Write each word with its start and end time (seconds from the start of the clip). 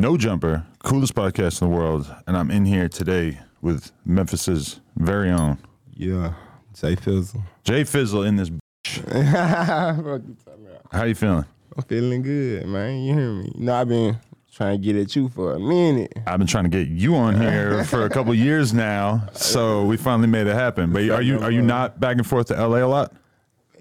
No 0.00 0.16
Jumper, 0.16 0.64
coolest 0.78 1.16
podcast 1.16 1.60
in 1.60 1.68
the 1.68 1.76
world, 1.76 2.14
and 2.28 2.36
I'm 2.36 2.52
in 2.52 2.64
here 2.64 2.88
today 2.88 3.40
with 3.60 3.90
Memphis's 4.06 4.80
very 4.94 5.28
own 5.28 5.58
Yeah, 5.92 6.34
Jay 6.72 6.94
Fizzle. 6.94 7.42
Jay 7.64 7.82
Fizzle 7.82 8.22
in 8.22 8.36
this. 8.36 8.48
I'm 9.08 10.36
How 10.92 11.02
you 11.02 11.16
feeling? 11.16 11.44
I'm 11.76 11.82
feeling 11.82 12.22
good, 12.22 12.66
man. 12.68 13.00
You 13.02 13.12
hear 13.12 13.32
me? 13.32 13.52
You 13.56 13.64
know, 13.64 13.74
I've 13.74 13.88
been 13.88 14.16
trying 14.52 14.80
to 14.80 14.86
get 14.86 14.94
at 14.94 15.16
you 15.16 15.30
for 15.30 15.54
a 15.54 15.58
minute. 15.58 16.12
I've 16.28 16.38
been 16.38 16.46
trying 16.46 16.70
to 16.70 16.70
get 16.70 16.86
you 16.86 17.16
on 17.16 17.34
here 17.40 17.82
for 17.82 18.04
a 18.04 18.08
couple 18.08 18.32
years 18.34 18.72
now, 18.72 19.28
so 19.32 19.84
we 19.84 19.96
finally 19.96 20.28
made 20.28 20.46
it 20.46 20.54
happen. 20.54 20.92
But 20.92 21.10
are 21.10 21.22
you 21.22 21.40
are 21.40 21.50
you 21.50 21.60
not 21.60 21.98
back 21.98 22.18
and 22.18 22.24
forth 22.24 22.46
to 22.46 22.54
LA 22.54 22.84
a 22.84 22.86
lot? 22.86 23.12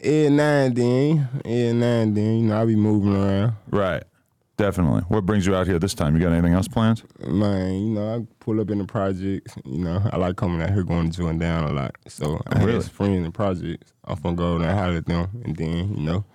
Yeah, 0.03 0.29
nine 0.29 0.73
then. 0.73 1.29
Yeah, 1.45 1.73
nine 1.73 2.15
then. 2.15 2.39
You 2.39 2.45
know, 2.47 2.59
I 2.59 2.65
be 2.65 2.75
moving 2.75 3.15
around. 3.15 3.53
Right, 3.69 4.01
definitely. 4.57 5.01
What 5.07 5.25
brings 5.25 5.45
you 5.45 5.55
out 5.55 5.67
here 5.67 5.79
this 5.79 5.93
time? 5.93 6.15
You 6.15 6.21
got 6.21 6.33
anything 6.33 6.53
else 6.53 6.67
planned? 6.67 7.03
Man, 7.25 7.73
you 7.73 7.89
know, 7.91 8.15
I 8.15 8.27
pull 8.39 8.59
up 8.59 8.69
in 8.69 8.79
the 8.79 8.85
projects. 8.85 9.55
You 9.63 9.83
know, 9.83 10.01
I 10.11 10.17
like 10.17 10.35
coming 10.35 10.61
out 10.61 10.71
here 10.71 10.83
going 10.83 11.09
to 11.09 11.17
Jordan 11.17 11.39
Down 11.39 11.63
a 11.63 11.73
lot. 11.73 11.95
So 12.07 12.41
I 12.47 12.63
really? 12.63 12.81
some 12.81 12.89
friends 12.89 13.17
in 13.17 13.23
the 13.23 13.31
projects. 13.31 13.93
I'm 14.03 14.19
gonna 14.19 14.35
go 14.35 14.55
and 14.55 14.65
holler 14.65 14.97
at 14.97 15.05
them. 15.05 15.29
And 15.45 15.55
then, 15.55 15.95
you 15.95 16.03
know, 16.03 16.25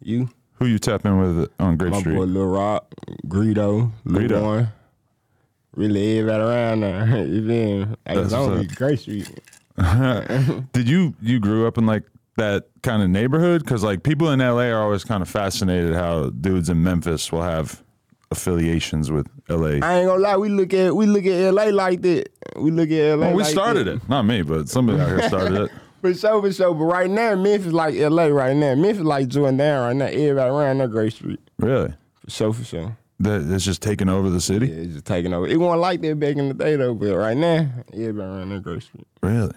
you, 0.00 0.30
Who 0.54 0.66
you 0.66 0.78
tap 0.78 1.04
in 1.04 1.18
with 1.18 1.50
on 1.58 1.76
Grape 1.76 1.92
my 1.92 2.00
Street? 2.00 2.12
My 2.12 2.18
boy 2.20 2.24
Lil 2.26 2.46
Rock, 2.46 2.94
Greedo, 3.26 3.90
Lil 4.04 4.22
Greedo. 4.22 4.42
Warren. 4.42 4.68
Really 5.74 6.18
everybody 6.18 6.42
around 6.42 6.80
there. 6.80 7.06
me? 7.24 7.86
Hey, 8.06 8.18
it's 8.18 8.32
only. 8.32 8.66
Grape 8.66 8.98
Street. 8.98 9.28
Did 10.72 10.88
you 10.88 11.14
you 11.20 11.40
grew 11.40 11.66
up 11.66 11.78
in 11.78 11.86
like 11.86 12.02
that 12.40 12.66
kind 12.82 13.02
of 13.02 13.08
neighborhood? 13.10 13.62
Because 13.62 13.82
like 13.84 14.02
people 14.02 14.30
in 14.30 14.40
LA 14.40 14.64
are 14.72 14.82
always 14.82 15.04
kind 15.04 15.22
of 15.22 15.28
fascinated 15.28 15.94
how 15.94 16.30
dudes 16.30 16.68
in 16.68 16.82
Memphis 16.82 17.30
will 17.30 17.42
have 17.42 17.82
affiliations 18.30 19.10
with 19.10 19.26
LA. 19.48 19.78
I 19.86 19.98
ain't 19.98 20.06
gonna 20.08 20.16
lie, 20.18 20.36
we 20.36 20.48
look 20.48 20.72
at 20.74 20.94
we 20.94 21.06
look 21.06 21.26
at 21.26 21.52
LA 21.54 21.64
like 21.66 22.02
that. 22.02 22.28
We 22.56 22.70
look 22.70 22.90
at 22.90 23.14
LA. 23.16 23.26
Well, 23.26 23.36
we 23.36 23.42
like 23.42 23.52
started 23.52 23.86
that. 23.86 23.96
it, 24.02 24.08
not 24.08 24.22
me, 24.22 24.42
but 24.42 24.68
somebody 24.68 25.00
out 25.00 25.08
here 25.08 25.28
started 25.28 25.60
it. 25.62 25.70
For 26.00 26.14
sure, 26.14 26.40
for 26.40 26.50
sure. 26.50 26.72
But 26.72 26.84
right 26.84 27.10
now, 27.10 27.34
Memphis 27.34 27.66
is 27.66 27.72
like 27.74 27.94
LA 27.94 28.28
right 28.28 28.56
now. 28.56 28.74
Memphis 28.74 29.00
is 29.00 29.04
like 29.04 29.28
Jordan 29.28 29.58
down 29.58 29.86
right 29.86 29.94
now. 29.96 30.06
Everybody 30.06 30.48
around 30.48 30.78
that 30.78 30.90
Grape 30.90 31.12
Street. 31.12 31.40
Really, 31.58 31.92
For 32.24 32.30
sure, 32.30 32.52
for 32.54 32.64
sure. 32.64 32.96
that 33.18 33.42
it's 33.52 33.66
just 33.66 33.82
taking 33.82 34.08
over 34.08 34.30
the 34.30 34.40
city. 34.40 34.68
Yeah, 34.68 34.76
it's 34.76 34.92
just 34.94 35.04
taking 35.04 35.34
over. 35.34 35.46
It 35.46 35.58
wasn't 35.58 35.82
like 35.82 36.00
that 36.00 36.18
back 36.18 36.36
in 36.36 36.48
the 36.48 36.54
day 36.54 36.76
though, 36.76 36.94
but 36.94 37.14
right 37.14 37.36
now, 37.36 37.68
everybody 37.92 38.30
around 38.30 38.48
that 38.48 38.62
Grape 38.62 38.82
Street. 38.82 39.06
Really. 39.22 39.52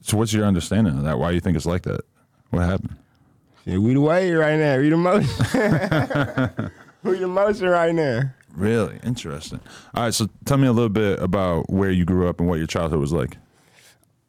So 0.00 0.16
what's 0.16 0.32
your 0.32 0.46
understanding 0.46 0.96
of 0.96 1.04
that? 1.04 1.18
Why 1.18 1.30
you 1.32 1.40
think 1.40 1.58
it's 1.58 1.66
like 1.66 1.82
that? 1.82 2.00
What 2.52 2.64
happened? 2.64 2.96
Yeah, 3.64 3.78
we 3.78 3.94
the 3.94 4.00
way 4.02 4.30
right 4.32 4.58
now. 4.58 4.76
We 4.76 4.90
the 4.90 4.96
motion. 4.98 6.70
we 7.02 7.18
the 7.18 7.26
motion 7.26 7.68
right 7.68 7.94
now. 7.94 8.30
Really 8.54 9.00
interesting. 9.02 9.60
All 9.94 10.02
right, 10.04 10.12
so 10.12 10.28
tell 10.44 10.58
me 10.58 10.66
a 10.66 10.72
little 10.72 10.90
bit 10.90 11.18
about 11.20 11.70
where 11.70 11.90
you 11.90 12.04
grew 12.04 12.28
up 12.28 12.40
and 12.40 12.48
what 12.50 12.58
your 12.58 12.66
childhood 12.66 13.00
was 13.00 13.10
like. 13.10 13.38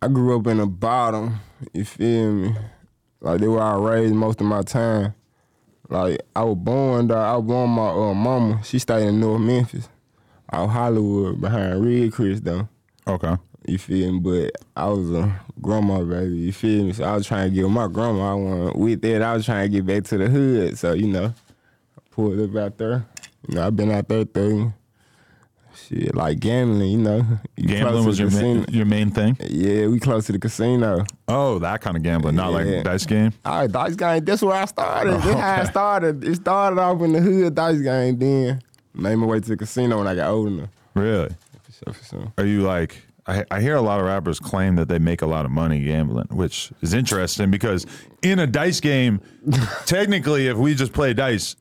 I 0.01 0.07
grew 0.07 0.39
up 0.39 0.47
in 0.47 0.57
the 0.57 0.65
bottom. 0.65 1.41
You 1.73 1.83
feel 1.83 2.31
me? 2.31 2.55
Like 3.19 3.41
they 3.41 3.47
were 3.49 3.61
I 3.61 3.75
raised 3.75 4.15
most 4.15 4.39
of 4.39 4.47
my 4.47 4.61
time. 4.61 5.15
Like 5.89 6.21
I 6.33 6.43
was 6.45 6.57
born, 6.57 7.07
dog. 7.07 7.17
I 7.17 7.35
was 7.35 7.45
born 7.45 7.69
my 7.71 7.89
uh, 7.89 8.13
mama. 8.13 8.63
She 8.63 8.79
stayed 8.79 9.05
in 9.05 9.19
North 9.19 9.41
Memphis, 9.41 9.89
out 10.49 10.63
of 10.63 10.69
Hollywood 10.69 11.41
behind 11.41 11.85
Red 11.85 12.13
Chris 12.13 12.39
though. 12.39 12.69
Okay. 13.05 13.35
You 13.65 13.77
feel 13.77 14.11
me? 14.13 14.19
But 14.19 14.51
I 14.75 14.87
was 14.89 15.11
a 15.11 15.39
grandma 15.61 16.03
baby. 16.03 16.35
You 16.37 16.53
feel 16.53 16.83
me? 16.85 16.93
So 16.93 17.03
I 17.03 17.15
was 17.15 17.25
trying 17.27 17.49
to 17.49 17.55
get 17.55 17.69
my 17.69 17.87
grandma. 17.87 18.31
I 18.31 18.33
want 18.35 18.75
with 18.77 19.01
that. 19.01 19.21
I 19.21 19.33
was 19.35 19.45
trying 19.45 19.71
to 19.71 19.77
get 19.77 19.85
back 19.85 20.03
to 20.09 20.17
the 20.17 20.27
hood. 20.27 20.77
So 20.77 20.93
you 20.93 21.07
know, 21.07 21.25
I 21.97 22.01
pulled 22.11 22.39
up 22.39 22.55
out 22.61 22.77
there. 22.77 23.05
You 23.47 23.55
know, 23.55 23.67
I've 23.67 23.75
been 23.75 23.91
out 23.91 24.07
there 24.07 24.23
through 24.25 24.73
shit 25.75 26.15
like 26.15 26.39
gambling. 26.39 26.91
You 26.91 26.97
know, 26.97 27.25
You 27.57 27.67
Gambling 27.67 28.05
was 28.05 28.19
your 28.19 28.31
main, 28.31 28.65
your 28.69 28.85
main 28.85 29.11
thing. 29.11 29.37
Yeah, 29.39 29.87
we 29.87 29.99
close 29.99 30.25
to 30.27 30.31
the 30.31 30.39
casino. 30.39 31.03
Oh, 31.27 31.59
that 31.59 31.81
kind 31.81 31.97
of 31.97 32.03
gambling, 32.03 32.35
not 32.35 32.51
Yeah. 32.51 32.75
like 32.75 32.83
dice 32.83 33.05
game. 33.05 33.33
All 33.45 33.61
right, 33.61 33.71
dice 33.71 33.95
game. 33.95 34.23
That's 34.23 34.41
where 34.41 34.55
I 34.55 34.65
started. 34.65 35.13
That's 35.13 35.23
how 35.39 35.61
I 35.61 35.63
started. 35.69 36.23
It 36.23 36.35
started 36.35 36.79
off 36.79 37.01
in 37.01 37.13
the 37.13 37.19
hood 37.21 37.55
dice 37.55 37.79
game. 37.81 38.17
Then 38.19 38.61
made 38.93 39.15
my 39.15 39.25
way 39.25 39.39
to 39.39 39.47
the 39.49 39.57
casino 39.57 39.97
when 39.97 40.07
I 40.07 40.15
got 40.15 40.29
old 40.29 40.49
enough. 40.49 40.69
Really? 40.93 41.29
For 41.63 41.71
sure, 41.71 41.93
for 41.93 42.03
sure. 42.05 42.33
Are 42.37 42.45
you 42.45 42.61
like? 42.61 43.01
I, 43.25 43.45
I 43.49 43.61
hear 43.61 43.75
a 43.75 43.81
lot 43.81 43.99
of 43.99 44.05
rappers 44.05 44.39
claim 44.39 44.75
that 44.75 44.89
they 44.89 44.99
make 44.99 45.21
a 45.21 45.25
lot 45.25 45.45
of 45.45 45.51
money 45.51 45.83
gambling, 45.83 46.27
which 46.31 46.71
is 46.81 46.93
interesting 46.93 47.51
because 47.51 47.85
in 48.21 48.39
a 48.39 48.47
dice 48.47 48.79
game, 48.79 49.21
technically, 49.85 50.47
if 50.47 50.57
we 50.57 50.75
just 50.75 50.93
play 50.93 51.13
dice, 51.13 51.55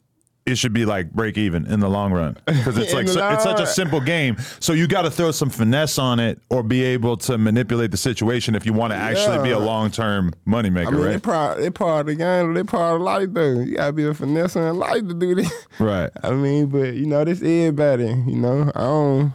it 0.44 0.58
should 0.58 0.72
be 0.72 0.84
like 0.84 1.12
break 1.12 1.38
even 1.38 1.66
in 1.66 1.78
the 1.78 1.88
long 1.88 2.12
run 2.12 2.36
because 2.46 2.76
it's 2.76 2.92
like 2.94 3.04
it's 3.04 3.14
such 3.14 3.60
a 3.60 3.66
simple 3.66 4.00
game. 4.00 4.36
So 4.58 4.72
you 4.72 4.88
got 4.88 5.02
to 5.02 5.10
throw 5.10 5.30
some 5.30 5.50
finesse 5.50 5.98
on 5.98 6.18
it 6.18 6.40
or 6.50 6.62
be 6.62 6.82
able 6.82 7.16
to 7.18 7.38
manipulate 7.38 7.90
the 7.92 7.96
situation 7.96 8.54
if 8.54 8.66
you 8.66 8.72
want 8.72 8.92
to 8.92 8.96
actually 8.96 9.42
be 9.42 9.50
a 9.50 9.58
long 9.58 9.90
term 9.90 10.32
moneymaker, 10.46 10.88
I 10.88 10.90
mean, 10.90 11.00
right? 11.00 11.12
they 11.12 11.18
part, 11.18 11.58
they 11.58 11.70
part 11.70 12.00
of 12.00 12.06
the 12.06 12.14
game. 12.16 12.54
They 12.54 12.64
part 12.64 12.96
of 12.96 13.02
life, 13.02 13.28
though. 13.30 13.60
You 13.60 13.76
gotta 13.76 13.92
be 13.92 14.04
a 14.04 14.14
finesse 14.14 14.56
in 14.56 14.78
life 14.78 15.06
to 15.06 15.14
do 15.14 15.36
this. 15.36 15.52
right. 15.78 16.10
I 16.22 16.32
mean, 16.32 16.66
but 16.66 16.94
you 16.94 17.06
know, 17.06 17.24
this 17.24 17.40
everybody. 17.40 18.06
You 18.06 18.36
know, 18.36 18.72
I 18.74 18.80
don't. 18.80 19.32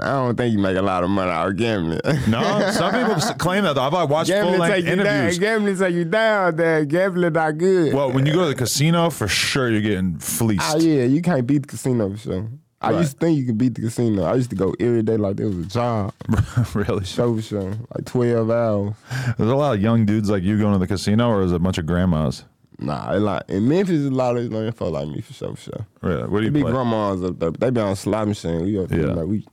I 0.00 0.10
don't 0.12 0.36
think 0.36 0.52
you 0.52 0.58
make 0.60 0.76
a 0.76 0.82
lot 0.82 1.02
of 1.02 1.10
money 1.10 1.30
out 1.30 1.48
of 1.48 1.56
gambling. 1.56 2.00
No, 2.28 2.70
some 2.70 2.92
people 2.92 3.20
claim 3.36 3.64
that. 3.64 3.74
though. 3.74 3.82
I've 3.82 4.08
watched 4.10 4.30
full 4.30 4.38
gambling 4.42 4.60
length 4.60 4.74
take 4.76 4.84
you 4.84 4.96
down. 4.96 5.06
interviews. 5.06 5.38
Gambling 5.38 5.76
take 5.78 5.94
you 5.94 6.04
down. 6.04 6.56
There, 6.56 6.84
gambling 6.84 7.32
not 7.32 7.58
good. 7.58 7.94
Well, 7.94 8.12
when 8.12 8.24
you 8.26 8.32
go 8.32 8.42
to 8.42 8.48
the 8.48 8.54
casino, 8.54 9.10
for 9.10 9.26
sure 9.28 9.68
you're 9.70 9.80
getting 9.80 10.18
fleeced. 10.18 10.62
Ah, 10.64 10.76
yeah, 10.76 11.04
you 11.04 11.20
can't 11.22 11.46
beat 11.46 11.62
the 11.62 11.68
casino 11.68 12.10
for 12.10 12.16
sure. 12.18 12.48
I 12.80 12.92
Right. 12.92 13.00
used 13.00 13.18
to 13.18 13.26
think 13.26 13.38
you 13.40 13.44
could 13.46 13.58
beat 13.58 13.74
the 13.74 13.80
casino. 13.80 14.22
I 14.22 14.34
used 14.36 14.50
to 14.50 14.56
go 14.56 14.72
every 14.78 15.02
day 15.02 15.16
like 15.16 15.40
it 15.40 15.46
was 15.46 15.58
a 15.58 15.64
job. 15.64 16.12
really? 16.74 17.04
Show 17.04 17.34
for 17.34 17.42
sure. 17.42 17.70
Like 17.92 18.04
12 18.04 18.50
hours. 18.52 18.94
There's 19.36 19.50
a 19.50 19.56
lot 19.56 19.74
of 19.74 19.82
young 19.82 20.06
dudes 20.06 20.30
like 20.30 20.44
you 20.44 20.58
going 20.60 20.74
to 20.74 20.78
the 20.78 20.86
casino, 20.86 21.28
or 21.28 21.42
is 21.42 21.50
it 21.50 21.56
a 21.56 21.58
bunch 21.58 21.78
of 21.78 21.86
grandmas? 21.86 22.44
Nah, 22.78 23.14
it 23.14 23.18
like 23.18 23.42
in 23.48 23.66
Memphis, 23.68 24.06
a 24.06 24.10
lot 24.10 24.36
of 24.36 24.52
young 24.52 24.70
folk 24.70 24.92
like 24.92 25.08
me 25.08 25.20
for 25.22 25.32
sure, 25.32 25.56
for 25.56 25.60
sure. 25.60 25.86
Really? 26.02 26.28
What 26.28 26.38
do 26.38 26.44
you 26.44 26.52
Big 26.52 26.62
play? 26.62 26.70
grandmas 26.70 27.24
up 27.24 27.38
there, 27.40 27.50
they 27.50 27.70
be 27.70 27.80
on 27.80 27.96
slot 27.96 28.28
machine. 28.28 28.62
We 28.64 28.78
up 28.78 28.88
there, 28.88 29.08
Yeah. 29.08 29.12
like 29.14 29.26
we 29.26 29.44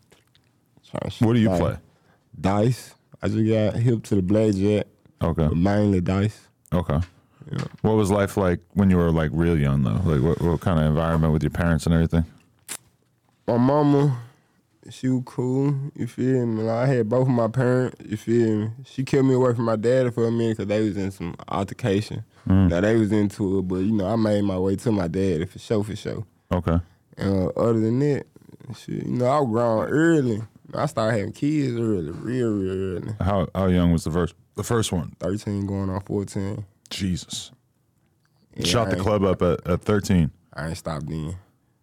What 1.20 1.34
do 1.34 1.40
you 1.40 1.50
like, 1.50 1.60
play? 1.60 1.78
Dice. 2.40 2.94
I 3.22 3.28
just 3.28 3.48
got 3.48 3.80
hip 3.82 4.04
to 4.04 4.16
the 4.16 4.22
blade 4.22 4.56
yet. 4.56 4.88
Okay. 5.22 5.48
mainly 5.48 6.02
dice. 6.02 6.48
Okay. 6.74 7.00
What 7.82 7.94
was 7.94 8.12
life 8.12 8.38
like 8.38 8.60
when 8.74 8.90
you 8.90 8.98
were 8.98 9.12
like 9.12 9.30
real 9.34 9.58
young 9.58 9.84
though? 9.84 10.02
Like 10.04 10.22
what, 10.22 10.42
what 10.42 10.62
kind 10.62 10.80
of 10.80 10.86
environment 10.86 11.32
with 11.34 11.44
your 11.44 11.52
parents 11.52 11.86
and 11.86 11.94
everything? 11.94 12.26
My 13.48 13.58
mama, 13.58 14.20
she 14.90 15.10
was 15.10 15.24
cool. 15.26 15.76
You 15.96 16.08
feel 16.08 16.46
me? 16.46 16.64
Like, 16.64 16.90
I 16.90 16.94
had 16.94 17.10
both 17.10 17.28
of 17.28 17.34
my 17.34 17.48
parents. 17.48 17.98
You 18.04 18.18
feel 18.18 18.58
me? 18.58 18.70
She 18.86 19.04
kept 19.04 19.24
me 19.24 19.36
away 19.36 19.54
from 19.54 19.66
my 19.66 19.76
dad 19.76 20.14
for 20.14 20.28
a 20.28 20.32
minute 20.32 20.58
because 20.58 20.68
they 20.68 20.82
was 20.82 20.98
in 20.98 21.12
some 21.12 21.36
altercation. 21.48 22.24
Mm. 22.48 22.70
Now 22.70 22.82
they 22.82 22.96
was 22.96 23.12
into 23.12 23.60
it, 23.60 23.62
but 23.64 23.78
you 23.78 23.92
know 23.92 24.08
I 24.08 24.16
made 24.16 24.44
my 24.44 24.58
way 24.58 24.76
to 24.78 24.92
my 24.92 25.08
dad 25.08 25.50
for 25.50 25.60
sure, 25.60 25.84
for 25.84 25.96
sure. 25.96 26.26
Okay. 26.52 26.80
And 27.18 27.48
uh, 27.48 27.48
other 27.56 27.80
than 27.80 28.00
that, 28.00 28.26
shit, 28.76 29.06
you 29.06 29.14
know 29.14 29.26
I 29.26 29.40
was 29.40 29.50
grown 29.50 29.86
early. 29.86 30.42
I 30.74 30.86
started 30.88 31.18
having 31.18 31.34
kids 31.34 31.78
early, 31.78 32.12
real, 32.12 32.52
real 32.52 32.98
early. 32.98 33.14
How 33.22 33.48
how 33.54 33.68
young 33.68 33.92
was 33.92 34.04
the 34.04 34.12
first 34.12 34.36
the 34.56 34.64
first 34.64 34.92
one? 34.92 35.16
Thirteen 35.20 35.66
going 35.68 35.90
on 35.90 36.02
fourteen. 36.02 36.66
Jesus. 36.90 37.52
Yeah, 38.56 38.66
Shot 38.66 38.90
the 38.90 38.96
club 38.96 39.24
up 39.24 39.42
at, 39.42 39.68
at 39.68 39.82
13. 39.82 40.32
I 40.54 40.70
ain't 40.70 40.78
stopped 40.78 41.08
then. 41.10 41.36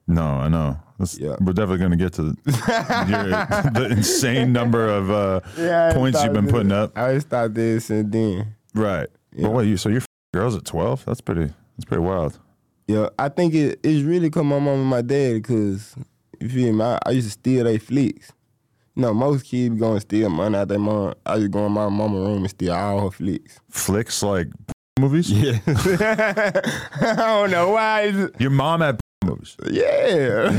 No, 0.06 0.22
I 0.24 0.48
know. 0.48 0.78
Yeah. 1.18 1.36
We're 1.40 1.52
definitely 1.52 1.78
going 1.78 1.90
to 1.90 1.96
get 1.98 2.12
to 2.14 2.22
your, 2.24 2.32
the 3.74 3.88
insane 3.90 4.52
number 4.54 4.88
of 4.88 5.10
uh, 5.10 5.40
Yeah, 5.58 5.92
points 5.92 6.22
you've 6.24 6.32
been 6.32 6.46
then. 6.46 6.52
putting 6.54 6.72
up. 6.72 6.96
I 6.96 7.12
ain't 7.12 7.22
stopped 7.22 7.54
this 7.54 7.90
and 7.90 8.10
then. 8.10 8.54
Right. 8.74 9.06
Yeah. 9.34 9.42
But 9.48 9.50
wait, 9.50 9.66
you 9.68 9.76
so 9.76 9.90
you're 9.90 9.98
f- 10.00 10.06
girls 10.32 10.56
at 10.56 10.64
12? 10.64 11.04
That's 11.04 11.20
pretty 11.20 11.52
that's 11.76 11.84
pretty 11.86 12.02
wild. 12.04 12.38
Yeah, 12.86 13.08
I 13.18 13.28
think 13.28 13.52
it, 13.54 13.80
it's 13.82 14.02
really 14.02 14.30
cause 14.30 14.44
my 14.44 14.58
mom 14.58 14.80
and 14.80 14.86
my 14.86 15.02
dad, 15.02 15.44
cause 15.44 15.94
you 16.40 16.48
feel 16.48 16.72
me, 16.72 16.82
I, 16.84 16.98
I 17.04 17.10
used 17.10 17.26
to 17.26 17.32
steal 17.32 17.64
their 17.64 17.78
flicks. 17.78 18.32
Know, 18.94 19.14
most 19.14 19.46
kids 19.46 19.78
going 19.78 19.94
to 19.94 20.00
steal 20.00 20.28
money 20.28 20.56
out 20.56 20.68
their 20.68 20.78
mom. 20.78 21.14
I 21.24 21.38
just 21.38 21.50
go 21.50 21.64
in 21.64 21.72
my 21.72 21.88
mama 21.88 22.18
room 22.18 22.38
and 22.38 22.50
steal 22.50 22.74
all 22.74 23.04
her 23.04 23.10
flicks. 23.10 23.58
Flicks 23.70 24.22
like 24.22 24.48
movies? 25.00 25.30
Yeah. 25.30 25.58
I 25.66 27.14
don't 27.16 27.50
know 27.50 27.70
why. 27.70 28.02
It's, 28.02 28.38
Your 28.40 28.50
mom 28.50 28.82
had 28.82 29.00
movies. 29.24 29.56
yeah. 29.70 30.50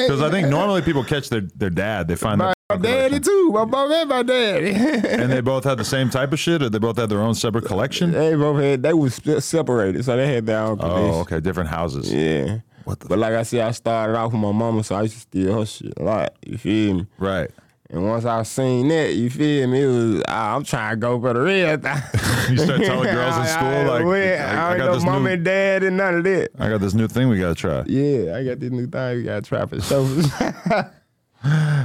Because 0.00 0.20
I 0.20 0.30
think 0.30 0.48
normally 0.48 0.82
people 0.82 1.04
catch 1.04 1.28
their, 1.28 1.42
their 1.54 1.70
dad. 1.70 2.08
They 2.08 2.16
find 2.16 2.38
my, 2.38 2.52
their 2.70 2.78
my 2.78 2.82
daddy 2.82 3.20
too. 3.20 3.50
My 3.52 3.64
mom 3.64 3.92
and 3.92 4.08
my 4.08 4.22
daddy. 4.24 4.72
and 4.72 5.30
they 5.30 5.40
both 5.40 5.62
had 5.62 5.78
the 5.78 5.84
same 5.84 6.10
type 6.10 6.32
of 6.32 6.40
shit, 6.40 6.62
or 6.62 6.70
they 6.70 6.78
both 6.78 6.96
had 6.96 7.08
their 7.08 7.20
own 7.20 7.36
separate 7.36 7.66
collection. 7.66 8.10
they 8.10 8.34
both 8.34 8.60
had, 8.60 8.82
they 8.82 8.94
was 8.94 9.20
separated, 9.44 10.04
so 10.04 10.16
they 10.16 10.34
had 10.34 10.46
their 10.46 10.60
own 10.60 10.78
oh, 10.80 10.82
collection. 10.82 11.14
Oh, 11.14 11.20
okay, 11.20 11.38
different 11.38 11.70
houses. 11.70 12.12
Yeah. 12.12 12.58
What 12.84 13.00
the 13.00 13.08
But 13.08 13.18
like 13.18 13.34
I 13.34 13.42
said, 13.42 13.60
I 13.60 13.70
started 13.72 14.16
off 14.16 14.32
with 14.32 14.40
my 14.40 14.52
mama, 14.52 14.82
so 14.84 14.94
I 14.96 15.02
used 15.02 15.14
to 15.14 15.20
steal 15.20 15.58
her 15.60 15.66
shit 15.66 15.92
a 15.98 16.02
lot. 16.02 16.34
You 16.46 16.58
feel 16.58 16.94
me? 16.94 17.06
Right. 17.18 17.50
And 17.92 18.06
once 18.06 18.24
I 18.24 18.42
seen 18.44 18.86
that, 18.88 19.14
you 19.14 19.28
feel 19.30 19.66
me? 19.66 19.82
It 19.82 19.86
was 19.86 20.22
ah, 20.28 20.54
I'm 20.54 20.62
trying 20.62 20.92
to 20.92 20.96
go 20.96 21.20
for 21.20 21.32
the 21.32 21.40
real 21.40 21.76
thing. 21.76 21.96
You 22.50 22.56
start 22.58 22.80
telling 22.82 23.04
girls 23.14 23.36
in 23.36 23.46
school, 23.46 23.68
I, 23.68 23.82
like, 23.84 24.04
went, 24.04 24.40
I- 24.40 24.70
I, 24.70 24.74
I 24.74 24.76
got 24.78 24.86
no 24.86 24.94
this 24.94 25.04
mom 25.04 25.22
new- 25.24 25.30
and 25.30 25.44
dad 25.44 25.82
and 25.84 25.96
none 25.96 26.14
of 26.16 26.24
that. 26.24 26.50
I 26.58 26.68
got 26.68 26.80
this 26.80 26.94
new 26.94 27.06
thing 27.06 27.28
we 27.28 27.38
gotta 27.38 27.54
try. 27.54 27.84
Yeah, 27.86 28.36
I 28.36 28.44
got 28.44 28.58
this 28.60 28.70
new 28.72 28.86
thing. 28.88 29.16
We 29.18 29.22
got 29.24 29.44
to 29.44 29.48
try 29.48 29.66
for 29.66 29.80
sure. 29.80 30.92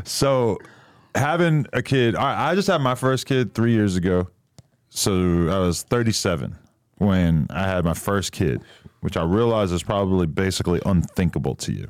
So 0.05 0.57
having 1.13 1.65
a 1.73 1.81
kid, 1.81 2.15
I, 2.15 2.51
I 2.51 2.55
just 2.55 2.67
had 2.67 2.81
my 2.81 2.95
first 2.95 3.25
kid 3.25 3.53
three 3.53 3.71
years 3.73 3.95
ago. 3.95 4.27
So 4.89 5.13
I 5.49 5.59
was 5.59 5.83
37 5.83 6.55
when 6.97 7.47
I 7.49 7.67
had 7.67 7.83
my 7.85 7.93
first 7.93 8.31
kid, 8.31 8.61
which 9.05 9.17
I 9.17 9.23
realize 9.23 9.71
is 9.71 9.83
probably 9.83 10.25
basically 10.25 10.81
unthinkable 10.83 11.53
to 11.57 11.71
you. 11.71 11.89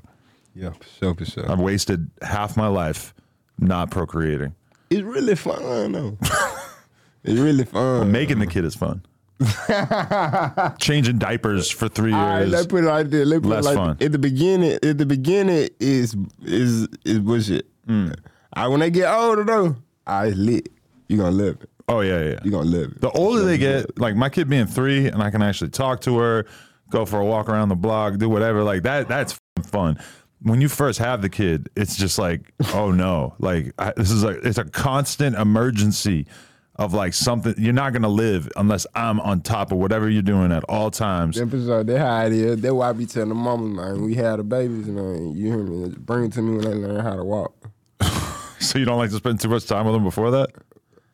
yeah, 0.53 0.73
so 0.99 1.13
for 1.13 1.23
sure. 1.23 1.49
I've 1.49 1.61
wasted 1.61 2.11
half 2.21 2.57
my 2.57 2.67
life 2.67 3.13
not 3.57 3.89
procreating. 3.89 4.53
It's 4.89 5.01
really 5.01 5.35
fun 5.35 5.93
though. 5.93 6.17
it's 7.23 7.39
really 7.39 7.63
fun. 7.63 8.11
Making 8.11 8.39
the 8.39 8.47
kid 8.47 8.65
is 8.65 8.75
fun. 8.75 9.01
Changing 10.79 11.17
diapers 11.17 11.69
for 11.69 11.87
three 11.87 12.11
All 12.11 12.19
right, 12.19 12.39
years. 12.39 12.51
let's 12.51 12.67
put 12.67 12.83
it 12.83 12.87
like 12.87 13.09
this. 13.09 13.25
Let's 13.25 13.41
put 13.41 13.49
less 13.49 13.63
like 13.65 13.75
fun. 13.77 13.97
At 14.01 14.11
the 14.11 14.19
beginning, 14.19 14.77
at 14.83 14.97
the 14.97 15.05
beginning 15.05 15.69
is 15.79 16.17
is 16.43 16.89
is 17.05 17.19
bullshit. 17.19 17.65
Mm. 17.87 18.13
I 18.53 18.67
when 18.67 18.81
they 18.81 18.91
get 18.91 19.09
older 19.13 19.45
though, 19.45 19.77
I 20.05 20.29
lit. 20.31 20.67
You 21.07 21.17
gonna 21.17 21.31
love 21.31 21.61
it. 21.61 21.69
oh 21.87 22.01
yeah, 22.01 22.21
yeah. 22.23 22.39
You 22.43 22.51
gonna 22.51 22.69
love 22.69 22.91
it. 22.91 22.99
The 23.01 23.11
older 23.11 23.43
they 23.43 23.57
get, 23.57 23.97
like 23.99 24.15
my 24.17 24.27
kid 24.29 24.49
being 24.49 24.65
three, 24.67 25.07
and 25.07 25.21
I 25.23 25.29
can 25.31 25.41
actually 25.41 25.69
talk 25.69 26.01
to 26.01 26.17
her, 26.17 26.45
go 26.89 27.05
for 27.05 27.19
a 27.19 27.25
walk 27.25 27.49
around 27.49 27.69
the 27.69 27.75
block, 27.75 28.17
do 28.17 28.29
whatever. 28.29 28.63
Like 28.63 28.83
that, 28.83 29.07
that's 29.07 29.39
fun. 29.63 29.97
When 30.41 30.61
you 30.61 30.69
first 30.69 30.99
have 30.99 31.21
the 31.21 31.29
kid, 31.29 31.69
it's 31.75 31.95
just 31.95 32.19
like, 32.19 32.53
oh 32.73 32.91
no, 32.91 33.35
like 33.39 33.73
I, 33.79 33.93
this 33.95 34.11
is 34.11 34.23
like 34.23 34.37
it's 34.43 34.57
a 34.57 34.65
constant 34.65 35.35
emergency 35.35 36.27
of 36.75 36.93
like 36.93 37.13
something 37.13 37.55
you're 37.57 37.73
not 37.73 37.93
gonna 37.93 38.09
live 38.09 38.49
unless 38.57 38.85
I'm 38.93 39.19
on 39.21 39.41
top 39.41 39.71
of 39.71 39.77
whatever 39.77 40.09
you're 40.09 40.21
doing 40.21 40.51
at 40.51 40.63
all 40.65 40.91
times. 40.91 41.37
That's 41.37 41.49
for 41.49 41.59
sure. 41.59 41.83
That's 41.83 41.99
how 41.99 42.25
it 42.25 42.33
is. 42.33 42.61
That's 42.61 42.73
why 42.73 42.89
I 42.89 42.93
be 42.93 43.05
telling 43.05 43.29
the 43.29 43.35
mama, 43.35 43.63
man, 43.65 44.01
we 44.03 44.13
had 44.15 44.39
the 44.39 44.43
babies, 44.43 44.87
man. 44.87 45.35
You 45.35 45.47
hear 45.47 45.63
me? 45.63 45.95
Bring 45.97 46.25
it 46.25 46.33
to 46.33 46.41
me 46.41 46.57
when 46.57 46.65
they 46.65 46.87
learn 46.87 46.99
how 47.03 47.15
to 47.15 47.23
walk. 47.23 47.53
So 48.57 48.79
you 48.79 48.85
don't 48.85 48.97
like 48.97 49.11
to 49.11 49.17
spend 49.17 49.39
too 49.39 49.49
much 49.49 49.67
time 49.67 49.85
with 49.85 49.93
them 49.93 50.03
before 50.03 50.31
that. 50.31 50.49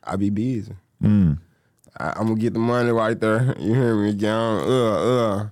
I 0.04 0.16
be 0.16 0.30
busy. 0.30 0.74
Hmm. 1.02 1.34
I, 1.98 2.10
I'm 2.16 2.28
gonna 2.28 2.36
get 2.36 2.54
the 2.54 2.60
money 2.60 2.92
right 2.92 3.20
there. 3.20 3.56
You 3.60 3.74
hear 3.74 3.96
me? 3.96 4.14
Get 4.14 4.32
on, 4.32 4.70
uh, 4.70 4.94
uh. 4.94 5.50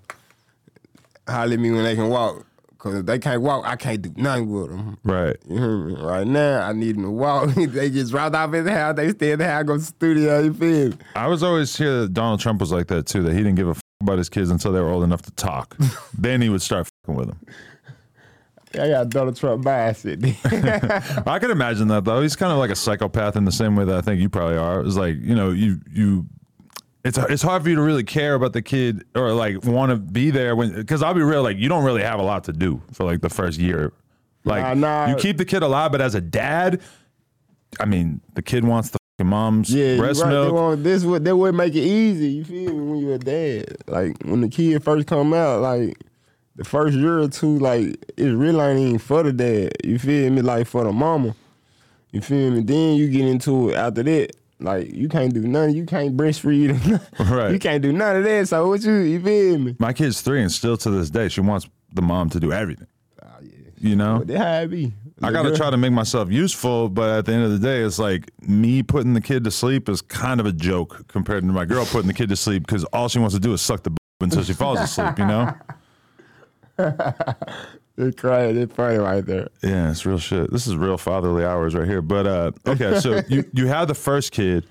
Holler 1.31 1.53
at 1.53 1.59
me 1.59 1.71
when 1.71 1.83
they 1.83 1.95
can 1.95 2.09
walk. 2.09 2.45
Cause 2.79 2.95
if 2.95 3.05
they 3.05 3.19
can't 3.19 3.41
walk, 3.41 3.65
I 3.65 3.75
can't 3.75 4.01
do 4.01 4.13
nothing 4.15 4.49
with 4.49 4.69
them. 4.69 4.97
Right. 5.03 5.35
You 5.49 5.57
hear 5.57 5.77
me? 5.79 5.95
Right 6.01 6.25
now, 6.25 6.61
I 6.65 6.71
need 6.71 6.95
them 6.95 7.03
to 7.03 7.09
walk. 7.11 7.49
they 7.55 7.89
just 7.89 8.11
dropped 8.11 8.33
off 8.35 8.51
the 8.51 8.71
house. 8.71 8.95
They 8.95 9.09
stay 9.09 9.31
in 9.33 9.39
the 9.39 9.47
house, 9.47 9.63
go 9.65 9.73
to 9.73 9.79
the 9.79 9.85
studio. 9.85 10.39
You 10.39 10.53
feel 10.53 10.89
me? 10.91 10.97
I 11.13 11.27
was 11.27 11.43
always 11.43 11.75
hear 11.75 12.01
that 12.01 12.13
Donald 12.13 12.39
Trump 12.39 12.61
was 12.61 12.71
like 12.71 12.87
that 12.87 13.05
too. 13.05 13.21
That 13.21 13.33
he 13.33 13.39
didn't 13.39 13.55
give 13.55 13.67
a 13.67 13.71
f- 13.71 13.81
about 14.01 14.17
his 14.17 14.29
kids 14.29 14.49
until 14.49 14.71
they 14.71 14.79
were 14.79 14.89
old 14.89 15.03
enough 15.03 15.21
to 15.23 15.31
talk. 15.31 15.75
then 16.17 16.41
he 16.41 16.47
would 16.47 16.61
start 16.61 16.87
fucking 17.05 17.15
with 17.17 17.27
them. 17.27 17.39
I 18.73 18.87
got 18.87 19.09
Donald 19.09 19.35
Trump 19.35 19.65
mindset. 19.65 20.23
I 21.27 21.39
can 21.39 21.51
imagine 21.51 21.87
that 21.87 22.05
though. 22.05 22.21
He's 22.21 22.35
kind 22.35 22.51
of 22.51 22.59
like 22.59 22.69
a 22.69 22.75
psychopath 22.75 23.35
in 23.35 23.45
the 23.45 23.51
same 23.51 23.75
way 23.75 23.85
that 23.85 23.95
I 23.95 24.01
think 24.01 24.21
you 24.21 24.29
probably 24.29 24.57
are. 24.57 24.81
It's 24.81 24.95
like 24.95 25.17
you 25.21 25.35
know 25.35 25.51
you 25.51 25.79
you. 25.91 26.25
It's 27.03 27.17
it's 27.17 27.41
hard 27.41 27.63
for 27.63 27.69
you 27.69 27.75
to 27.75 27.81
really 27.81 28.03
care 28.03 28.35
about 28.35 28.53
the 28.53 28.61
kid 28.61 29.05
or 29.15 29.31
like 29.31 29.63
want 29.63 29.91
to 29.91 29.95
be 29.95 30.31
there 30.31 30.55
when 30.55 30.73
because 30.75 31.01
I'll 31.01 31.13
be 31.13 31.21
real 31.21 31.41
like 31.41 31.57
you 31.57 31.69
don't 31.69 31.83
really 31.85 32.03
have 32.03 32.19
a 32.19 32.23
lot 32.23 32.43
to 32.43 32.53
do 32.53 32.81
for 32.91 33.05
like 33.05 33.21
the 33.21 33.29
first 33.29 33.57
year. 33.57 33.93
Like 34.43 34.61
Nah, 34.61 34.73
nah. 34.73 35.07
you 35.07 35.15
keep 35.15 35.37
the 35.37 35.45
kid 35.45 35.63
alive, 35.63 35.91
but 35.91 36.01
as 36.01 36.13
a 36.13 36.21
dad, 36.21 36.81
I 37.79 37.85
mean 37.85 38.21
the 38.35 38.41
kid 38.41 38.65
wants 38.65 38.89
the 38.89 38.99
fucking 39.17 39.29
mom's 39.29 39.73
yeah, 39.73 39.97
breast 39.97 40.21
right. 40.21 40.29
They 40.29 40.35
milk. 40.35 40.53
want, 40.53 40.83
this 40.83 41.03
would 41.05 41.23
that 41.25 41.35
would 41.35 41.55
make 41.55 41.73
it 41.73 41.83
easy. 41.83 42.31
You 42.31 42.43
feel 42.43 42.73
me? 42.73 42.91
When 42.91 42.99
you're 42.99 43.15
a 43.15 43.17
dad, 43.17 43.77
like 43.87 44.21
when 44.23 44.41
the 44.41 44.49
kid 44.49 44.83
first 44.83 45.07
come 45.07 45.33
out, 45.33 45.61
like 45.61 45.97
the 46.59 46.65
first 46.65 46.97
year 46.97 47.19
or 47.19 47.29
two, 47.29 47.57
like 47.57 47.97
it 48.17 48.25
really 48.25 48.59
ain't 48.59 48.79
even 48.79 48.99
for 48.99 49.23
the 49.23 49.31
dad. 49.31 49.71
You 49.81 49.97
feel 49.97 50.29
me? 50.29 50.41
Like 50.41 50.67
for 50.67 50.83
the 50.83 50.91
mama. 50.91 51.33
You 52.11 52.19
feel 52.19 52.51
me? 52.51 52.61
Then 52.63 52.95
you 52.95 53.09
get 53.09 53.25
into 53.25 53.69
it 53.69 53.75
after 53.75 54.03
that. 54.03 54.35
Like 54.59 54.93
you 54.93 55.07
can't 55.07 55.33
do 55.33 55.47
nothing. 55.47 55.77
You 55.77 55.85
can't 55.85 56.17
breastfeed. 56.17 57.01
Right. 57.29 57.53
You 57.53 57.59
can't 57.59 57.81
do 57.81 57.93
none 57.93 58.17
of 58.17 58.25
that. 58.25 58.49
So 58.49 58.67
what 58.67 58.83
you? 58.83 58.93
You 58.93 59.21
feel 59.23 59.57
me? 59.57 59.77
My 59.79 59.93
kid's 59.93 60.19
three 60.19 60.41
and 60.41 60.51
still 60.51 60.75
to 60.77 60.89
this 60.89 61.09
day 61.09 61.29
she 61.29 61.39
wants 61.39 61.69
the 61.93 62.01
mom 62.01 62.29
to 62.31 62.41
do 62.41 62.51
everything. 62.51 62.87
Oh 63.23 63.27
yeah. 63.41 63.49
You 63.77 63.95
know. 63.95 64.23
That 64.25 64.37
how 64.37 64.61
it 64.63 64.67
be. 64.67 64.91
I 65.21 65.31
gotta 65.31 65.55
try 65.55 65.69
to 65.69 65.77
make 65.77 65.93
myself 65.93 66.29
useful, 66.29 66.89
but 66.89 67.19
at 67.19 67.25
the 67.25 67.31
end 67.31 67.43
of 67.45 67.51
the 67.51 67.59
day, 67.59 67.81
it's 67.83 67.99
like 67.99 68.31
me 68.41 68.83
putting 68.83 69.13
the 69.13 69.21
kid 69.21 69.45
to 69.45 69.51
sleep 69.51 69.87
is 69.87 70.01
kind 70.01 70.41
of 70.41 70.45
a 70.45 70.51
joke 70.51 71.07
compared 71.07 71.43
to 71.43 71.51
my 71.53 71.63
girl 71.63 71.85
putting 71.85 72.07
the 72.07 72.13
kid 72.13 72.27
to 72.29 72.35
sleep 72.35 72.65
because 72.65 72.83
all 72.85 73.07
she 73.07 73.19
wants 73.19 73.33
to 73.35 73.39
do 73.39 73.53
is 73.53 73.61
suck 73.61 73.83
the 73.83 73.91
b- 73.91 73.97
until 74.19 74.43
she 74.43 74.53
falls 74.53 74.79
asleep. 74.81 75.17
You 75.19 75.25
know? 75.25 75.53
It's 76.79 76.95
They're 77.95 78.11
crying 78.67 79.01
right 79.01 79.25
there. 79.25 79.49
Yeah, 79.61 79.91
it's 79.91 80.05
real 80.05 80.19
shit. 80.19 80.51
This 80.51 80.67
is 80.67 80.75
real 80.75 80.97
fatherly 80.97 81.43
hours 81.43 81.75
right 81.75 81.87
here. 81.87 82.01
But 82.01 82.27
uh, 82.27 82.51
okay, 82.65 82.99
so 82.99 83.21
you 83.27 83.43
you 83.53 83.67
have 83.67 83.87
the 83.87 83.95
first 83.95 84.31
kid, 84.31 84.65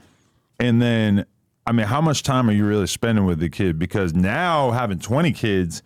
and 0.58 0.80
then 0.80 1.26
I 1.66 1.72
mean, 1.72 1.86
how 1.86 2.00
much 2.00 2.22
time 2.22 2.48
are 2.48 2.52
you 2.52 2.66
really 2.66 2.86
spending 2.86 3.26
with 3.26 3.38
the 3.38 3.50
kid? 3.50 3.78
Because 3.78 4.14
now 4.14 4.70
having 4.70 4.98
twenty 4.98 5.32
kids. 5.32 5.82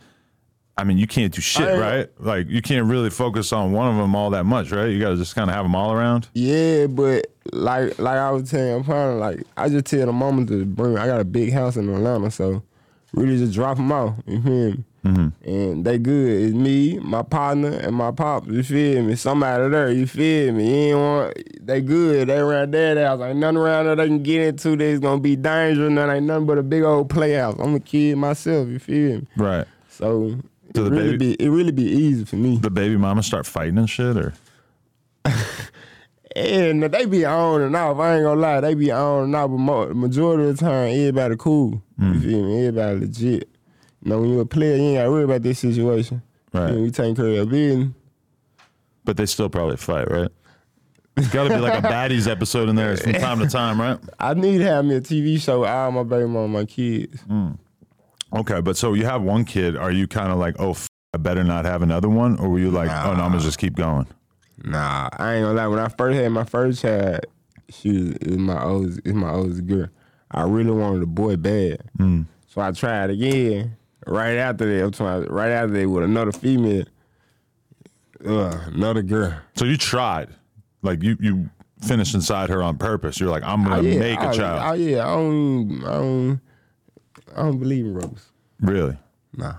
I 0.75 0.85
mean, 0.85 0.97
you 0.97 1.07
can't 1.07 1.35
do 1.35 1.43
shit, 1.43 1.69
I- 1.69 1.79
right? 1.79 2.09
Like, 2.19 2.49
you 2.49 2.63
can't 2.63 2.87
really 2.87 3.11
focus 3.11 3.53
on 3.53 3.73
one 3.73 3.89
of 3.89 3.97
them 3.99 4.15
all 4.17 4.31
that 4.31 4.45
much, 4.45 4.71
right? 4.73 4.87
You 4.87 4.99
got 5.01 5.11
to 5.11 5.17
just 5.17 5.35
kind 5.35 5.51
of 5.51 5.55
have 5.55 5.67
them 5.67 5.75
all 5.75 5.93
around. 5.93 6.29
Yeah, 6.33 6.87
but 6.87 7.27
like 7.53 7.99
like 7.99 8.17
I 8.17 8.31
was 8.31 8.51
telling 8.51 8.83
partner, 8.85 9.17
like 9.19 9.43
I 9.57 9.69
just 9.69 9.85
tell 9.87 10.07
the 10.07 10.13
mama 10.13 10.47
to 10.47 10.65
bring. 10.65 10.97
I 10.97 11.07
got 11.07 11.21
a 11.21 11.25
big 11.25 11.53
house 11.53 11.77
in 11.77 11.89
Atlanta, 11.93 12.31
so 12.31 12.63
really 13.13 13.37
just 13.37 13.53
drop 13.53 13.77
them 13.77 13.93
off. 13.93 14.15
You 14.27 14.41
feel 14.41 14.53
me? 14.71 14.85
And 15.05 15.85
they 15.85 15.99
good. 15.99 16.43
It's 16.43 16.55
me, 16.55 16.99
my 17.01 17.23
partner, 17.23 17.71
and 17.73 17.95
my 17.97 18.13
pops. 18.13 18.47
You 18.49 18.63
feel 18.63 19.03
me? 19.03 19.17
Somebody 19.17 19.69
there. 19.69 19.91
You 19.91 20.07
feel 20.07 20.53
me? 20.53 20.91
You 20.91 20.97
want. 20.97 21.39
They 21.67 21.81
good. 21.81 22.29
They 22.29 22.39
around 22.39 22.73
that 22.75 22.97
house. 22.99 23.21
Ain't 23.21 23.39
nothing 23.39 23.57
around 23.57 23.87
there 23.87 23.97
they 23.97 24.07
can 24.07 24.23
get 24.23 24.43
into. 24.47 24.77
There's 24.77 25.01
gonna 25.01 25.21
be 25.21 25.35
danger. 25.37 25.91
Nothing 25.91 26.17
ain't 26.17 26.27
nothing 26.27 26.47
but 26.47 26.59
a 26.59 26.63
big 26.63 26.83
old 26.85 27.11
playhouse. 27.11 27.59
I'm 27.59 27.75
a 27.75 27.81
kid 27.81 28.17
myself. 28.17 28.69
You 28.69 28.79
feel 28.79 29.17
me? 29.21 29.27
Right. 29.37 29.67
So. 29.89 30.37
It 30.69 30.77
So 30.77 30.85
the 30.85 30.91
really 30.91 31.17
baby- 31.19 31.37
be 31.37 31.45
it 31.45 31.49
really 31.51 31.73
be 31.73 31.83
easy 31.85 32.25
for 32.25 32.37
me. 32.37 32.57
The 32.59 32.71
baby 32.71 32.97
mama 32.97 33.23
start 33.23 33.45
fighting 33.47 33.79
and 33.79 33.91
shit, 33.91 34.17
or 34.17 34.33
And 36.35 36.83
they 36.83 37.05
be 37.05 37.27
on 37.27 37.61
and 37.61 37.77
off. 37.77 37.99
I 37.99 38.15
ain't 38.15 38.25
gonna 38.25 38.41
lie, 38.41 38.61
they 38.61 38.73
be 38.73 38.91
on 38.91 39.25
and 39.25 39.37
off. 39.37 39.51
But 39.51 39.95
majority 39.97 40.49
of 40.49 40.57
the 40.57 40.65
time, 40.65 40.89
everybody 40.89 41.35
cool. 41.39 41.83
Mm. 42.01 42.15
You 42.15 42.21
feel 42.21 42.43
me? 42.45 42.67
Everybody 42.69 43.01
legit. 43.01 43.49
Know, 44.05 44.21
when 44.21 44.31
you 44.31 44.41
a 44.41 44.47
player, 44.47 44.77
you 44.77 44.83
ain't 44.83 44.99
gotta 44.99 45.11
worry 45.11 45.25
about 45.25 45.43
this 45.43 45.61
situation. 45.61 46.23
Right. 46.53 46.71
You, 46.71 46.77
know, 46.77 46.85
you 46.85 46.91
taking 46.91 47.15
care 47.15 47.27
of 47.27 47.33
your 47.33 47.47
business. 47.47 47.95
but 49.05 49.17
they 49.17 49.27
still 49.27 49.49
probably 49.49 49.77
fight, 49.77 50.11
right? 50.11 50.31
It's 51.17 51.29
got 51.29 51.45
to 51.45 51.51
be 51.51 51.61
like 51.61 51.79
a 51.79 51.87
baddies 51.87 52.27
episode 52.31 52.69
in 52.71 52.77
there 52.77 52.97
from 52.97 53.13
time 53.13 53.39
to 53.41 53.47
time, 53.47 53.79
right? 53.81 53.99
I 54.19 54.33
need 54.35 54.59
to 54.59 54.65
have 54.65 54.85
me 54.85 54.95
a 54.97 55.01
TV 55.01 55.39
show 55.41 55.61
with 55.61 55.69
all 55.69 55.91
my 55.93 56.03
baby 56.05 56.27
mama, 56.27 56.49
my 56.49 56.65
kids. 56.65 57.21
Hmm. 57.23 57.51
Okay, 58.35 58.61
but 58.63 58.79
so 58.79 58.95
you 58.95 59.05
have 59.05 59.21
one 59.23 59.45
kid. 59.45 59.77
Are 59.77 59.91
you 59.93 60.07
kind 60.09 60.33
of 60.33 60.39
like, 60.39 60.57
oh, 60.59 60.71
f- 60.71 60.89
I 61.13 61.19
better 61.19 61.45
not 61.45 61.67
have 61.67 61.83
another 61.83 62.09
one, 62.09 62.39
or 62.39 62.49
were 62.49 62.59
you 62.59 62.71
like, 62.71 62.89
oh 62.91 63.15
no, 63.15 63.25
I'm 63.25 63.33
gonna 63.33 63.41
just 63.41 63.59
keep 63.59 63.75
going? 63.77 64.07
Nah, 64.65 65.11
I 65.19 65.35
ain't 65.35 65.45
gonna 65.45 65.55
lie. 65.55 65.67
When 65.67 65.79
I 65.79 65.89
first 65.89 66.19
had 66.19 66.29
my 66.31 66.45
first 66.45 66.81
child, 66.81 67.21
she 67.69 67.91
was, 67.91 68.17
was 68.25 68.39
my 68.39 68.63
oldest. 68.63 69.01
It's 69.05 69.15
my 69.15 69.31
oldest 69.31 69.67
girl. 69.67 69.89
I 70.31 70.45
really 70.45 70.71
wanted 70.71 71.03
a 71.03 71.07
boy 71.07 71.37
bad, 71.37 71.83
hmm. 71.99 72.23
so 72.47 72.63
I 72.63 72.73
tried 72.73 73.11
again. 73.11 73.77
Right 74.07 74.37
after 74.37 74.67
that, 74.67 74.85
I'm 74.85 74.91
talking 74.91 75.31
right 75.33 75.51
after 75.51 75.73
that 75.75 75.89
with 75.89 76.05
another 76.05 76.33
female. 76.33 76.85
Uh, 78.25 78.61
another 78.67 79.03
girl. 79.03 79.35
So 79.57 79.65
you 79.65 79.77
tried, 79.77 80.29
like 80.83 81.03
you 81.03 81.17
you 81.21 81.51
finished 81.81 82.15
inside 82.15 82.51
her 82.51 82.63
on 82.63 82.79
purpose. 82.79 83.19
You're 83.19 83.31
like, 83.31 83.43
I'm 83.43 83.65
gonna 83.65 83.83
make 83.83 84.19
a 84.19 84.29
I, 84.29 84.33
child. 84.33 84.63
Oh 84.65 84.73
yeah, 84.75 85.05
I 85.07 85.15
don't, 85.15 85.85
I 85.85 85.93
don't, 85.95 86.41
I 87.37 87.43
don't 87.43 87.59
believe 87.59 87.85
in 87.87 87.95
rubbers. 87.95 88.31
really? 88.61 88.97
Nah. 89.37 89.55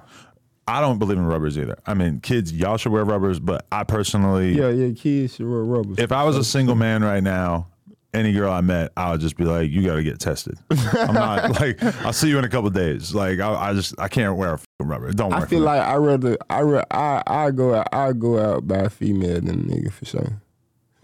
I 0.66 0.80
don't 0.80 0.98
believe 0.98 1.18
in 1.18 1.26
rubbers 1.26 1.58
either. 1.58 1.78
I 1.86 1.94
mean, 1.94 2.22
kids, 2.22 2.54
y'all 2.54 2.78
should 2.78 2.94
wear 2.94 3.04
rubbers, 3.04 3.38
but 3.38 3.66
I 3.70 3.84
personally, 3.84 4.54
Yeah, 4.58 4.70
yeah, 4.70 4.94
kids 4.94 5.36
should 5.36 5.50
wear 5.50 5.60
rubbers. 5.60 5.98
if 6.00 6.14
I 6.14 6.24
was 6.24 6.38
a 6.38 6.44
single 6.44 6.76
man 6.76 7.04
right 7.04 7.22
now, 7.24 7.68
any 8.14 8.32
girl 8.34 8.52
I 8.52 8.62
met, 8.62 8.92
I 8.96 9.12
would 9.12 9.22
just 9.22 9.38
be 9.38 9.44
like, 9.46 9.70
you 9.72 9.84
got 9.84 9.96
to 9.96 10.04
get 10.04 10.20
tested. 10.20 10.58
I'm 10.70 11.14
not 11.14 11.50
like, 11.62 11.82
I'll 12.06 12.14
see 12.14 12.30
you 12.30 12.38
in 12.38 12.46
a 12.46 12.50
couple 12.50 12.70
days. 12.70 13.14
Like, 13.16 13.40
I, 13.40 13.54
I 13.70 13.74
just, 13.74 14.00
I 14.00 14.08
can't 14.08 14.36
wear 14.38 14.54
a 14.80 14.84
rubber. 14.84 15.10
It 15.10 15.18
don't 15.18 15.32
worry. 15.32 15.42
I 15.42 15.46
feel 15.46 15.62
like 15.62 15.82
I 15.82 15.96
rather, 15.96 16.38
I 16.50 16.84
I, 16.92 17.24
I 17.26 17.52
go 17.52 17.74
out, 17.76 17.88
I 17.92 18.14
go 18.14 18.40
out 18.40 18.68
by 18.68 18.78
a 18.78 18.90
female 18.90 19.42
than 19.42 19.50
a 19.50 19.54
nigga 19.64 19.92
for 19.92 20.06
sure. 20.06 20.42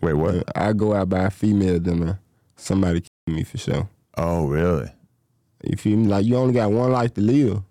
Wait, 0.01 0.13
what? 0.13 0.43
I 0.55 0.73
go 0.73 0.93
out 0.93 1.09
by 1.09 1.23
a 1.25 1.29
female 1.31 1.79
than 1.79 2.07
a, 2.09 2.19
somebody 2.55 3.01
kill 3.01 3.35
me 3.35 3.43
for 3.43 3.57
sure. 3.57 3.89
Oh, 4.17 4.47
really? 4.47 4.91
You 5.63 5.77
feel 5.77 5.97
me? 5.97 6.07
Like 6.07 6.25
you 6.25 6.35
only 6.37 6.53
got 6.53 6.71
one 6.71 6.91
life 6.91 7.13
to 7.15 7.21
live. 7.21 7.61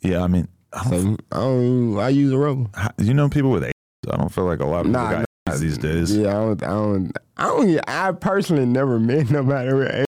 Yeah, 0.00 0.22
I 0.24 0.26
mean, 0.26 0.48
I 0.72 0.88
don't, 0.90 1.16
So 1.16 1.16
I 1.32 1.36
don't. 1.40 1.62
Even, 1.90 1.98
I 2.00 2.08
use 2.08 2.32
a 2.32 2.38
rubber. 2.38 2.66
how- 2.74 2.90
you 2.98 3.14
know 3.14 3.28
people 3.28 3.50
with 3.50 3.64
AIDS? 3.64 3.72
I 4.10 4.16
don't 4.16 4.30
feel 4.32 4.44
like 4.46 4.60
a 4.60 4.66
lot 4.66 4.80
of 4.80 4.86
people 4.86 5.00
Nah, 5.02 5.24
these 5.58 5.78
days. 5.78 6.16
Yeah, 6.16 6.28
I 6.28 6.32
don't, 6.32 6.62
I 6.62 6.66
don't, 6.68 7.12
I 7.36 7.46
don't. 7.46 7.88
I 7.88 8.12
personally 8.12 8.66
never 8.66 8.98
met 9.00 9.30
nobody 9.30 9.72
with 9.72 9.94
AIDS. 9.94 10.06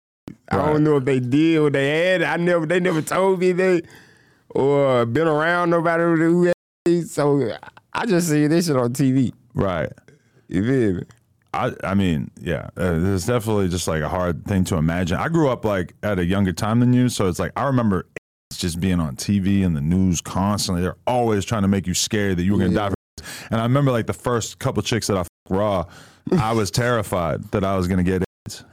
I 0.49 0.57
don't 0.57 0.83
know 0.83 0.97
if 0.97 1.05
they 1.05 1.19
did 1.19 1.59
or 1.59 1.69
they 1.69 2.11
had. 2.11 2.23
I 2.23 2.37
never, 2.37 2.65
they 2.65 2.79
never 2.79 3.01
told 3.01 3.39
me 3.39 3.53
they 3.53 3.81
or 4.49 5.05
been 5.05 5.27
around 5.27 5.69
nobody 5.69 6.03
who 6.03 6.43
had 6.43 6.55
AIDS. 6.85 7.13
So 7.13 7.57
I 7.93 8.05
just 8.05 8.29
see 8.29 8.47
this 8.47 8.67
shit 8.67 8.75
on 8.75 8.93
TV. 8.93 9.33
Right. 9.53 9.91
You 10.47 10.65
feel 10.65 10.93
me? 10.99 11.03
I, 11.53 11.73
I 11.83 11.95
mean, 11.95 12.31
yeah, 12.39 12.69
uh, 12.77 12.99
it's 13.13 13.25
definitely 13.25 13.67
just 13.67 13.87
like 13.87 14.01
a 14.01 14.09
hard 14.09 14.45
thing 14.45 14.63
to 14.65 14.77
imagine. 14.77 15.17
I 15.17 15.27
grew 15.27 15.49
up 15.49 15.65
like 15.65 15.93
at 16.01 16.17
a 16.17 16.25
younger 16.25 16.53
time 16.53 16.79
than 16.79 16.93
you, 16.93 17.09
so 17.09 17.27
it's 17.27 17.39
like 17.39 17.51
I 17.57 17.65
remember 17.65 18.07
it's 18.49 18.59
just 18.59 18.79
being 18.79 18.99
on 18.99 19.15
TV 19.17 19.65
and 19.65 19.75
the 19.75 19.81
news 19.81 20.21
constantly. 20.21 20.81
They're 20.81 20.97
always 21.05 21.43
trying 21.43 21.63
to 21.63 21.67
make 21.67 21.87
you 21.87 21.93
scared 21.93 22.37
that 22.37 22.43
you 22.43 22.53
were 22.53 22.59
gonna 22.59 22.73
die. 22.73 22.89
From. 22.89 23.25
And 23.51 23.59
I 23.59 23.63
remember 23.63 23.91
like 23.91 24.07
the 24.07 24.13
first 24.13 24.59
couple 24.59 24.81
chicks 24.81 25.07
that 25.07 25.17
I 25.17 25.23
raw, 25.49 25.85
I 26.37 26.53
was 26.53 26.71
terrified 26.71 27.43
that 27.51 27.63
I 27.63 27.75
was 27.77 27.87
gonna 27.87 28.03
get 28.03 28.23
AIDS. 28.47 28.63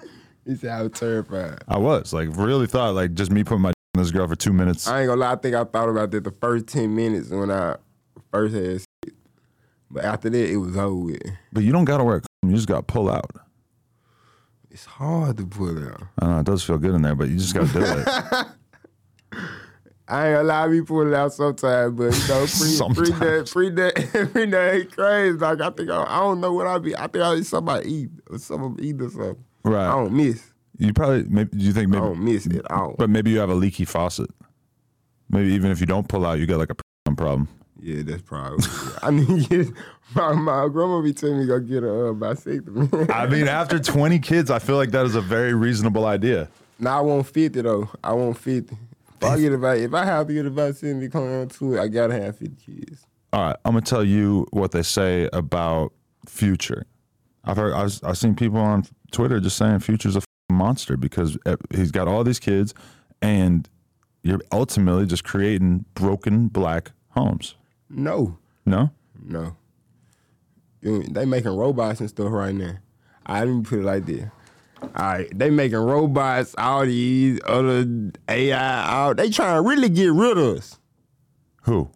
He 0.46 0.56
said 0.56 0.70
I 0.70 0.82
was 0.82 0.92
terrified. 0.92 1.62
I 1.68 1.78
was 1.78 2.12
like 2.12 2.28
really 2.32 2.66
thought 2.66 2.94
like 2.94 3.14
just 3.14 3.30
me 3.30 3.44
putting 3.44 3.62
my 3.62 3.68
on 3.68 4.02
this 4.02 4.10
girl 4.10 4.26
for 4.28 4.36
two 4.36 4.52
minutes. 4.52 4.86
I 4.86 5.00
ain't 5.00 5.08
gonna 5.08 5.20
lie. 5.20 5.32
I 5.32 5.36
think 5.36 5.54
I 5.54 5.64
thought 5.64 5.88
about 5.88 6.10
that 6.12 6.24
the 6.24 6.30
first 6.30 6.66
ten 6.68 6.94
minutes 6.94 7.30
when 7.30 7.50
I 7.50 7.76
first 8.30 8.54
had 8.54 8.80
sex. 8.80 9.16
But 9.90 10.04
after 10.04 10.28
that, 10.30 10.50
it 10.50 10.56
was 10.56 10.76
over 10.76 10.94
with. 10.94 11.22
But 11.52 11.64
you 11.64 11.72
don't 11.72 11.84
gotta 11.84 12.04
wear 12.04 12.16
a 12.18 12.22
you 12.46 12.54
just 12.54 12.68
gotta 12.68 12.82
pull 12.82 13.10
out. 13.10 13.30
It's 14.70 14.84
hard 14.84 15.38
to 15.38 15.46
pull 15.46 15.78
out. 15.88 16.02
I 16.18 16.26
don't 16.26 16.30
know, 16.30 16.38
it 16.40 16.46
does 16.46 16.62
feel 16.62 16.78
good 16.78 16.94
in 16.94 17.02
there, 17.02 17.14
but 17.14 17.28
you 17.28 17.38
just 17.38 17.54
gotta 17.54 17.72
do 17.72 17.80
it. 17.82 18.46
I 20.10 20.28
ain't 20.28 20.36
gonna 20.36 20.48
lie, 20.48 20.68
me 20.68 20.80
pull 20.80 21.06
it 21.06 21.14
out 21.14 21.34
sometimes, 21.34 21.94
but 21.94 22.04
you 22.04 22.28
know, 22.28 22.46
free, 22.46 22.94
free 22.94 23.10
that, 23.10 23.48
free 23.48 23.70
that, 23.70 24.30
free 24.32 24.46
that 24.46 24.74
ain't 24.74 24.96
crazy. 24.96 25.36
Like 25.36 25.60
I 25.60 25.70
think 25.70 25.90
I, 25.90 26.02
I 26.04 26.20
don't 26.20 26.40
know 26.40 26.54
what 26.54 26.66
I 26.66 26.78
be. 26.78 26.96
I 26.96 27.06
think 27.08 27.22
I 27.22 27.40
somebody 27.42 27.92
eat 27.92 28.10
or 28.30 28.38
some 28.38 28.76
eat 28.80 29.00
or 29.02 29.10
something. 29.10 29.44
Right. 29.64 29.86
I 29.86 29.92
don't 29.92 30.12
miss. 30.12 30.42
You 30.78 30.92
probably 30.94 31.24
maybe 31.24 31.50
do 31.56 31.64
you 31.64 31.72
think 31.72 31.90
maybe 31.90 32.02
I 32.02 32.06
don't 32.06 32.24
miss 32.24 32.46
it 32.46 32.70
all. 32.70 32.94
But 32.96 33.10
maybe 33.10 33.30
you 33.30 33.38
have 33.40 33.50
a 33.50 33.54
leaky 33.54 33.84
faucet. 33.84 34.30
Maybe 35.28 35.52
even 35.52 35.70
if 35.70 35.80
you 35.80 35.86
don't 35.86 36.08
pull 36.08 36.24
out, 36.24 36.38
you 36.38 36.46
get 36.46 36.56
like 36.56 36.70
a 36.70 37.10
problem. 37.14 37.48
yeah, 37.82 38.02
that's 38.02 38.22
probably. 38.22 38.64
I 39.02 39.10
get 39.48 39.68
my, 40.14 40.32
my 40.32 40.68
grandma 40.68 41.02
be 41.02 41.12
telling 41.12 41.40
me 41.40 41.46
go 41.46 41.60
get 41.60 41.82
a 41.82 41.90
uh, 41.90 42.12
vasectomy. 42.14 43.10
I 43.14 43.26
mean, 43.26 43.46
after 43.46 43.78
20 43.78 44.18
kids, 44.20 44.50
I 44.50 44.58
feel 44.58 44.76
like 44.76 44.90
that 44.92 45.04
is 45.04 45.16
a 45.16 45.20
very 45.20 45.52
reasonable 45.52 46.06
idea. 46.06 46.48
Now 46.78 46.98
I 46.98 47.00
want 47.02 47.26
fifty 47.26 47.60
though. 47.60 47.90
I 48.02 48.12
want 48.12 48.38
fifty. 48.38 48.76
If 49.20 49.24
I 49.28 49.40
get 49.40 49.52
about 49.52 49.78
if 49.78 49.94
I 49.94 50.04
have 50.04 50.26
to 50.28 50.32
get 50.34 50.46
a 50.46 50.50
vasectomy 50.50 51.10
come 51.10 51.24
down 51.24 51.48
to 51.48 51.74
it, 51.74 51.80
I 51.80 51.88
gotta 51.88 52.14
have 52.14 52.36
fifty 52.36 52.56
kids. 52.74 53.04
All 53.32 53.42
right, 53.42 53.56
I'm 53.64 53.72
gonna 53.72 53.82
tell 53.82 54.04
you 54.04 54.46
what 54.50 54.70
they 54.72 54.82
say 54.82 55.28
about 55.32 55.92
Future. 56.26 56.86
I've 57.44 57.56
heard, 57.56 57.72
I've, 57.72 57.98
I've 58.04 58.18
seen 58.18 58.34
people 58.34 58.58
on 58.58 58.84
Twitter 59.10 59.40
just 59.40 59.56
saying 59.56 59.80
Future's 59.80 60.16
a 60.16 60.22
monster 60.50 60.96
because 60.96 61.38
he's 61.74 61.90
got 61.90 62.08
all 62.08 62.22
these 62.24 62.38
kids, 62.38 62.74
and 63.22 63.68
you're 64.22 64.40
ultimately 64.52 65.06
just 65.06 65.24
creating 65.24 65.84
broken 65.94 66.48
black 66.48 66.92
homes. 67.10 67.54
No. 67.88 68.36
No, 68.66 68.90
No. 69.24 69.56
They 70.82 71.24
making 71.24 71.56
robots 71.56 72.00
and 72.00 72.08
stuff 72.10 72.30
right 72.30 72.54
now. 72.54 72.76
I 73.24 73.40
didn't 73.40 73.64
put 73.66 73.78
it 73.80 73.84
like 73.84 74.04
that. 74.06 74.30
All 74.82 74.90
right, 74.96 75.28
they 75.36 75.50
making 75.50 75.78
robots, 75.78 76.54
all 76.56 76.84
these 76.86 77.40
other 77.46 77.86
AI, 78.28 78.90
all 78.92 79.14
they 79.14 79.30
trying 79.30 79.56
to 79.62 79.68
really 79.68 79.88
get 79.88 80.12
rid 80.12 80.38
of 80.38 80.56
us. 80.58 80.78
who? 81.62 81.90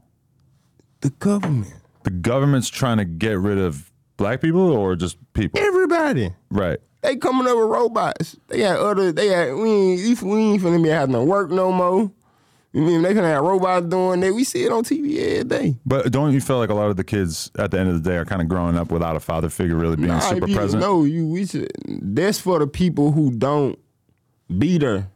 The 1.01 1.11
government, 1.11 1.73
The 2.05 2.11
government's 2.11 2.69
trying 2.69 2.99
to 2.99 3.05
get 3.05 3.39
rid 3.39 3.59
of 3.59 3.91
black 4.17 4.41
people 4.41 4.71
or 4.73 4.95
just 4.97 5.17
people? 5.33 5.61
everybody. 5.61 6.33
Right. 6.51 6.79
They 7.03 7.17
coming 7.17 7.49
up 7.49 7.57
with 7.57 7.67
robots. 7.69 8.37
They 8.49 8.59
got 8.59 8.79
other. 8.79 9.11
They 9.11 9.29
got 9.29 9.57
we 9.61 9.71
ain't 9.71 10.23
we 10.23 10.39
ain't 10.39 10.63
finna 10.63 10.81
be 10.83 10.89
having 10.89 11.15
to 11.15 11.23
work 11.25 11.51
no 11.51 11.73
more. 11.73 12.13
You 12.73 12.81
mean 12.83 13.03
they 13.03 13.13
can 13.13 13.25
have 13.25 13.43
robots 13.45 13.87
doing 13.87 14.21
that? 14.21 14.33
We 14.35 14.45
see 14.45 14.65
it 14.65 14.73
on 14.73 14.83
TV 14.83 15.19
every 15.19 15.45
day. 15.45 15.77
But 15.85 16.11
don't 16.11 16.33
you 16.33 16.41
feel 16.41 16.57
like 16.59 16.71
a 16.71 16.75
lot 16.75 16.89
of 16.89 16.97
the 16.97 17.05
kids 17.05 17.51
at 17.59 17.71
the 17.71 17.79
end 17.79 17.91
of 17.91 18.03
the 18.03 18.09
day 18.11 18.17
are 18.17 18.25
kind 18.25 18.41
of 18.41 18.49
growing 18.49 18.77
up 18.79 18.91
without 18.91 19.15
a 19.15 19.21
father 19.21 19.51
figure 19.51 19.77
really 19.77 19.97
being 19.97 20.09
Nah, 20.09 20.21
super 20.21 20.47
you, 20.49 20.57
present? 20.57 20.81
No, 20.81 21.05
you 21.05 21.27
we 21.27 21.45
should. 21.45 21.71
That's 21.87 22.41
for 22.41 22.59
the 22.59 22.67
people 22.67 23.13
who 23.13 23.31
don't 23.31 23.79
be 24.59 24.79
there. 24.79 25.09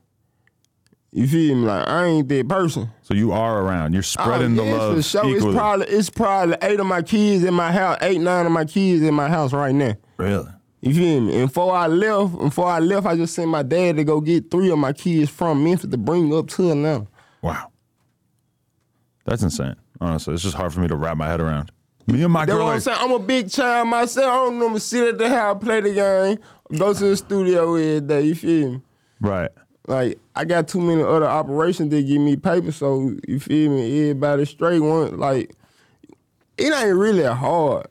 You 1.13 1.27
feel 1.27 1.55
me? 1.57 1.65
Like 1.65 1.89
I 1.89 2.05
ain't 2.07 2.29
that 2.29 2.47
person. 2.49 2.91
So 3.01 3.15
you 3.15 3.33
are 3.33 3.63
around. 3.63 3.95
You're 3.95 4.01
oh, 4.01 4.03
spreading 4.03 4.53
Oh, 4.59 4.63
the 4.63 4.69
yes, 4.69 4.79
love 4.79 4.97
for 4.97 5.03
sure. 5.03 5.25
It's 5.31 5.37
equally. 5.39 5.55
probably 5.57 5.87
it's 5.87 6.11
probably 6.11 6.57
eight 6.61 6.79
of 6.81 6.87
my 6.87 7.01
kids 7.01 7.43
in 7.45 7.55
my 7.55 7.73
house, 7.73 7.97
eight 8.03 8.21
nine 8.21 8.45
of 8.45 8.53
my 8.53 8.67
kids 8.67 9.03
in 9.03 9.15
my 9.15 9.29
house 9.31 9.55
right 9.55 9.75
now. 9.75 9.95
really? 10.19 10.49
You 10.83 10.95
feel 10.95 11.21
me? 11.23 11.41
And 11.41 11.49
before 11.49 11.75
I 11.75 11.87
left, 11.87 12.37
before 12.39 12.67
I 12.69 12.79
left, 12.81 13.07
I 13.07 13.17
just 13.17 13.35
sent 13.35 13.49
my 13.49 13.63
dad 13.63 13.97
to 13.97 14.05
go 14.05 14.21
get 14.21 14.51
three 14.51 14.71
of 14.71 14.79
my 14.79 14.93
kids 14.93 15.31
from 15.31 15.65
Memphis 15.65 15.91
to 15.91 15.97
bring 15.97 16.33
up 16.37 16.49
to 16.49 16.71
Atlanta. 16.71 17.07
Wow. 17.47 17.71
That's 19.25 19.43
insane. 19.43 19.77
Honestly, 20.01 20.35
it's 20.35 20.43
just 20.43 20.57
hard 20.57 20.73
for 20.73 20.81
me 20.81 20.89
to 20.89 20.97
wrap 20.97 21.17
my 21.17 21.29
head 21.29 21.41
around. 21.41 21.71
Me 22.09 22.23
and 22.23 22.33
my 22.33 22.45
That's 22.45 22.57
girl. 22.57 22.67
what 22.67 22.75
I'm 22.75 22.81
saying. 22.81 22.99
I'm 23.01 23.13
a 23.13 23.19
big 23.21 23.51
child 23.51 23.89
myself. 23.89 24.27
I 24.27 24.37
don't 24.37 24.59
normally 24.59 24.81
sit 24.81 25.09
at 25.09 25.19
the 25.19 25.29
house, 25.29 25.63
play 25.63 25.81
the 25.81 25.95
game, 25.95 26.39
go 26.79 26.93
to 26.93 27.05
the 27.05 27.17
studio 27.17 27.75
every 27.75 28.01
day. 28.01 28.23
You 28.23 28.35
feel 28.35 28.73
me? 28.73 28.81
right. 29.21 29.51
Like 29.89 30.19
I 30.35 30.45
got 30.45 30.67
too 30.67 30.81
many 30.81 31.01
other 31.01 31.27
operations 31.29 31.91
that 31.91 32.03
give 32.05 32.21
me 32.21 32.35
paper, 32.35 32.73
so 32.73 33.13
you 33.29 33.39
feel 33.39 33.71
me? 33.71 34.01
Everybody 34.11 34.45
straight 34.45 34.81
one 34.81 35.17
like 35.17 35.55
it 36.59 36.75
ain't 36.75 36.97
really 36.97 37.23
hard. 37.23 37.87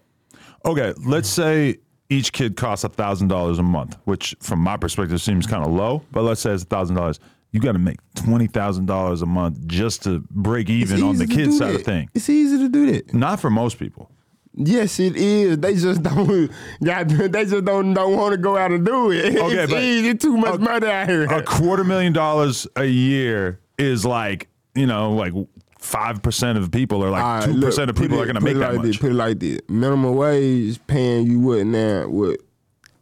Okay. 0.66 0.94
Let's 1.06 1.30
say 1.30 1.78
each 2.10 2.34
kid 2.34 2.58
costs 2.58 2.84
a 2.84 2.90
thousand 2.90 3.30
dollars 3.30 3.60
a 3.60 3.64
month, 3.64 3.98
which 4.04 4.36
from 4.42 4.60
my 4.60 4.76
perspective 4.76 5.22
seems 5.22 5.48
kind 5.48 5.66
of 5.66 5.72
low. 5.72 6.02
But 6.12 6.24
let's 6.24 6.42
say 6.42 6.52
it's 6.52 6.64
a 6.64 6.66
thousand 6.66 6.98
dollars. 6.98 7.22
You 7.56 7.62
got 7.62 7.72
to 7.72 7.80
make 7.80 8.00
twenty 8.16 8.48
thousand 8.48 8.86
dollars 8.88 9.22
a 9.22 9.26
month 9.26 9.66
just 9.66 10.04
to 10.04 10.20
break 10.30 10.70
even 10.70 11.02
on 11.02 11.16
the 11.16 11.26
kid 11.26 11.54
side 11.54 11.70
that. 11.70 11.76
of 11.76 11.84
thing. 11.84 12.10
It's 12.14 12.28
easy 12.28 12.58
to 12.58 12.68
do 12.68 12.92
that. 12.92 13.14
Not 13.14 13.40
for 13.40 13.50
most 13.50 13.80
people. 13.80 14.12
Yes, 14.56 15.00
it 15.00 15.16
is. 15.16 15.58
They 15.60 15.74
just 15.76 16.04
don't. 16.04 16.52
God, 16.84 17.08
they 17.12 17.46
just 17.46 17.64
don't 17.64 17.94
don't 17.94 18.18
want 18.18 18.34
to 18.34 18.38
go 18.38 18.58
out 18.58 18.72
and 18.74 18.86
do 18.86 19.10
it. 19.12 19.38
Okay, 19.38 19.56
it's 19.64 19.72
but- 19.72 19.82
easy. 19.82 20.16
Too 20.16 20.36
much 20.36 20.60
money 20.60 20.86
out 20.86 21.08
here. 21.08 21.24
a 21.32 21.42
quarter 21.44 21.86
million 21.86 22.12
dollars 22.12 22.68
a 22.76 22.84
year 22.84 23.62
is 23.78 24.06
like 24.06 24.50
you 24.74 24.86
know 24.86 25.14
like 25.14 25.32
five 25.80 26.22
percent 26.22 26.58
of 26.58 26.70
people 26.74 27.02
or 27.02 27.06
All 27.08 27.12
like 27.14 27.46
two 27.46 27.54
look, 27.54 27.70
percent 27.70 27.90
of 27.90 27.96
people 27.96 28.18
it- 28.18 28.24
are 28.24 28.26
going 28.26 28.36
to 28.36 28.42
make 28.42 28.56
that 28.58 28.72
like 28.72 28.78
much. 28.80 28.86
This, 28.88 28.98
put 28.98 29.12
it 29.12 29.16
like 29.16 29.40
this: 29.40 29.62
minimum 29.70 30.14
wage 30.14 30.78
paying 30.88 31.26
you 31.28 31.40
what 31.40 31.66
now? 31.66 32.10
What 32.10 32.42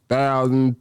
thousand? 0.10 0.76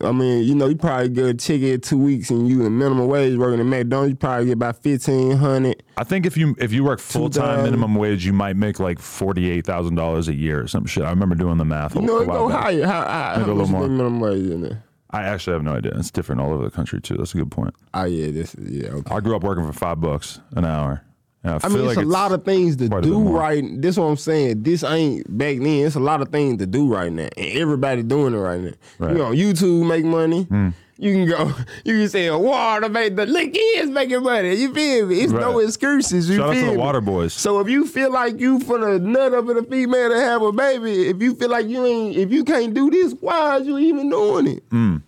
I 0.00 0.10
mean, 0.12 0.44
you 0.44 0.54
know, 0.54 0.68
you 0.68 0.76
probably 0.76 1.10
get 1.10 1.26
a 1.26 1.34
ticket 1.34 1.82
two 1.82 1.98
weeks 1.98 2.30
and 2.30 2.48
you 2.48 2.64
in 2.64 2.78
minimum 2.78 3.08
wage 3.08 3.36
working 3.36 3.60
at 3.60 3.66
McDonald's. 3.66 4.10
You 4.10 4.16
probably 4.16 4.46
get 4.46 4.52
about 4.52 4.82
fifteen 4.82 5.32
hundred. 5.32 5.82
I 5.98 6.04
think 6.04 6.24
if 6.24 6.36
you 6.36 6.56
if 6.58 6.72
you 6.72 6.82
work 6.82 6.98
full 6.98 7.28
time 7.28 7.62
minimum 7.64 7.94
wage, 7.94 8.24
you 8.24 8.32
might 8.32 8.56
make 8.56 8.80
like 8.80 8.98
forty 8.98 9.50
eight 9.50 9.66
thousand 9.66 9.96
dollars 9.96 10.28
a 10.28 10.34
year 10.34 10.62
or 10.62 10.66
some 10.68 10.86
shit. 10.86 11.04
I 11.04 11.10
remember 11.10 11.34
doing 11.34 11.58
the 11.58 11.64
math. 11.66 11.94
A, 11.94 12.00
You 12.00 12.06
know, 12.06 12.18
a 12.18 12.22
it 12.22 12.28
while 12.28 12.46
go 12.46 12.48
back. 12.54 12.62
higher. 12.62 12.86
How, 12.86 13.06
how, 13.06 13.36
Maybe 13.38 13.50
a 13.50 13.54
little 13.54 13.70
more. 13.70 13.82
minimum 13.88 14.20
wage 14.20 14.50
in 14.50 14.62
there? 14.62 14.82
I 15.10 15.22
actually 15.24 15.52
have 15.54 15.62
no 15.62 15.74
idea. 15.76 15.92
It's 15.96 16.10
different 16.10 16.40
all 16.40 16.52
over 16.52 16.64
the 16.64 16.70
country 16.70 17.00
too. 17.00 17.16
That's 17.16 17.34
a 17.34 17.38
good 17.38 17.50
point. 17.50 17.74
Oh 17.94 18.04
yeah, 18.04 18.30
this 18.30 18.56
yeah. 18.58 18.88
Okay. 18.88 19.14
I 19.14 19.20
grew 19.20 19.36
up 19.36 19.42
working 19.44 19.66
for 19.66 19.72
five 19.74 20.00
bucks 20.00 20.40
an 20.52 20.64
hour. 20.64 21.02
I, 21.44 21.54
I 21.56 21.58
feel 21.60 21.70
mean, 21.70 21.86
it's 21.86 21.96
like 21.96 22.04
a 22.04 22.08
lot 22.08 22.32
of 22.32 22.44
things 22.44 22.76
to 22.76 22.88
quite 22.88 22.98
a 22.98 23.00
bit 23.02 23.08
do 23.08 23.28
right. 23.28 23.64
This 23.80 23.96
what 23.96 24.04
I'm 24.06 24.16
saying. 24.16 24.62
This 24.62 24.82
ain't 24.82 25.26
back 25.38 25.58
then. 25.58 25.86
It's 25.86 25.94
a 25.94 26.00
lot 26.00 26.20
of 26.20 26.28
things 26.30 26.58
to 26.58 26.66
do 26.66 26.92
right 26.92 27.12
now, 27.12 27.28
and 27.36 27.58
everybody 27.58 28.02
doing 28.02 28.34
it 28.34 28.38
right 28.38 28.60
now. 28.60 28.72
Right. 28.98 29.16
You 29.16 29.22
on 29.22 29.34
YouTube 29.36 29.86
make 29.86 30.04
money. 30.04 30.42
Hmm. 30.44 30.70
You 30.98 31.12
can 31.12 31.26
go. 31.28 31.52
You 31.84 31.98
can 31.98 32.08
say 32.08 32.30
water 32.30 32.88
make 32.88 33.14
the 33.16 33.26
look 33.26 33.50
is 33.54 33.90
making 33.90 34.22
money. 34.22 34.54
You 34.54 34.72
feel 34.74 35.06
me? 35.06 35.20
It's 35.20 35.32
no 35.32 35.58
excuses. 35.60 36.28
You 36.28 36.36
Shout 36.38 36.48
out 36.48 36.54
to 36.54 36.60
feel 36.60 36.72
the? 36.72 36.78
Water 36.78 37.00
Boys. 37.00 37.32
So 37.32 37.60
if 37.60 37.68
you 37.68 37.86
feel 37.86 38.10
like 38.10 38.40
you 38.40 38.58
for 38.60 38.78
the 38.78 38.98
nut 38.98 39.34
up 39.34 39.48
in 39.48 39.58
a 39.58 39.62
female 39.62 40.08
to 40.08 40.18
have 40.18 40.42
a 40.42 40.52
baby, 40.52 41.08
if 41.08 41.22
you 41.22 41.34
feel 41.34 41.50
like 41.50 41.66
you 41.66 41.84
ain't, 41.84 42.16
if 42.16 42.32
you 42.32 42.44
can't 42.44 42.74
do 42.74 42.90
this, 42.90 43.12
why 43.20 43.50
are 43.50 43.60
you 43.60 43.78
even 43.78 44.08
doing 44.10 44.46
it? 44.48 44.64
That's 44.70 45.02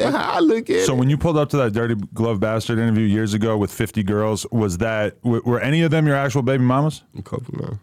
how 0.00 0.32
I 0.36 0.40
look 0.40 0.68
at. 0.70 0.86
So 0.86 0.94
it. 0.94 0.96
when 0.96 1.10
you 1.10 1.16
pulled 1.18 1.36
up 1.36 1.48
to 1.50 1.56
that 1.58 1.72
Dirty 1.72 1.94
Glove 2.14 2.40
Bastard 2.40 2.78
interview 2.78 3.04
years 3.06 3.34
ago 3.34 3.56
with 3.56 3.72
50 3.72 4.02
girls, 4.02 4.46
was 4.52 4.78
that 4.78 5.20
w- 5.22 5.42
were 5.44 5.60
any 5.60 5.82
of 5.82 5.90
them 5.90 6.06
your 6.06 6.16
actual 6.16 6.42
baby 6.42 6.62
mamas? 6.64 7.02
A 7.18 7.22
couple 7.22 7.54
now. 7.60 7.78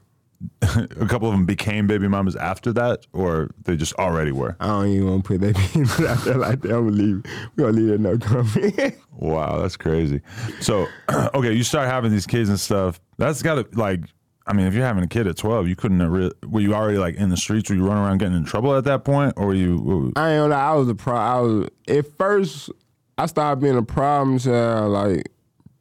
A 1.00 1.08
couple 1.08 1.30
of 1.30 1.34
them 1.34 1.46
became 1.46 1.88
baby 1.88 2.08
mamas 2.08 2.36
after 2.36 2.72
that, 2.74 3.08
or 3.14 3.50
they 3.64 3.76
just 3.78 3.94
already 3.94 4.32
were. 4.32 4.56
I 4.60 4.68
don't 4.68 4.88
even 4.90 5.10
want 5.10 5.24
to 5.24 5.28
put 5.28 5.42
that 5.42 5.56
people 5.74 6.08
out 6.08 6.24
there 6.26 6.36
like 6.38 6.62
that. 6.62 6.76
I'm 6.76 6.90
gonna 6.90 6.92
leave. 7.04 7.24
We 7.56 7.64
gonna 7.64 7.78
leave 7.78 7.88
that 7.88 8.00
no 8.02 8.18
comment. 8.18 8.96
Wow, 9.14 9.60
that's 9.60 9.78
crazy. 9.78 10.22
So, 10.60 10.88
okay, 11.34 11.54
you 11.54 11.64
start 11.64 11.88
having 11.88 12.12
these 12.12 12.28
kids 12.28 12.50
and 12.50 12.60
stuff. 12.60 13.00
That's 13.18 13.42
got 13.42 13.56
to 13.56 13.80
like. 13.80 14.02
I 14.48 14.54
mean, 14.54 14.68
if 14.68 14.74
you're 14.76 14.86
having 14.86 15.04
a 15.04 15.08
kid 15.08 15.26
at 15.28 15.38
12, 15.38 15.68
you 15.68 15.76
couldn't 15.76 16.00
have 16.00 16.12
really. 16.12 16.32
Were 16.48 16.62
you 16.62 16.76
already 16.76 16.98
like 16.98 17.16
in 17.16 17.30
the 17.30 17.38
streets? 17.38 17.70
Were 17.70 17.76
you 17.76 17.86
running 17.86 18.04
around 18.04 18.20
getting 18.20 18.38
in 18.38 18.46
trouble 18.46 18.76
at 18.76 18.84
that 18.84 19.04
point, 19.04 19.34
or 19.38 19.56
you? 19.56 20.14
I 20.16 20.36
gonna 20.36 20.56
I 20.56 20.74
was 20.74 20.88
a 20.88 20.96
pro. 20.96 21.16
I 21.16 21.40
was 21.40 21.70
at 21.88 22.18
first. 22.18 22.70
I 23.18 23.26
started 23.26 23.62
being 23.62 23.78
a 23.78 23.84
problem 23.84 24.38
child, 24.38 24.92
like 24.92 25.32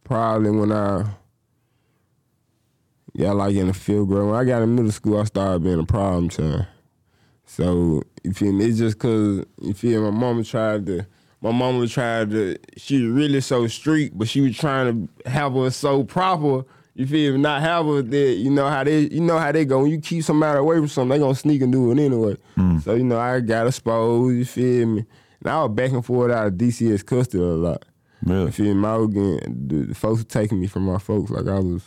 probably 0.05 0.51
when 0.51 0.73
I 0.73 1.05
got 3.19 3.37
like 3.37 3.55
in 3.55 3.67
the 3.67 3.75
field 3.75 4.09
grade. 4.09 4.25
When 4.25 4.35
I 4.35 4.45
got 4.45 4.63
in 4.63 4.75
middle 4.75 4.93
school, 4.93 5.21
I 5.21 5.25
started 5.25 5.63
being 5.63 5.81
a 5.81 5.85
problem 5.85 6.31
child. 6.31 6.67
So 7.45 8.03
you 8.23 8.33
feel 8.33 8.53
me? 8.53 8.65
It's 8.65 8.79
just 8.79 8.99
cause 8.99 9.45
you 9.61 9.75
feel 9.75 10.11
my 10.11 10.19
mama 10.19 10.43
tried 10.43 10.87
to. 10.87 11.07
My 11.43 11.53
mama 11.53 11.87
tried 11.87 12.31
to. 12.31 12.57
She 12.79 13.03
was 13.03 13.13
really 13.13 13.43
so 13.43 13.67
street, 13.67 14.13
but 14.17 14.29
she 14.29 14.41
was 14.41 14.57
trying 14.57 15.09
to 15.25 15.31
have 15.31 15.55
us 15.57 15.77
so 15.77 16.05
proper. 16.05 16.65
You 16.95 17.07
feel 17.07 17.33
me? 17.33 17.39
Not 17.39 17.61
have 17.63 17.87
us 17.89 18.05
that 18.05 18.35
you 18.35 18.51
know 18.51 18.69
how 18.69 18.85
they. 18.85 19.01
You 19.01 19.21
know 19.21 19.39
how 19.39 19.51
they 19.51 19.65
go. 19.65 19.83
When 19.83 19.91
you 19.91 20.01
keep 20.01 20.23
somebody 20.23 20.59
away 20.59 20.77
from 20.77 20.89
something, 20.89 21.11
they 21.11 21.19
gonna 21.19 21.35
sneak 21.35 21.63
and 21.63 21.73
do 21.73 21.91
it 21.91 21.99
anyway. 21.99 22.37
Mm. 22.57 22.83
So 22.83 22.95
you 22.95 23.03
know 23.05 23.19
I 23.19 23.41
got 23.41 23.67
exposed. 23.67 24.37
You 24.37 24.45
feel 24.45 24.87
me? 24.87 25.05
And 25.41 25.51
I 25.51 25.63
was 25.65 25.73
back 25.73 25.91
and 25.91 26.05
forth 26.05 26.31
out 26.31 26.47
of 26.47 26.53
DCS 26.55 27.05
custody 27.05 27.43
a 27.43 27.47
lot. 27.47 27.85
Really? 28.23 28.47
You 28.47 28.53
feel 28.53 28.75
me? 28.75 28.89
I 28.89 28.97
was 28.97 29.09
getting 29.09 29.69
the, 29.69 29.77
the 29.87 29.95
folks 29.95 30.21
were 30.21 30.25
taking 30.25 30.61
me 30.61 30.67
from 30.69 30.85
my 30.85 30.99
folks. 30.99 31.31
Like 31.31 31.47
I 31.49 31.59
was, 31.59 31.83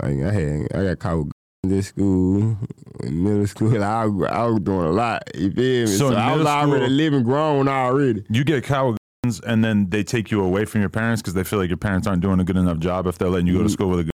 like 0.00 0.22
I 0.22 0.32
had, 0.32 0.68
I 0.74 0.84
got 0.84 0.98
caught 1.00 1.18
with 1.18 1.32
in 1.64 1.70
this 1.70 1.88
school, 1.88 2.56
in 3.02 3.22
middle 3.24 3.46
school. 3.46 3.82
I, 3.84 4.06
was- 4.06 4.30
I 4.30 4.46
was 4.46 4.60
doing 4.60 4.86
a 4.86 4.90
lot. 4.90 5.22
You 5.34 5.50
feel 5.50 5.80
me? 5.82 5.86
So 5.86 6.10
So, 6.10 6.16
I 6.16 6.34
was 6.36 6.46
already 6.46 6.86
school- 6.86 6.96
living 6.96 7.22
grown 7.22 7.68
already. 7.68 8.24
You 8.30 8.44
get 8.44 8.64
cow 8.64 8.90
with 8.90 8.98
guns, 9.24 9.40
and 9.40 9.64
then 9.64 9.90
they 9.90 10.02
take 10.02 10.30
you 10.30 10.42
away 10.42 10.64
from 10.64 10.80
your 10.80 10.90
parents 10.90 11.22
because 11.22 11.34
they 11.34 11.44
feel 11.44 11.58
like 11.58 11.68
your 11.68 11.76
parents 11.76 12.06
aren't 12.06 12.22
doing 12.22 12.40
a 12.40 12.44
good 12.44 12.56
enough 12.56 12.78
job 12.78 13.06
if 13.06 13.18
they're 13.18 13.28
letting 13.28 13.46
you 13.46 13.54
go 13.54 13.62
to 13.62 13.68
mm. 13.68 13.72
school 13.72 13.88
with 13.90 14.00
a 14.00 14.04
gun. 14.04 14.11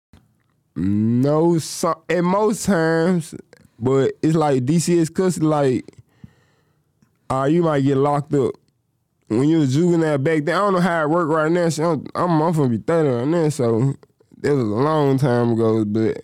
No, 0.76 1.58
so, 1.58 2.04
at 2.10 2.22
most 2.24 2.66
times, 2.66 3.34
but 3.80 4.14
it's 4.22 4.36
like 4.36 4.66
DCS 4.66 5.14
custody. 5.14 5.46
Like, 5.46 5.86
uh, 7.30 7.48
you 7.50 7.64
might 7.64 7.82
get 7.82 7.98
locked 7.98 8.34
up. 8.34 8.52
When 9.28 9.48
you 9.50 9.60
was 9.60 9.74
juvenile 9.74 10.18
back 10.18 10.44
then, 10.44 10.56
I 10.56 10.60
don't 10.60 10.74
know 10.74 10.80
how 10.80 11.04
it 11.04 11.10
worked 11.10 11.32
right 11.32 11.52
now. 11.52 11.70
So 11.70 11.84
I'm, 11.84 12.06
I'm, 12.14 12.42
I'm 12.42 12.54
gonna 12.54 12.70
be 12.70 12.78
30 12.78 13.10
right 13.10 13.28
now, 13.28 13.50
so 13.50 13.96
that 14.42 14.54
was 14.54 14.64
a 14.64 14.66
long 14.66 15.18
time 15.18 15.54
ago. 15.54 15.84
But 15.86 16.22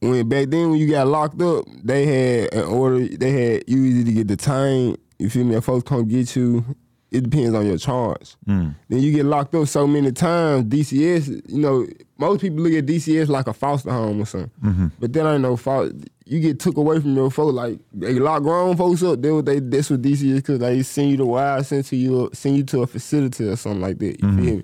when 0.00 0.28
back 0.28 0.48
then, 0.48 0.70
when 0.70 0.80
you 0.80 0.90
got 0.90 1.06
locked 1.06 1.40
up, 1.40 1.64
they 1.82 2.04
had 2.04 2.52
an 2.52 2.64
order. 2.64 3.06
They 3.06 3.30
had 3.30 3.64
you 3.66 3.82
either 3.84 4.04
to 4.04 4.12
get 4.12 4.26
detained. 4.26 4.98
You 5.18 5.30
feel 5.30 5.44
me? 5.44 5.56
If 5.56 5.64
folks 5.64 5.88
come 5.88 6.06
get 6.06 6.36
you, 6.36 6.64
it 7.10 7.30
depends 7.30 7.54
on 7.54 7.66
your 7.66 7.78
charge. 7.78 8.36
Then 8.46 8.74
you 8.88 9.12
get 9.12 9.24
locked 9.24 9.54
up 9.54 9.68
so 9.68 9.86
many 9.86 10.12
times. 10.12 10.64
DCS, 10.64 11.48
you 11.48 11.60
know, 11.60 11.86
most 12.18 12.40
people 12.40 12.58
look 12.58 12.72
at 12.72 12.86
DCS 12.86 13.28
like 13.28 13.46
a 13.46 13.52
foster 13.52 13.90
home 13.92 14.20
or 14.20 14.26
something. 14.26 14.50
But 14.98 15.12
that 15.12 15.32
ain't 15.32 15.42
no 15.42 15.56
fault. 15.56 15.92
You 16.24 16.40
get 16.40 16.58
took 16.58 16.76
away 16.76 16.98
from 17.00 17.14
your 17.14 17.30
folks. 17.30 17.54
Like 17.54 17.78
they 17.92 18.14
lock 18.14 18.42
grown 18.42 18.76
folks 18.76 19.02
up. 19.02 19.22
They 19.22 19.30
what 19.30 19.46
they 19.46 19.60
that's 19.60 19.90
what 19.90 20.02
DCS 20.02 20.36
because 20.36 20.58
they 20.58 20.82
send 20.82 21.10
you 21.10 21.16
to 21.18 21.26
wild, 21.26 21.64
send 21.64 21.84
to 21.84 21.96
you 21.96 22.30
send 22.32 22.56
you 22.56 22.64
to 22.64 22.82
a 22.82 22.86
facility 22.86 23.46
or 23.48 23.56
something 23.56 23.80
like 23.80 23.98
that. 23.98 24.20
You 24.20 24.28
mm-hmm. 24.28 24.44
feel 24.44 24.56
me? 24.56 24.62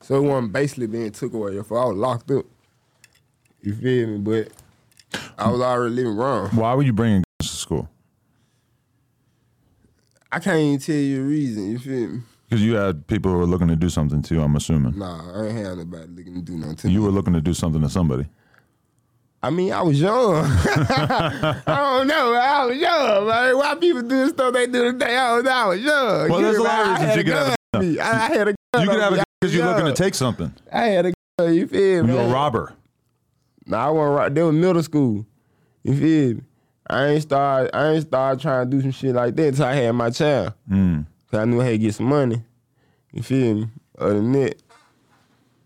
So 0.00 0.16
it 0.16 0.22
wasn't 0.22 0.52
basically 0.52 0.86
being 0.86 1.10
took 1.12 1.34
away. 1.34 1.56
If 1.58 1.70
I 1.70 1.84
was 1.84 1.96
locked 1.96 2.30
up, 2.30 2.46
you 3.60 3.74
feel 3.74 4.08
me? 4.08 4.18
But 4.18 4.48
I 5.38 5.50
was 5.50 5.60
already 5.60 5.94
living 5.94 6.16
wrong. 6.16 6.48
Why 6.48 6.74
were 6.74 6.82
you 6.82 6.92
bringing 6.92 7.22
guns 7.40 7.50
to 7.50 7.56
school? 7.56 7.88
I 10.32 10.38
can't 10.40 10.58
even 10.58 10.78
tell 10.80 10.94
you 10.94 11.16
the 11.16 11.22
reason. 11.22 11.70
You 11.70 11.78
feel 11.78 12.08
me? 12.08 12.20
Because 12.48 12.64
you 12.64 12.74
had 12.74 13.06
people 13.06 13.30
who 13.30 13.38
were 13.38 13.46
looking 13.46 13.68
to 13.68 13.76
do 13.76 13.88
something 13.90 14.22
to 14.22 14.34
you, 14.34 14.42
I'm 14.42 14.56
assuming. 14.56 14.98
Nah, 14.98 15.40
I 15.40 15.46
ain't 15.46 15.58
had 15.58 15.76
nobody 15.78 16.06
looking 16.08 16.34
to 16.36 16.40
do 16.40 16.56
nothing 16.56 16.76
to 16.76 16.86
me. 16.86 16.92
You 16.94 17.02
were 17.02 17.10
looking 17.10 17.34
to 17.34 17.40
do 17.40 17.52
something 17.54 17.82
to 17.82 17.88
somebody. 17.88 18.26
I 19.42 19.50
mean, 19.50 19.72
I 19.72 19.82
was 19.82 20.00
young. 20.00 20.36
I 20.44 21.62
don't 21.66 22.06
know. 22.06 22.34
I 22.34 22.64
was 22.66 22.76
young, 22.78 23.26
man. 23.26 23.56
Why 23.58 23.74
people 23.74 24.02
do 24.02 24.24
the 24.24 24.28
stuff 24.28 24.54
they 24.54 24.66
do 24.66 24.92
today? 24.92 25.16
I 25.16 25.36
was, 25.36 25.46
I 25.46 25.66
was 25.66 25.80
young. 25.80 26.30
Well, 26.30 26.40
there's 26.40 26.56
a 26.56 26.62
lot 26.62 26.86
of 26.86 26.92
reasons 26.92 27.16
you 27.16 27.24
could 27.24 27.32
have 27.32 27.46
gun 27.46 27.56
a 27.74 27.78
me. 27.80 27.98
I, 27.98 28.14
had 28.28 28.48
a 28.48 28.54
gun 28.74 28.82
You 28.84 28.88
could 28.90 29.00
have 29.00 29.12
a 29.12 29.16
a 29.16 29.20
I 29.20 29.24
because 29.40 29.54
you're 29.54 29.66
looking 29.66 29.86
to 29.86 29.92
take 29.94 30.14
something. 30.14 30.54
I 30.72 30.84
had 30.88 31.06
a 31.06 31.12
gun. 31.38 31.54
You 31.54 31.66
feel 31.66 32.04
me? 32.04 32.14
You're 32.14 32.22
a 32.22 32.28
robber. 32.28 32.74
Nah, 33.66 33.88
I 33.88 33.90
wasn't. 33.90 34.34
They 34.34 34.42
was 34.42 34.54
middle 34.54 34.82
school. 34.82 35.26
You 35.82 35.96
feel 35.96 36.34
me? 36.36 36.42
I 36.88 37.06
ain't 37.08 37.22
start. 37.22 37.70
I 37.72 37.88
ain't 37.92 38.06
start 38.06 38.40
trying 38.40 38.70
to 38.70 38.76
do 38.76 38.82
some 38.82 38.90
shit 38.90 39.14
like 39.14 39.34
that 39.36 39.48
until 39.48 39.64
I 39.66 39.74
had 39.74 39.92
my 39.92 40.10
child. 40.10 40.52
Mm. 40.70 41.06
Cause 41.30 41.40
I 41.40 41.44
knew 41.44 41.60
I 41.60 41.64
had 41.64 41.70
to 41.70 41.78
get 41.78 41.94
some 41.94 42.06
money. 42.06 42.42
You 43.12 43.22
feel 43.22 43.54
me? 43.54 43.68
Other 43.98 44.14
than 44.14 44.32
that, 44.32 44.50
it 44.50 44.62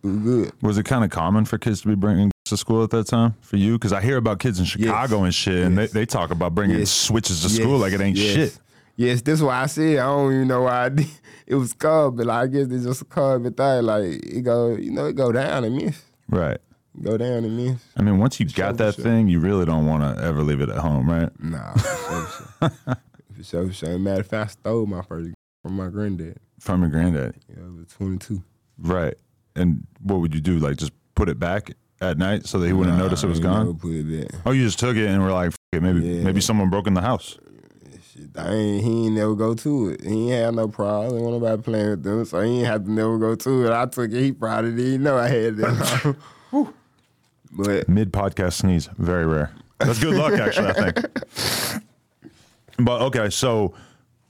was 0.02 0.16
good. 0.18 0.52
Was 0.62 0.78
it 0.78 0.84
kind 0.84 1.04
of 1.04 1.10
common 1.10 1.44
for 1.44 1.58
kids 1.58 1.80
to 1.82 1.88
be 1.88 1.94
bringing 1.94 2.30
to 2.44 2.56
school 2.56 2.84
at 2.84 2.90
that 2.90 3.06
time 3.06 3.34
for 3.40 3.56
you? 3.56 3.72
Because 3.74 3.92
I 3.92 4.00
hear 4.00 4.16
about 4.18 4.38
kids 4.38 4.58
in 4.58 4.64
Chicago 4.66 5.24
and 5.24 5.34
shit, 5.34 5.64
and 5.64 5.76
they, 5.78 5.82
Yes. 5.82 5.92
they 5.92 6.06
talk 6.06 6.30
about 6.30 6.54
bringing 6.54 6.78
Yes. 6.78 6.90
switches 6.90 7.42
to 7.42 7.48
school 7.48 7.72
Yes, 7.72 7.80
like 7.80 7.92
it 7.92 8.00
ain't 8.00 8.16
yes. 8.16 8.34
shit. 8.34 8.58
Yes, 8.96 9.22
that's 9.22 9.40
why 9.42 9.62
I 9.62 9.66
said 9.66 9.98
I 9.98 10.06
don't 10.06 10.32
even 10.32 10.48
know 10.48 10.62
why 10.62 10.84
I 10.84 10.88
did. 10.90 11.06
It 11.48 11.54
was 11.54 11.72
called, 11.74 12.16
but 12.16 12.26
like, 12.26 12.42
I 12.42 12.46
guess 12.48 12.66
it's 12.72 12.84
just 12.84 13.02
a 13.02 13.04
carbon 13.04 13.52
thing. 13.54 13.82
Like 13.84 14.02
it 14.04 14.42
go, 14.42 14.74
you 14.74 14.90
know, 14.90 15.06
it 15.06 15.12
go 15.14 15.30
down 15.30 15.62
and 15.62 15.76
Memphis. 15.76 16.02
Right. 16.28 16.58
Go 17.02 17.18
down 17.18 17.44
in 17.44 17.56
Memphis. 17.56 17.84
I 17.96 18.02
mean, 18.02 18.18
once 18.18 18.40
you 18.40 18.46
got 18.46 18.78
that 18.78 18.94
thing, 18.94 19.28
you 19.28 19.38
really 19.40 19.66
don't 19.66 19.86
want 19.86 20.02
to 20.16 20.22
ever 20.24 20.42
leave 20.42 20.60
it 20.60 20.70
at 20.70 20.78
home, 20.78 21.08
right? 21.10 21.30
Nah, 21.42 21.72
for 21.74 21.78
sure, 21.88 22.26
for 22.26 22.70
sure. 22.70 22.96
For 23.36 23.42
sure, 23.44 23.66
for 23.68 23.72
sure. 23.74 23.98
Matter 23.98 24.20
of 24.22 24.26
fact, 24.26 24.50
I 24.50 24.52
stole 24.52 24.86
my 24.86 25.02
first 25.02 25.30
from 25.62 25.76
my 25.76 25.88
granddad. 25.88 26.38
From 26.58 26.80
your 26.80 26.90
granddad? 26.90 27.34
Yeah, 27.48 27.64
I 27.64 27.76
was 27.76 27.86
22. 27.88 28.42
Right. 28.78 29.14
And 29.54 29.86
what 30.02 30.20
would 30.20 30.34
you 30.34 30.40
do? 30.40 30.58
Like 30.58 30.76
just 30.78 30.92
put 31.14 31.28
it 31.28 31.38
back 31.38 31.72
at 32.00 32.16
night 32.18 32.46
so 32.46 32.58
that 32.58 32.66
he 32.66 32.72
wouldn't 32.72 32.96
Nah, 32.96 33.04
notice 33.04 33.22
it 33.24 33.26
was 33.28 33.40
gone? 33.40 33.76
Put 33.76 33.92
it 33.92 34.30
back. 34.30 34.40
Oh, 34.46 34.52
you 34.52 34.64
just 34.64 34.78
took 34.78 34.96
it 34.96 35.06
and 35.06 35.22
were 35.22 35.32
like, 35.32 35.48
F- 35.48 35.56
it, 35.72 35.82
maybe 35.82 36.00
Yeah. 36.00 36.22
maybe 36.24 36.40
someone 36.40 36.70
broke 36.70 36.86
in 36.86 36.94
the 36.94 37.02
house. 37.02 37.38
Shit, 38.12 38.30
I 38.36 38.52
ain't, 38.54 38.84
he 38.84 39.06
ain't 39.06 39.14
never 39.16 39.34
go 39.34 39.54
to 39.54 39.88
it. 39.90 40.02
He 40.02 40.30
ain't 40.32 40.44
had 40.46 40.54
no 40.54 40.68
problem. 40.68 41.14
Ain't 41.16 41.22
want 41.22 41.42
nobody 41.42 41.62
playing 41.62 41.90
with 41.90 42.02
them, 42.02 42.24
so 42.24 42.40
he 42.40 42.58
ain't 42.60 42.66
have 42.66 42.84
to 42.84 42.90
never 42.90 43.18
go 43.18 43.34
to 43.34 43.66
it. 43.66 43.72
I 43.72 43.84
took 43.86 44.10
it. 44.12 44.22
He 44.22 44.32
probably 44.32 44.74
didn't 44.74 45.02
know 45.02 45.18
I 45.18 45.28
had 45.28 45.58
it. 45.58 46.16
but 47.52 47.88
Mid 47.88 48.12
podcast 48.12 48.54
sneeze, 48.54 48.88
very 48.98 49.26
rare. 49.26 49.52
That's 49.78 49.98
good 49.98 50.14
luck, 50.14 50.32
actually. 50.34 50.68
I 50.68 50.90
think. 50.90 51.82
But 52.78 53.02
okay, 53.02 53.30
so 53.30 53.74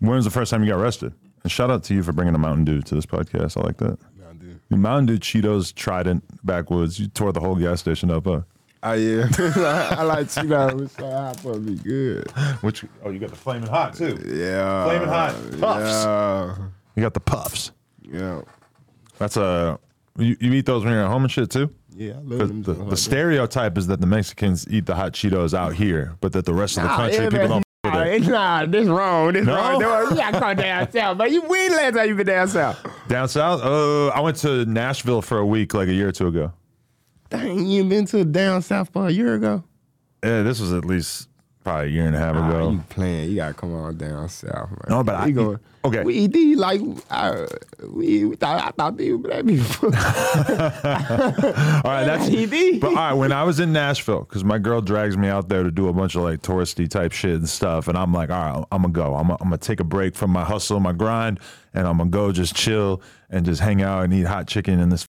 when 0.01 0.17
was 0.17 0.25
the 0.25 0.31
first 0.31 0.51
time 0.51 0.63
you 0.63 0.71
got 0.71 0.81
arrested? 0.81 1.13
And 1.43 1.51
shout 1.51 1.71
out 1.71 1.85
to 1.85 1.95
you 1.95 2.03
for 2.03 2.13
bringing 2.13 2.35
a 2.35 2.39
Mountain 2.39 2.65
Dew 2.65 2.83
to 2.83 2.95
this 2.95 3.07
podcast. 3.07 3.57
I 3.57 3.65
like 3.65 3.77
that. 3.79 3.99
Mountain 4.19 4.39
Dew. 4.39 4.61
The 4.69 4.77
Mountain 4.77 5.07
Dew, 5.07 5.19
Cheetos, 5.19 5.75
Trident, 5.75 6.25
backwoods. 6.45 6.99
You 6.99 7.09
tore 7.09 7.33
the 7.33 7.41
whole 7.41 7.57
gas 7.57 7.81
station 7.81 8.11
up, 8.11 8.27
huh? 8.27 8.43
Oh 8.83 8.93
yeah, 8.93 9.29
I 9.99 10.03
like 10.03 10.27
Cheetos. 10.27 10.91
So 10.91 11.11
hot 11.11 11.41
for 11.41 11.59
me 11.59 11.77
good. 11.77 12.31
Which 12.61 12.85
oh, 13.05 13.11
you 13.11 13.19
got 13.19 13.31
the 13.31 13.37
flaming 13.37 13.69
hot 13.69 13.95
too. 13.95 14.17
Yeah. 14.27 14.85
Flaming 14.85 15.09
hot. 15.09 15.35
Puffs. 15.61 16.05
Yeah. 16.05 16.57
You 16.95 17.03
got 17.03 17.15
the 17.15 17.21
puffs. 17.21 17.73
Yeah. 18.03 18.43
That's 19.19 19.37
a 19.37 19.81
you, 20.19 20.37
you 20.41 20.53
eat 20.53 20.67
those 20.67 20.85
when 20.85 20.93
you're 20.93 21.03
at 21.03 21.09
home 21.09 21.25
and 21.25 21.33
shit 21.33 21.51
too. 21.51 21.71
Yeah, 21.97 22.13
I 22.13 22.17
love 22.17 22.29
The, 22.29 22.37
them. 22.47 22.63
the, 22.63 22.73
the 22.75 22.85
like 22.85 22.99
stereotype 22.99 23.79
is 23.79 23.87
that 23.87 24.01
the 24.01 24.07
Mexicans 24.07 24.67
eat 24.69 24.85
the 24.87 24.95
hot 24.95 25.13
Cheetos 25.15 25.55
out 25.55 25.73
here, 25.75 26.15
but 26.21 26.33
that 26.33 26.45
the 26.45 26.53
rest 26.53 26.77
of 26.77 26.83
the 26.83 26.89
Nah, 26.91 26.97
country 26.97 27.29
people 27.31 27.49
don't. 27.49 27.65
Nah, 27.85 28.03
it. 28.03 28.17
it's 28.21 28.27
nah, 28.27 28.67
this 28.67 28.87
wrong. 28.87 29.33
This 29.33 29.47
No? 29.47 29.55
wrong. 29.55 29.81
No, 29.81 30.03
you 30.11 30.17
gotta 30.17 30.55
down 30.61 30.91
south, 30.93 31.17
but 31.19 31.31
you 31.31 31.41
when 31.43 31.73
last 31.73 31.95
time 31.95 32.09
you 32.09 32.15
been 32.17 32.27
down 32.27 32.49
south? 32.49 32.85
Down 33.09 33.29
south, 33.29 33.63
uh, 33.63 34.09
I 34.09 34.21
went 34.21 34.37
to 34.39 34.67
Nashville 34.67 35.23
for 35.23 35.39
a 35.39 35.47
week 35.47 35.73
like 35.73 35.89
a 35.89 35.93
year 35.95 36.09
or 36.09 36.13
two 36.13 36.27
ago. 36.29 36.53
Dang, 37.31 37.67
you 37.67 37.85
been 37.85 38.05
to 38.07 38.25
down 38.25 38.61
south 38.63 38.91
for 38.93 39.07
a 39.07 39.11
year 39.11 39.35
ago. 39.35 39.65
Yeah, 40.23 40.43
this 40.43 40.61
was 40.61 40.73
at 40.73 40.85
least 40.85 41.29
probably 41.67 41.89
a 41.89 41.91
year 41.91 42.07
and 42.07 42.15
a 42.15 42.19
half 42.21 42.37
ago. 42.37 42.71
you 42.71 42.85
playing? 42.91 43.29
You 43.31 43.37
gotta 43.37 43.55
come 43.55 43.75
on 43.75 43.97
down 43.97 44.29
south, 44.29 44.71
man. 44.71 44.79
No, 44.89 45.03
but 45.03 45.17
I- 45.17 45.27
we 45.27 45.33
going. 45.33 45.59
okay. 45.85 46.05
we 46.05 46.15
eat 46.15 46.33
these 46.33 46.57
like 46.57 46.81
I, 47.11 47.45
we, 47.89 48.25
we 48.25 48.37
thought 48.37 48.63
I 48.65 48.71
thought 48.71 48.97
these 48.97 49.11
were 49.11 49.19
black 49.19 49.45
people. 49.53 49.87
all 49.87 51.93
right, 51.93 52.05
that's. 52.05 52.29
ED. 52.29 52.81
But 52.81 52.89
all 52.91 52.95
right, 52.95 53.13
when 53.15 53.33
I 53.33 53.43
was 53.43 53.59
in 53.61 53.73
Nashville, 53.73 54.21
because 54.21 54.45
my 54.45 54.59
girl 54.59 54.81
drags 54.81 55.17
me 55.17 55.27
out 55.29 55.49
there 55.49 55.63
to 55.65 55.71
do 55.73 55.89
a 55.89 55.93
bunch 55.93 56.15
of 56.15 56.23
like 56.23 56.41
touristy 56.43 56.89
type 56.89 57.11
shit 57.13 57.35
and 57.35 57.49
stuff, 57.49 57.89
and 57.89 57.99
I'm 57.99 58.13
like, 58.13 58.31
all 58.31 58.59
right, 58.59 58.65
I'm 58.71 58.83
gonna 58.83 58.93
go. 58.93 59.15
I'm 59.17 59.29
gonna, 59.29 59.39
I'm 59.41 59.49
gonna 59.49 59.59
take 59.59 59.81
a 59.81 59.85
break 59.85 60.15
from 60.15 60.31
my 60.31 60.45
hustle, 60.45 60.79
my 60.79 60.93
grind, 60.93 61.41
and 61.75 61.87
I'm 61.87 61.99
gonna 61.99 62.11
go 62.11 62.31
just 62.33 62.55
chill 62.55 63.03
and 63.29 63.45
just 63.45 63.61
hang 63.61 63.83
out 63.83 64.05
and 64.05 64.15
eat 64.15 64.27
hot 64.27 64.47
chicken 64.47 64.79
in 64.79 64.89
this, 64.91 65.05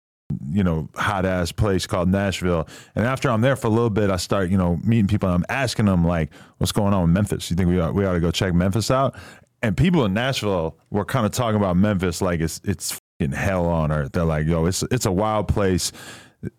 you 0.52 0.64
know, 0.64 0.90
hot 0.96 1.26
ass 1.26 1.52
place 1.52 1.86
called 1.86 2.10
Nashville. 2.10 2.68
And 2.96 3.06
after 3.06 3.30
I'm 3.30 3.42
there 3.42 3.56
for 3.56 3.68
a 3.68 3.72
little 3.72 3.90
bit, 3.90 4.10
I 4.10 4.18
start, 4.18 4.50
you 4.50 4.58
know, 4.58 4.78
meeting 4.84 5.08
people. 5.08 5.30
and 5.30 5.36
I'm 5.36 5.46
asking 5.56 5.86
them 5.86 6.06
like, 6.06 6.34
what's 6.58 6.72
going 6.72 6.94
on 6.94 7.04
in 7.06 7.14
Memphis? 7.14 7.50
You 7.52 7.56
think 7.56 7.70
we 7.70 7.80
ought, 7.80 7.94
we 7.94 8.06
ought 8.06 8.14
to 8.14 8.20
go 8.20 8.32
check 8.32 8.54
Memphis 8.54 8.90
out? 8.90 9.16
And 9.62 9.76
people 9.76 10.06
in 10.06 10.14
Nashville 10.14 10.78
were 10.92 11.06
kind 11.06 11.26
of 11.26 11.32
talking 11.32 11.58
about 11.58 11.76
Memphis 11.78 12.22
like 12.22 12.40
it's 12.40 12.62
it's 12.64 13.00
fucking 13.20 13.34
hell 13.34 13.66
on 13.68 13.92
earth. 13.92 14.12
They're 14.12 14.24
like, 14.26 14.46
yo, 14.46 14.66
it's 14.66 14.84
it's 14.92 15.06
a 15.08 15.12
wild 15.12 15.48
place. 15.48 15.92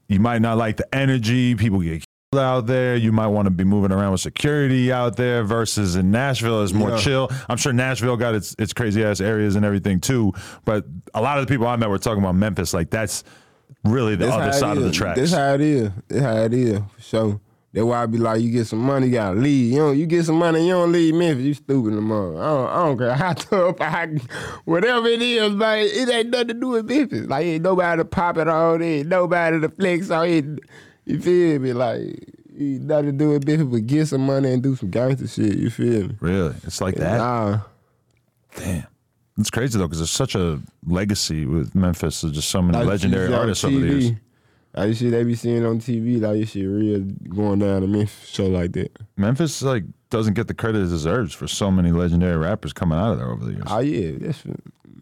You 0.09 0.19
might 0.21 0.43
not 0.43 0.59
like 0.59 0.77
the 0.77 0.93
energy. 0.95 1.55
People 1.55 1.81
get 1.81 2.03
killed 2.33 2.43
out 2.43 2.67
there. 2.67 2.97
You 2.97 3.13
might 3.13 3.29
want 3.29 3.47
to 3.47 3.51
be 3.51 3.63
moving 3.63 3.93
around 3.93 4.13
with 4.13 4.23
security 4.23 4.91
out 4.91 5.17
there 5.17 5.45
versus 5.45 5.95
in 5.95 6.11
Nashville 6.11 6.63
is 6.63 6.75
more 6.75 6.91
Yeah. 6.91 6.97
chill. 6.99 7.31
I'm 7.49 7.57
sure 7.59 7.73
Nashville 7.73 8.17
got 8.17 8.35
its 8.35 8.57
its 8.59 8.73
crazy 8.73 9.05
ass 9.05 9.21
areas 9.21 9.55
and 9.55 9.65
everything 9.65 10.01
too. 10.01 10.33
But 10.65 10.85
a 11.15 11.21
lot 11.23 11.39
of 11.39 11.47
the 11.47 11.53
people 11.53 11.69
I 11.69 11.77
met 11.77 11.89
were 11.89 11.99
talking 11.99 12.23
about 12.23 12.35
Memphis. 12.35 12.75
Like 12.75 12.91
that's 12.91 13.23
really 13.91 14.17
the 14.17 14.27
That's 14.27 14.35
other 14.37 14.43
how 14.45 14.49
it 14.51 14.53
side 14.55 14.77
of 14.77 14.83
the 14.85 14.91
is. 14.91 14.97
tracks. 14.97 15.19
That's 15.21 15.33
how 15.33 15.55
it 15.55 15.61
is. 15.61 15.91
That's 16.09 16.23
how 16.25 16.37
it 16.37 16.53
is. 16.55 16.81
For 16.97 17.03
sure. 17.03 17.41
That's 17.73 17.85
why 17.85 18.03
I 18.03 18.07
be 18.07 18.17
like, 18.17 18.41
you 18.41 18.51
get 18.51 18.67
some 18.67 18.79
money, 18.79 19.09
you 19.09 19.13
gotta 19.13 19.39
leave. 19.39 19.73
You 19.73 19.79
know, 19.79 19.91
you 19.91 20.07
get 20.07 20.25
some 20.25 20.37
money, 20.37 20.67
you 20.67 20.73
don't 20.73 20.93
leave 20.93 21.15
Memphis, 21.15 21.45
you 21.45 21.53
stupid 21.55 21.93
no 21.93 22.01
more. 22.01 22.43
I 22.43 22.47
don't, 22.47 22.69
I 22.69 22.87
don't 22.87 22.99
care 22.99 23.15
how 23.15 23.33
tough, 23.35 23.77
I, 23.81 24.07
whatever 24.65 25.07
it 25.09 25.21
is, 25.21 25.51
man, 25.53 25.79
it 25.81 26.09
ain't 26.09 26.31
nothing 26.31 26.49
to 26.49 26.55
do 26.55 26.69
with 26.69 26.89
Memphis. 26.89 27.27
Like, 27.27 27.45
ain't 27.45 27.63
nobody 27.65 28.01
to 28.01 28.05
pop 28.07 28.39
it 28.39 28.49
on, 28.49 28.81
ain't 28.83 29.09
nobody 29.09 29.61
to 29.61 29.69
flex 29.69 30.11
on 30.11 30.27
it. 30.27 30.45
You 31.05 31.21
feel 31.21 31.59
me? 31.59 31.73
Like, 31.75 32.29
You 32.57 32.79
got 32.79 33.03
to 33.03 33.13
do 33.13 33.29
with 33.31 33.45
bitch, 33.45 33.71
but 33.71 33.87
get 33.87 34.07
some 34.07 34.23
money 34.25 34.53
and 34.55 34.63
do 34.63 34.75
some 34.75 34.89
gangster 34.91 35.29
shit. 35.29 35.59
You 35.59 35.69
feel 35.69 36.09
me? 36.09 36.17
Really? 36.21 36.55
It's 36.65 36.81
like 36.81 36.95
that? 36.95 37.19
Nah. 37.19 37.59
Damn. 38.57 38.87
It's 39.39 39.51
crazy 39.51 39.79
though, 39.79 39.85
because 39.87 39.99
there's 39.99 40.11
such 40.11 40.35
a 40.35 40.61
legacy 40.87 41.45
with 41.47 41.75
Memphis. 41.75 42.23
There's 42.23 42.33
just 42.35 42.49
so 42.49 42.63
many 42.63 42.79
Like 42.79 42.87
legendary 42.87 43.33
artists 43.35 43.65
over 43.65 43.79
the 43.79 43.87
years. 43.87 44.11
TV. 44.13 44.19
Like 44.75 44.89
this 44.89 44.99
shit 44.99 45.11
they 45.11 45.25
be 45.25 45.35
seeing 45.35 45.65
on 45.65 45.79
TV, 45.81 46.21
like 46.21 46.39
this 46.41 46.51
shit 46.51 46.67
real 46.69 47.01
going 47.01 47.59
down 47.61 47.81
to 47.83 47.87
Memphis 47.87 48.29
show 48.29 48.47
like 48.47 48.73
that. 48.73 48.97
Memphis 49.17 49.63
like 49.63 49.85
doesn't 50.11 50.35
get 50.35 50.49
the 50.49 50.55
credit 50.55 50.81
it 50.83 50.89
deserves 50.89 51.35
for 51.35 51.47
so 51.49 51.71
many 51.71 51.93
legendary 51.93 52.37
rappers 52.37 52.73
coming 52.73 52.99
out 52.99 53.13
of 53.13 53.19
there 53.19 53.31
over 53.31 53.45
the 53.45 53.53
years. 53.53 53.65
Oh 53.69 53.79
yeah, 53.81 54.13
that's 54.21 54.43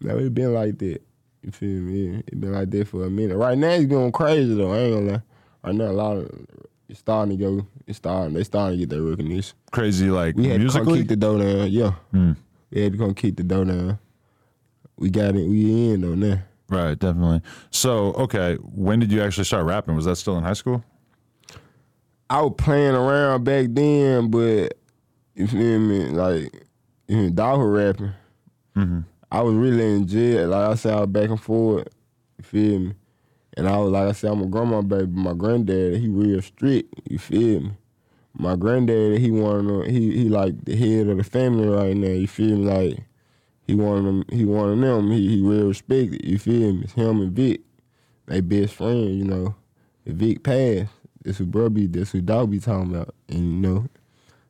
that 0.01 0.17
it 0.17 0.33
been 0.33 0.53
like 0.53 0.77
that. 0.79 1.01
You 1.43 1.51
feel 1.51 1.81
me? 1.81 2.07
Yeah, 2.07 2.17
it 2.27 2.39
been 2.39 2.53
like 2.53 2.71
that 2.71 2.87
for 2.87 3.05
a 3.05 3.09
minute. 3.09 3.37
Right 3.37 3.57
now 3.57 3.69
it's 3.69 3.85
going 3.85 4.11
crazy 4.11 4.53
though. 4.55 4.73
I 4.73 4.77
ain't 4.79 4.95
gonna 4.95 5.11
lie. 5.11 5.21
Right 5.63 5.75
now 5.75 5.85
a 5.85 5.93
lot 5.93 6.17
of 6.17 6.29
it's 6.89 6.99
starting 6.99 7.37
to 7.37 7.43
go. 7.43 7.67
It's 7.87 7.97
starting. 7.97 8.33
They 8.33 8.43
starting 8.43 8.79
to 8.79 8.85
get 8.85 8.89
their 8.89 9.01
recognition. 9.01 9.55
Crazy 9.71 10.09
like 10.09 10.35
We 10.35 10.47
had 10.49 10.61
to 10.61 10.69
come 10.69 10.85
keep 10.87 11.07
the 11.07 11.15
dough 11.15 11.37
down. 11.39 11.69
Yeah, 11.71 11.91
Hmm. 12.11 12.31
we 12.71 12.81
had 12.81 12.93
to 12.93 12.97
come 12.97 13.13
keep 13.13 13.35
the 13.37 13.43
dough 13.43 13.63
down. 13.65 13.99
We 14.97 15.09
got 15.09 15.35
it. 15.35 15.47
We 15.47 15.91
in 15.91 16.01
though 16.01 16.15
now. 16.15 16.39
Right, 16.67 16.97
definitely. 16.97 17.41
So, 17.69 18.13
okay, 18.13 18.55
when 18.55 18.99
did 18.99 19.11
you 19.11 19.21
actually 19.21 19.43
start 19.43 19.65
rapping? 19.65 19.95
Was 19.95 20.05
that 20.05 20.15
still 20.15 20.37
in 20.37 20.43
high 20.43 20.53
school? 20.53 20.83
I 22.29 22.41
was 22.41 22.53
playing 22.57 22.95
around 22.95 23.43
back 23.43 23.67
then, 23.69 24.29
but 24.31 24.73
you 25.35 25.47
feel 25.47 25.79
me? 25.79 26.05
Like, 26.09 26.65
you 27.07 27.17
know, 27.17 27.29
dog 27.29 27.59
rapping. 27.59 28.13
Mm-hmm. 28.75 29.01
I 29.31 29.41
was 29.41 29.53
really 29.53 29.83
in 29.83 30.07
jail. 30.07 30.47
Like 30.49 30.69
I 30.69 30.75
said, 30.75 30.93
I 30.93 31.01
was 31.01 31.09
back 31.09 31.29
and 31.29 31.41
forth. 31.41 31.87
You 32.37 32.43
feel 32.43 32.79
me? 32.79 32.93
And 33.57 33.69
I 33.69 33.77
was 33.77 33.91
like 33.91 34.09
I 34.09 34.11
said, 34.11 34.31
I'm 34.31 34.41
a 34.41 34.47
grandma 34.47 34.81
baby. 34.81 35.11
My 35.11 35.33
granddad, 35.33 35.99
he 35.99 36.07
real 36.07 36.41
strict. 36.41 36.93
You 37.09 37.19
feel 37.19 37.61
me? 37.61 37.71
My 38.33 38.55
granddad, 38.55 39.19
he 39.19 39.29
them, 39.29 39.83
he 39.85 40.11
he 40.11 40.29
like 40.29 40.65
the 40.65 40.75
head 40.75 41.07
of 41.07 41.17
the 41.17 41.23
family 41.23 41.67
right 41.67 41.95
now. 41.95 42.09
You 42.09 42.27
feel 42.27 42.57
me? 42.57 42.65
Like 42.65 42.99
he 43.65 43.73
of 43.73 44.03
them. 44.03 44.23
He 44.29 44.43
of 44.43 44.79
them. 44.79 45.11
He 45.11 45.27
he 45.37 45.41
real 45.41 45.67
respected. 45.67 46.23
You 46.23 46.37
feel 46.37 46.73
me? 46.73 46.81
It's 46.83 46.93
him 46.93 47.21
and 47.21 47.31
Vic. 47.31 47.61
They 48.27 48.41
best 48.41 48.75
friend. 48.75 49.17
You 49.17 49.25
know. 49.25 49.55
If 50.05 50.15
Vic 50.15 50.43
passed, 50.43 50.91
that's 51.23 51.39
who 51.39 51.45
bro 51.47 51.69
be. 51.69 51.87
That's 51.87 52.11
who 52.11 52.21
dog 52.21 52.51
be 52.51 52.59
talking 52.59 52.93
about. 52.93 53.15
And 53.27 53.39
you 53.39 53.69
know, 53.69 53.87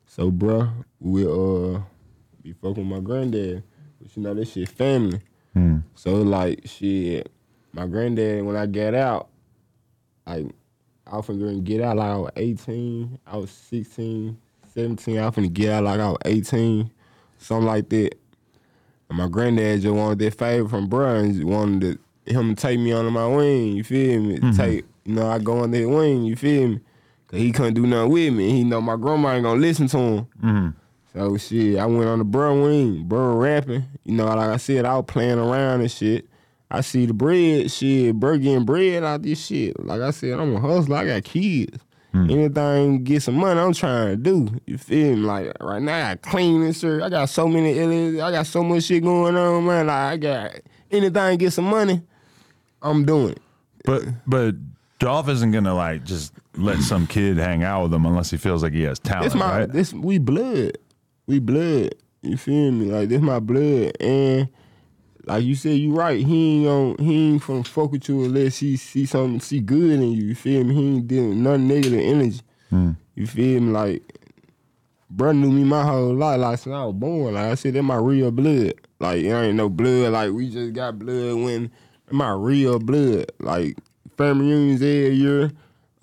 so 0.06 0.30
bro, 0.30 0.70
we 1.00 1.26
uh 1.26 1.80
be 2.42 2.54
fucking 2.54 2.90
with 2.90 2.98
my 2.98 3.00
granddad. 3.00 3.64
But 4.02 4.16
you 4.16 4.24
know, 4.24 4.34
this 4.34 4.52
shit 4.52 4.70
family. 4.70 5.22
Hmm. 5.54 5.78
So 5.96 6.16
like 6.16 6.68
shit, 6.68 7.32
my 7.72 7.88
granddad 7.88 8.44
when 8.44 8.58
I 8.58 8.66
got 8.66 8.94
out, 8.94 9.30
like 10.28 10.48
I 11.08 11.18
was 11.18 11.26
finna 11.26 11.64
get 11.64 11.82
out 11.82 11.98
like 11.98 12.10
I 12.10 12.18
was 12.18 12.32
18, 12.36 13.20
I 13.26 13.38
was 13.38 13.52
16, 13.52 14.38
17, 14.74 15.18
I 15.18 15.26
was 15.26 15.36
finna 15.36 15.54
get 15.54 15.72
out 15.72 15.84
like 15.86 16.00
I 16.00 16.10
was 16.10 16.18
18, 16.26 16.92
something 17.38 17.66
like 17.66 17.90
that. 17.90 18.16
And 19.10 19.18
my 19.18 19.28
granddad 19.28 19.82
just 19.82 19.94
wanted 19.94 20.20
that 20.20 20.38
favor 20.38 20.68
from 20.68 20.90
bruh 20.90 21.20
and 21.20 21.34
just 21.34 21.46
wanted 21.46 22.00
to, 22.26 22.34
him 22.34 22.56
to 22.56 22.62
take 22.62 22.80
me 22.80 22.92
under 22.92 23.12
my 23.12 23.28
wing, 23.28 23.76
you 23.76 23.84
feel 23.84 24.22
me? 24.22 24.40
Take, 24.54 24.86
you 25.06 25.14
know, 25.16 25.28
I 25.30 25.40
go 25.40 25.62
under 25.62 25.78
his 25.78 25.88
wing, 25.88 26.24
you 26.24 26.36
feel 26.36 26.70
me? 26.70 26.80
Cause 27.28 27.40
he 27.40 27.52
couldn't 27.52 27.74
do 27.76 27.86
nothing 27.88 28.12
with 28.12 28.34
me. 28.34 28.52
He 28.52 28.64
know 28.64 28.82
my 28.82 28.96
grandma 28.96 29.34
ain't 29.34 29.44
gonna 29.44 29.60
listen 29.60 29.88
to 29.88 29.98
him. 29.98 30.28
Mm-hmm. 30.44 30.70
So 31.14 31.38
shit, 31.38 31.80
I 31.80 31.86
went 31.86 32.10
on 32.10 32.20
the 32.20 32.26
bro 32.26 32.64
wing, 32.64 33.04
bro 33.04 33.36
rapping. 33.36 33.86
You 34.04 34.16
know, 34.16 34.26
like 34.26 34.50
I 34.50 34.58
said, 34.58 34.86
I 34.86 34.96
was 34.96 35.06
playing 35.08 35.40
around 35.40 35.82
and 35.82 35.92
shit. 35.92 36.28
I 36.70 36.82
see 36.82 37.06
the 37.06 37.14
bread, 37.14 37.72
shit, 37.72 38.16
bro 38.16 38.38
getting 38.38 38.66
bread 38.66 39.04
out 39.04 39.22
this 39.22 39.46
shit. 39.46 39.80
Like 39.84 40.02
I 40.02 40.12
said, 40.12 40.40
I'm 40.40 40.56
a 40.56 40.60
hustler. 40.60 40.98
I 40.98 41.06
got 41.06 41.24
kids. 41.24 41.80
Mm. 42.16 42.32
Anything 42.32 43.04
get 43.04 43.24
some 43.24 43.36
money, 43.36 43.60
I'm 43.60 43.74
trying 43.74 44.12
to 44.12 44.16
do. 44.16 44.62
You 44.66 44.78
feel 44.78 45.16
me? 45.18 45.22
Like 45.22 45.52
right 45.60 45.82
now, 45.82 46.12
I 46.12 46.16
clean 46.16 46.62
this 46.62 46.80
shit. 46.80 47.02
I 47.02 47.10
got 47.10 47.28
so 47.28 47.46
many, 47.48 47.74
LLCs, 47.74 48.24
I 48.24 48.32
got 48.32 48.48
so 48.48 48.64
much 48.64 48.84
shit 48.84 49.04
going 49.04 49.36
on, 49.36 49.66
man. 49.66 49.88
Like 49.88 49.96
I 49.98 50.18
got 50.18 50.52
anything 50.90 51.38
get 51.38 51.52
some 51.52 51.66
money, 51.66 52.02
I'm 52.82 53.04
doing 53.06 53.32
it. 53.32 53.42
But 53.84 54.04
but 54.26 54.56
Dolph 55.00 55.28
isn't 55.28 55.52
gonna 55.52 55.76
like 55.76 56.06
just 56.06 56.34
let 56.56 56.80
some 56.80 57.06
kid 57.06 57.38
hang 57.38 57.64
out 57.64 57.84
with 57.84 57.94
him 57.94 58.06
unless 58.06 58.32
he 58.32 58.38
feels 58.38 58.64
like 58.64 58.72
he 58.72 58.84
has 58.84 58.98
talent, 58.98 59.26
This 59.26 59.36
my 59.36 59.60
right? 59.60 59.72
this 59.72 59.94
we 59.94 60.18
blood. 60.18 60.78
We 61.28 61.40
blood. 61.40 61.96
You 62.22 62.38
feel 62.38 62.72
me? 62.72 62.86
Like 62.86 63.10
this 63.10 63.22
my 63.22 63.40
blood. 63.40 63.92
And 64.00 64.48
like 65.26 65.44
you 65.44 65.56
said, 65.56 65.78
you 65.78 65.94
right. 65.94 66.24
He 66.26 66.66
ain't 66.66 66.68
on 66.68 66.98
he 67.00 67.30
ain't 67.30 67.44
from 67.44 67.64
fuck 67.64 67.92
with 67.92 68.08
you 68.08 68.26
unless 68.26 68.58
he 68.58 68.78
see 68.78 69.06
something 69.06 69.40
see 69.40 69.60
good 69.60 69.92
in 69.92 70.12
you. 70.12 70.28
You 70.28 70.36
feel 70.36 70.64
me? 70.64 70.76
He 70.76 70.88
ain't 70.88 71.08
dealing 71.08 71.44
nothing 71.44 71.68
negative 71.68 72.00
energy. 72.00 72.42
Hmm. 72.70 72.92
You 73.16 73.26
feel 73.26 73.62
me? 73.62 73.72
Like 73.72 74.20
bro 75.10 75.32
knew 75.32 75.52
me 75.52 75.64
my 75.64 75.84
whole 75.84 76.14
life. 76.14 76.40
Like 76.40 76.60
since 76.60 76.74
I 76.74 76.86
was 76.86 76.96
born. 76.96 77.34
Like 77.34 77.46
I 77.46 77.56
said, 77.56 77.74
that 77.74 77.84
my 77.84 77.96
real 77.96 78.32
blood. 78.32 78.74
Like 79.00 79.24
it 79.24 79.30
ain't 79.30 79.56
no 79.56 79.70
blood. 79.70 80.12
Like 80.12 80.32
we 80.32 80.50
just 80.50 80.74
got 80.74 81.00
blood 81.00 81.36
when 81.36 81.72
my 82.12 82.32
real 82.32 82.78
blood. 82.80 83.32
Like 83.40 83.78
family 84.18 84.46
reunions 84.48 84.82
every 84.82 85.16
year. 85.16 85.52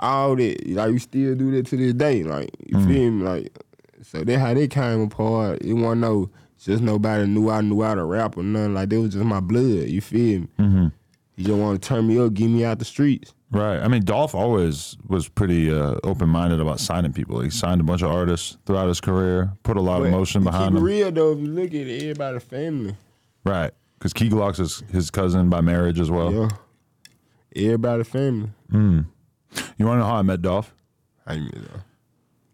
All 0.01 0.35
that. 0.35 0.69
Like 0.69 0.91
we 0.91 0.99
still 0.99 1.37
do 1.37 1.53
that 1.53 1.67
to 1.67 1.77
this 1.77 1.95
day. 1.95 2.25
Like 2.25 2.51
you 2.67 2.79
hmm. 2.79 2.89
feel 2.89 3.11
me? 3.13 3.25
Like 3.25 3.59
so 4.03 4.25
that 4.25 4.39
how 4.41 4.53
they 4.53 4.67
came 4.67 5.03
apart. 5.03 5.63
It 5.63 5.75
wasn't 5.75 6.01
no 6.01 6.31
just 6.64 6.83
nobody 6.83 7.27
knew 7.27 7.51
I 7.51 7.61
knew 7.61 7.83
how 7.83 7.94
to 7.94 8.05
rap 8.05 8.37
or 8.37 8.42
nothing. 8.42 8.75
Like 8.75 8.88
that 8.90 9.01
was 9.01 9.12
just 9.14 9.25
my 9.25 9.40
blood. 9.40 9.64
You 9.88 10.01
feel 10.01 10.40
me? 10.42 10.48
Mm-hmm. 10.59 10.87
You 11.37 11.44
just 11.44 11.59
want 11.59 11.83
to 11.83 11.88
turn 11.88 12.07
me 12.07 12.18
up, 12.18 12.35
get 12.35 12.48
me 12.48 12.64
out 12.64 12.79
the 12.79 12.85
streets. 12.85 13.35
Right. 13.51 13.79
I 13.81 13.88
mean, 13.88 14.05
Dolph 14.05 14.35
always 14.35 14.96
was 15.07 15.29
pretty 15.29 15.70
uh, 15.72 15.96
open 16.05 16.29
minded 16.29 16.61
about 16.61 16.81
signing 16.81 17.12
people. 17.12 17.40
He 17.40 17.51
signed 17.51 17.81
a 17.81 17.85
bunch 17.85 18.03
of 18.03 18.11
artists 18.11 18.57
throughout 18.64 18.88
his 18.88 19.01
career, 19.01 19.53
put 19.62 19.77
a 19.77 19.81
lot 19.81 19.98
of 19.98 20.05
But 20.05 20.11
motion 20.12 20.42
behind 20.44 20.70
keep 20.70 20.72
it 20.72 20.75
them. 20.77 20.85
real 20.85 21.11
though, 21.12 21.33
if 21.33 21.38
you 21.40 21.46
look 21.48 21.68
at 21.68 21.75
it, 21.75 22.03
everybody 22.03 22.38
family. 22.38 22.96
Right. 23.44 23.72
Because 23.98 24.12
Key 24.12 24.31
Glocks 24.31 24.59
is 24.61 24.83
his 24.90 25.11
cousin 25.11 25.48
by 25.48 25.61
marriage 25.61 26.01
as 26.01 26.11
well. 26.11 26.33
Yeah. 26.33 26.48
Everybody 27.55 28.05
family. 28.05 28.51
You 28.72 29.05
want 29.87 29.96
to 29.96 29.98
know 29.98 30.05
how 30.07 30.16
I 30.16 30.22
met 30.22 30.40
Dolph? 30.42 30.75
I 31.27 31.37
mean, 31.37 31.51
uh, 31.75 31.79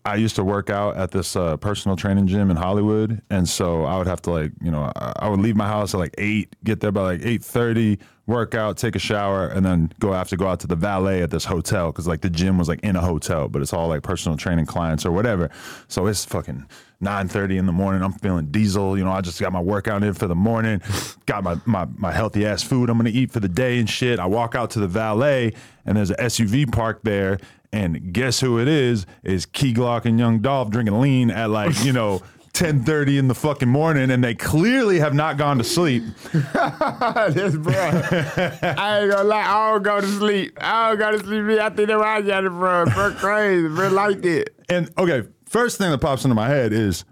I 0.08 0.16
used 0.16 0.36
to 0.36 0.44
work 0.44 0.70
out 0.70 0.96
at 0.96 1.10
this 1.10 1.36
uh, 1.36 1.56
personal 1.58 1.96
training 1.96 2.26
gym 2.26 2.50
in 2.50 2.56
Hollywood, 2.56 3.20
and 3.30 3.48
so 3.48 3.84
I 3.84 3.98
would 3.98 4.06
have 4.06 4.22
to 4.22 4.30
like, 4.30 4.52
you 4.62 4.70
know, 4.70 4.90
I, 4.96 5.12
I 5.16 5.28
would 5.28 5.40
leave 5.40 5.56
my 5.56 5.68
house 5.68 5.94
at 5.94 5.98
like 5.98 6.14
eight, 6.18 6.56
get 6.64 6.80
there 6.80 6.92
by 6.92 7.02
like 7.02 7.20
eight 7.24 7.44
thirty, 7.44 7.98
work 8.26 8.54
out, 8.54 8.76
take 8.78 8.96
a 8.96 8.98
shower, 8.98 9.46
and 9.48 9.64
then 9.66 9.92
go 10.00 10.12
have 10.12 10.28
to 10.28 10.36
go 10.36 10.46
out 10.46 10.60
to 10.60 10.66
the 10.66 10.76
valet 10.76 11.22
at 11.22 11.30
this 11.30 11.44
hotel 11.44 11.92
because 11.92 12.08
like 12.08 12.22
the 12.22 12.30
gym 12.30 12.56
was 12.58 12.68
like 12.68 12.80
in 12.80 12.96
a 12.96 13.00
hotel, 13.00 13.48
but 13.48 13.60
it's 13.60 13.72
all 13.72 13.88
like 13.88 14.02
personal 14.02 14.38
training 14.38 14.66
clients 14.66 15.04
or 15.04 15.12
whatever. 15.12 15.50
So 15.88 16.06
it's 16.06 16.24
fucking 16.24 16.66
nine 17.00 17.28
thirty 17.28 17.56
in 17.58 17.66
the 17.66 17.72
morning. 17.72 18.02
I'm 18.02 18.12
feeling 18.12 18.46
diesel. 18.46 18.98
You 18.98 19.04
know, 19.04 19.12
I 19.12 19.20
just 19.20 19.40
got 19.40 19.52
my 19.52 19.60
workout 19.60 20.02
in 20.02 20.14
for 20.14 20.26
the 20.26 20.34
morning, 20.34 20.82
got 21.26 21.44
my 21.44 21.56
my 21.64 21.86
my 21.96 22.12
healthy 22.12 22.46
ass 22.46 22.62
food 22.62 22.90
I'm 22.90 22.96
gonna 22.96 23.10
eat 23.10 23.30
for 23.30 23.40
the 23.40 23.48
day 23.48 23.78
and 23.78 23.88
shit. 23.88 24.18
I 24.18 24.26
walk 24.26 24.54
out 24.54 24.70
to 24.70 24.80
the 24.80 24.88
valet, 24.88 25.52
and 25.84 25.96
there's 25.96 26.10
an 26.10 26.16
SUV 26.16 26.70
parked 26.70 27.04
there. 27.04 27.38
And 27.70 28.14
guess 28.14 28.40
who 28.40 28.58
it 28.58 28.66
is? 28.66 29.04
Is 29.22 29.44
Key 29.44 29.74
Glock 29.74 30.06
and 30.06 30.18
Young 30.18 30.38
Dolph 30.38 30.70
drinking 30.70 31.00
lean 31.00 31.30
at 31.30 31.50
like, 31.50 31.84
you 31.84 31.92
know, 31.92 32.22
10:30 32.54 33.18
in 33.18 33.28
the 33.28 33.34
fucking 33.34 33.68
morning 33.68 34.10
and 34.10 34.24
they 34.24 34.34
clearly 34.34 34.98
have 34.98 35.14
not 35.14 35.36
gone 35.36 35.58
to 35.58 35.64
sleep. 35.64 36.02
That's 36.32 37.56
bro. 37.56 37.74
I 37.74 39.00
ain't 39.00 39.12
gonna 39.12 39.22
lie, 39.24 39.44
I 39.46 39.70
don't 39.72 39.82
go 39.82 40.00
to 40.00 40.06
sleep. 40.06 40.58
I 40.60 40.88
don't 40.88 40.98
go 40.98 41.12
to 41.12 41.18
sleep. 41.24 41.60
I 41.60 41.70
think 41.70 41.90
I 41.90 42.20
got 42.22 42.44
it 42.44 42.48
from. 42.48 42.88
Bro, 42.88 43.14
crazy. 43.18 43.68
Bro, 43.68 43.88
like 43.90 44.22
that. 44.22 44.48
And 44.68 44.90
okay, 44.98 45.28
first 45.48 45.78
thing 45.78 45.90
that 45.90 45.98
pops 45.98 46.24
into 46.24 46.34
my 46.34 46.48
head 46.48 46.72
is 46.72 47.04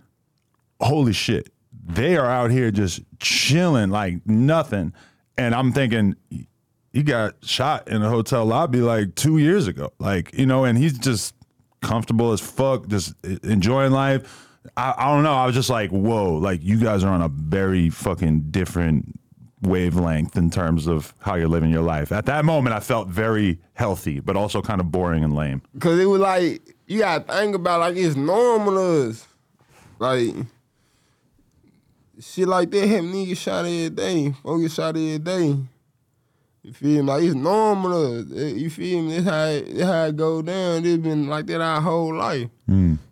holy 0.80 1.12
shit. 1.12 1.50
They 1.88 2.16
are 2.16 2.26
out 2.26 2.50
here 2.50 2.70
just 2.70 3.00
chilling 3.18 3.90
like 3.90 4.26
nothing. 4.26 4.92
And 5.38 5.54
I'm 5.54 5.72
thinking 5.72 6.16
he 6.92 7.02
got 7.02 7.34
shot 7.44 7.88
in 7.88 8.02
a 8.02 8.08
hotel 8.08 8.44
lobby 8.44 8.80
like 8.80 9.14
2 9.14 9.38
years 9.38 9.68
ago. 9.68 9.92
Like, 9.98 10.36
you 10.36 10.46
know, 10.46 10.64
and 10.64 10.78
he's 10.78 10.98
just 10.98 11.34
comfortable 11.82 12.32
as 12.32 12.40
fuck, 12.40 12.88
just 12.88 13.14
enjoying 13.44 13.92
life. 13.92 14.42
I, 14.76 14.94
I 14.96 15.14
don't 15.14 15.22
know. 15.22 15.34
I 15.34 15.46
was 15.46 15.54
just 15.54 15.70
like, 15.70 15.90
whoa, 15.90 16.34
like 16.34 16.62
you 16.62 16.78
guys 16.78 17.04
are 17.04 17.12
on 17.12 17.22
a 17.22 17.28
very 17.28 17.90
fucking 17.90 18.50
different 18.50 19.20
wavelength 19.62 20.36
in 20.36 20.50
terms 20.50 20.86
of 20.86 21.14
how 21.20 21.34
you're 21.34 21.48
living 21.48 21.70
your 21.70 21.82
life. 21.82 22.12
At 22.12 22.26
that 22.26 22.44
moment, 22.44 22.74
I 22.74 22.80
felt 22.80 23.08
very 23.08 23.58
healthy, 23.74 24.20
but 24.20 24.36
also 24.36 24.60
kind 24.60 24.80
of 24.80 24.90
boring 24.90 25.22
and 25.22 25.34
lame. 25.34 25.62
Cause 25.78 25.98
it 25.98 26.06
was 26.06 26.20
like, 26.20 26.75
you 26.86 27.00
gotta 27.00 27.24
think 27.32 27.54
about 27.54 27.80
like 27.80 27.96
it's 27.96 28.16
normal 28.16 28.74
to 28.74 29.08
us. 29.10 29.26
Like, 29.98 30.34
shit 32.20 32.48
like 32.48 32.70
that 32.70 32.86
happen, 32.86 33.12
nigga 33.12 33.28
get 33.28 33.38
shot 33.38 33.64
every 33.64 33.90
day. 33.90 34.32
Folks 34.42 34.62
get 34.62 34.72
shot 34.72 34.88
every 34.96 35.18
day. 35.18 35.56
You 36.62 36.72
feel 36.72 37.02
me? 37.04 37.12
Like 37.12 37.22
it's 37.22 37.34
normal 37.34 37.90
to 37.90 38.18
us. 38.20 38.38
Eh, 38.40 38.54
You 38.56 38.70
feel 38.70 39.02
me? 39.02 39.20
That's 39.20 39.26
how 39.28 39.44
it, 39.46 39.74
that's 39.76 39.84
how 39.88 40.04
it 40.06 40.16
go 40.16 40.42
down. 40.42 40.84
It's 40.84 41.02
been 41.02 41.28
like 41.28 41.46
that 41.46 41.60
our 41.60 41.80
whole 41.80 42.14
life. 42.14 42.48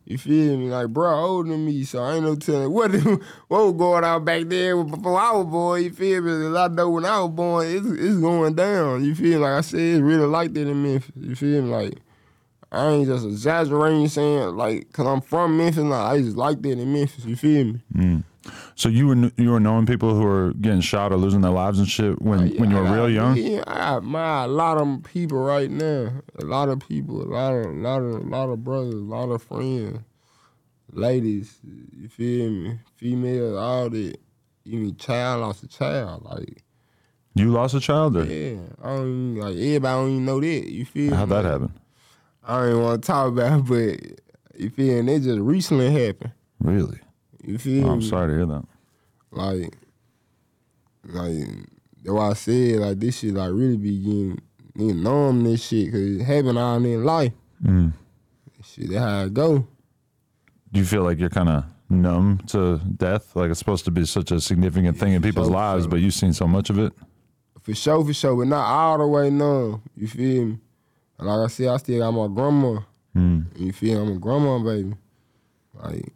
You 0.07 0.19
feel 0.19 0.59
me? 0.59 0.69
Like, 0.69 0.89
bro, 0.89 1.15
older 1.15 1.51
than 1.51 1.65
me, 1.65 1.85
so 1.85 2.03
I 2.03 2.15
ain't 2.17 2.25
no 2.25 2.35
telling 2.35 2.71
what 2.73 2.93
what 3.49 3.65
was 3.65 3.75
going 3.79 4.05
on 4.05 4.25
back 4.25 4.43
there 4.49 4.83
before 4.83 5.19
I 5.21 5.33
was 5.33 5.47
born. 5.47 5.83
You 5.85 5.91
feel 5.93 6.21
me? 6.21 6.31
'Cause 6.31 6.57
I 6.57 6.69
know 6.69 6.91
when 6.91 7.05
I 7.07 7.21
was 7.21 7.31
born, 7.31 7.67
it's, 7.69 7.87
it's 7.87 8.17
going 8.19 8.55
down. 8.55 9.05
You 9.05 9.15
feel 9.15 9.39
me? 9.39 9.45
Like 9.47 9.53
I 9.53 9.61
said, 9.63 9.81
it's 9.81 10.01
really 10.03 10.27
like 10.27 10.53
that 10.55 10.67
in 10.69 10.83
Memphis. 10.83 11.13
You 11.19 11.35
feel 11.37 11.63
me? 11.63 11.71
Like, 11.71 11.99
I 12.75 12.91
ain't 12.91 13.07
just 13.07 13.25
exaggerating 13.27 14.09
saying 14.09 14.57
like, 14.57 14.93
cause 14.93 15.07
I'm 15.07 15.21
from 15.21 15.57
Memphis. 15.57 15.83
Like, 15.85 16.01
I 16.13 16.19
just 16.21 16.37
like 16.37 16.61
that 16.63 16.79
in 16.79 16.93
Memphis. 16.93 17.25
You 17.25 17.37
feel 17.37 17.65
me? 17.65 17.81
Mm. 17.95 18.25
So 18.75 18.91
you 18.91 19.07
were 19.07 19.31
you 19.39 19.51
were 19.53 19.61
knowing 19.61 19.87
people 19.87 20.15
who 20.15 20.23
were 20.23 20.53
getting 20.61 20.83
shot 20.83 21.13
or 21.13 21.17
losing 21.17 21.41
their 21.41 21.51
lives 21.51 21.79
and 21.79 21.89
shit 21.89 22.21
when 22.21 22.41
oh, 22.41 22.61
when 22.61 22.71
you 22.71 22.77
were 22.77 22.87
I- 22.87 22.95
real 22.95 23.09
young. 23.09 23.37
Yeah, 23.37 23.63
I 23.67 23.97
admire 23.97 24.45
a 24.45 24.49
lot 24.49 24.77
of 24.77 25.03
people 25.05 25.39
right 25.39 25.71
now. 25.71 26.13
A 26.39 26.45
lot 26.45 26.69
of 26.69 26.81
people, 26.87 27.23
a 27.23 27.31
lot 27.33 27.53
of, 27.55 27.75
lot 27.75 28.01
of, 28.03 28.27
lot 28.29 28.51
of 28.51 28.63
brothers, 28.63 28.95
a 28.95 28.99
lot 28.99 29.31
of 29.31 29.43
friends, 29.43 30.01
ladies. 30.93 31.59
You 31.97 32.09
feel 32.09 32.51
me? 32.51 32.79
Females, 32.97 33.57
all 33.57 33.89
that. 33.91 34.17
Even 34.67 34.97
child 34.97 35.41
lost 35.43 35.63
a 35.63 35.69
child. 35.69 36.25
Like, 36.25 36.63
You 37.35 37.51
lost 37.51 37.75
a 37.75 37.81
child, 37.81 38.17
or 38.17 38.25
yeah, 38.25 38.59
I 38.83 38.89
don't 38.97 39.37
even, 39.37 39.41
like 39.41 39.57
everybody 39.57 39.81
don't 39.81 40.11
even 40.11 40.25
know 40.25 40.41
that. 40.41 40.71
You 40.71 40.85
feel 40.85 41.15
how'd 41.15 41.29
that 41.31 41.35
Like, 41.45 41.45
happen? 41.53 41.73
I 42.47 42.59
don't 42.59 42.69
even 42.71 42.83
want 42.83 43.03
to 43.03 43.07
talk 43.07 43.29
about, 43.29 43.61
it, 43.61 43.67
but 43.67 44.61
you 44.61 44.71
feel 44.71 45.03
me? 45.03 45.15
It 45.15 45.21
just 45.21 45.41
recently 45.41 45.91
happened. 45.91 46.33
Really? 46.61 46.99
You 47.43 47.59
feel 47.59 47.87
Oh, 47.89 47.93
I'm 47.93 47.99
me? 47.99 48.09
sorry 48.09 48.29
to 48.29 48.35
hear 48.37 48.47
that. 48.47 48.65
like, 49.31 49.77
like 51.05 51.49
that's 52.03 52.13
why 52.15 52.31
I 52.31 52.35
said 52.35 52.81
like 52.81 52.99
this 53.01 53.19
shit 53.19 53.35
like 53.35 53.51
really 53.53 53.77
be 53.77 53.99
getting 54.77 55.03
numb 55.03 55.45
this 55.45 55.67
shit 55.67 55.87
because 55.87 56.17
it 56.21 56.25
happened 56.25 56.59
all 56.59 56.77
in 56.85 57.05
life. 57.05 57.33
Mm. 57.63 57.93
Shit, 58.63 58.91
that's 58.91 59.01
how 59.05 59.25
it 59.25 59.35
go. 59.35 59.67
Do 60.73 60.81
you 60.81 60.85
feel 60.87 61.03
like 61.03 61.19
you're 61.19 61.29
kind 61.31 61.49
of 61.49 61.65
numb 61.89 62.41
to 62.49 62.79
death? 62.97 63.37
Like 63.37 63.51
it's 63.51 63.59
supposed 63.59 63.85
to 63.87 63.91
be 63.91 64.05
such 64.07 64.31
a 64.33 64.41
significant 64.41 64.99
thing 64.99 65.13
in 65.13 65.23
people's 65.23 65.49
sure, 65.49 65.55
lives, 65.57 65.85
sure. 65.85 65.91
but 65.91 66.01
you've 66.01 66.15
seen 66.15 66.33
so 66.33 66.47
much 66.47 66.71
of 66.71 66.79
it. 66.79 66.93
For 67.63 67.75
sure, 67.75 68.05
for 68.05 68.13
sure, 68.13 68.37
but 68.37 68.49
not 68.49 68.65
all 68.67 68.99
the 68.99 69.07
way 69.07 69.31
numb. 69.31 69.83
You 69.97 70.07
feel 70.09 70.45
me? 70.47 70.59
Like 71.25 71.45
I 71.45 71.47
said, 71.49 71.69
I 71.69 71.77
still 71.79 71.99
got 72.01 72.11
my 72.13 72.35
grandma. 72.35 72.81
Mm. 73.17 73.47
You 73.59 73.73
feel? 73.73 74.03
I'm 74.03 74.17
a 74.17 74.19
grandma 74.19 74.59
baby. 74.59 74.95
Like 75.75 76.13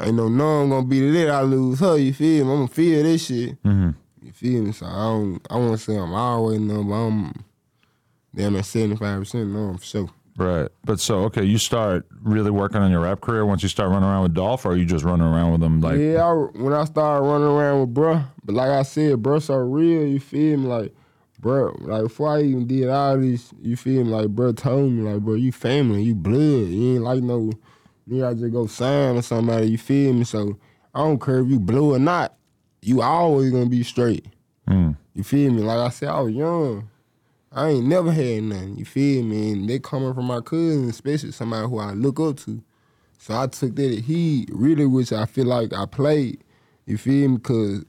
ain't 0.00 0.16
no 0.16 0.28
numb 0.28 0.70
gonna 0.70 0.86
be 0.86 1.00
the 1.00 1.24
that 1.24 1.30
I 1.30 1.42
lose 1.42 1.80
her. 1.80 1.96
You 1.96 2.12
feel 2.12 2.44
me? 2.44 2.52
I'm 2.52 2.58
gonna 2.58 2.68
feel 2.68 3.02
this 3.02 3.26
shit. 3.26 3.56
hmm 3.64 3.90
You 4.22 4.32
feel 4.32 4.62
me? 4.62 4.72
So 4.72 4.86
I 4.86 4.90
don't. 4.90 5.40
I 5.50 5.56
want 5.56 5.72
to 5.72 5.78
say 5.78 5.96
I'm 5.96 6.12
always 6.12 6.60
numb, 6.60 6.88
but 6.88 6.94
I'm 6.94 7.44
damn 8.34 8.56
at 8.56 8.64
seventy 8.64 8.96
five 8.96 9.20
percent 9.20 9.50
numb 9.50 9.78
for 9.78 9.84
sure. 9.84 10.10
Right. 10.36 10.68
But 10.84 10.98
so 10.98 11.24
okay, 11.24 11.44
you 11.44 11.58
start 11.58 12.06
really 12.22 12.50
working 12.50 12.80
on 12.80 12.90
your 12.90 13.00
rap 13.00 13.20
career 13.20 13.44
once 13.44 13.62
you 13.62 13.68
start 13.68 13.90
running 13.90 14.08
around 14.08 14.22
with 14.22 14.34
Dolph, 14.34 14.64
or 14.64 14.72
are 14.72 14.76
you 14.76 14.86
just 14.86 15.04
running 15.04 15.26
around 15.26 15.52
with 15.52 15.62
him 15.62 15.80
like? 15.80 15.98
yeah, 15.98 16.24
I, 16.24 16.32
when 16.32 16.72
I 16.72 16.84
started 16.84 17.26
running 17.26 17.46
around 17.48 17.80
with 17.80 17.94
bruh, 17.94 18.24
but 18.44 18.54
like 18.54 18.70
I 18.70 18.82
said, 18.82 19.16
bruh 19.22 19.42
so 19.42 19.56
real, 19.56 20.06
you 20.06 20.20
feel 20.20 20.56
me? 20.58 20.66
Like, 20.66 20.94
bruh, 21.42 21.74
like 21.86 22.04
before 22.04 22.36
I 22.36 22.42
even 22.42 22.66
did 22.66 22.88
all 22.88 23.18
this, 23.18 23.52
you 23.60 23.76
feel 23.76 24.04
me? 24.04 24.10
Like, 24.10 24.28
bruh 24.28 24.56
told 24.56 24.92
me, 24.92 25.02
like, 25.02 25.20
bro, 25.20 25.34
you 25.34 25.52
family, 25.52 26.02
you 26.02 26.14
blood. 26.14 26.38
You 26.38 26.94
ain't 26.94 27.02
like 27.02 27.22
no, 27.22 27.50
nigga, 28.08 28.30
I 28.30 28.34
just 28.34 28.52
go 28.52 28.66
sign 28.66 29.16
or 29.16 29.22
somebody, 29.22 29.66
you 29.66 29.78
feel 29.78 30.14
me? 30.14 30.24
So 30.24 30.56
I 30.94 31.00
don't 31.00 31.20
care 31.20 31.40
if 31.40 31.48
you 31.48 31.58
blue 31.58 31.94
or 31.94 31.98
not, 31.98 32.34
you 32.80 33.02
always 33.02 33.50
gonna 33.50 33.66
be 33.66 33.82
straight. 33.82 34.24
Mm. 34.68 34.96
You 35.14 35.24
feel 35.24 35.52
me? 35.52 35.62
Like 35.62 35.78
I 35.78 35.88
said, 35.90 36.08
I 36.08 36.20
was 36.20 36.32
young. 36.32 36.88
I 37.50 37.68
ain't 37.68 37.86
never 37.86 38.10
had 38.10 38.44
nothing. 38.44 38.76
You 38.76 38.84
feel 38.84 39.24
me? 39.24 39.52
And 39.52 39.68
they 39.68 39.78
coming 39.78 40.14
from 40.14 40.24
my 40.26 40.40
cousin, 40.40 40.88
especially 40.88 41.32
somebody 41.32 41.68
who 41.68 41.78
I 41.78 41.92
look 41.92 42.18
up 42.18 42.38
to. 42.38 42.62
So 43.18 43.38
I 43.38 43.46
took 43.46 43.76
that 43.76 44.00
he 44.00 44.46
really, 44.50 44.86
which 44.86 45.12
I 45.12 45.26
feel 45.26 45.46
like 45.46 45.72
I 45.74 45.86
played. 45.86 46.42
You 46.86 46.96
feel 46.96 47.28
me? 47.28 47.38
Cause 47.38 47.84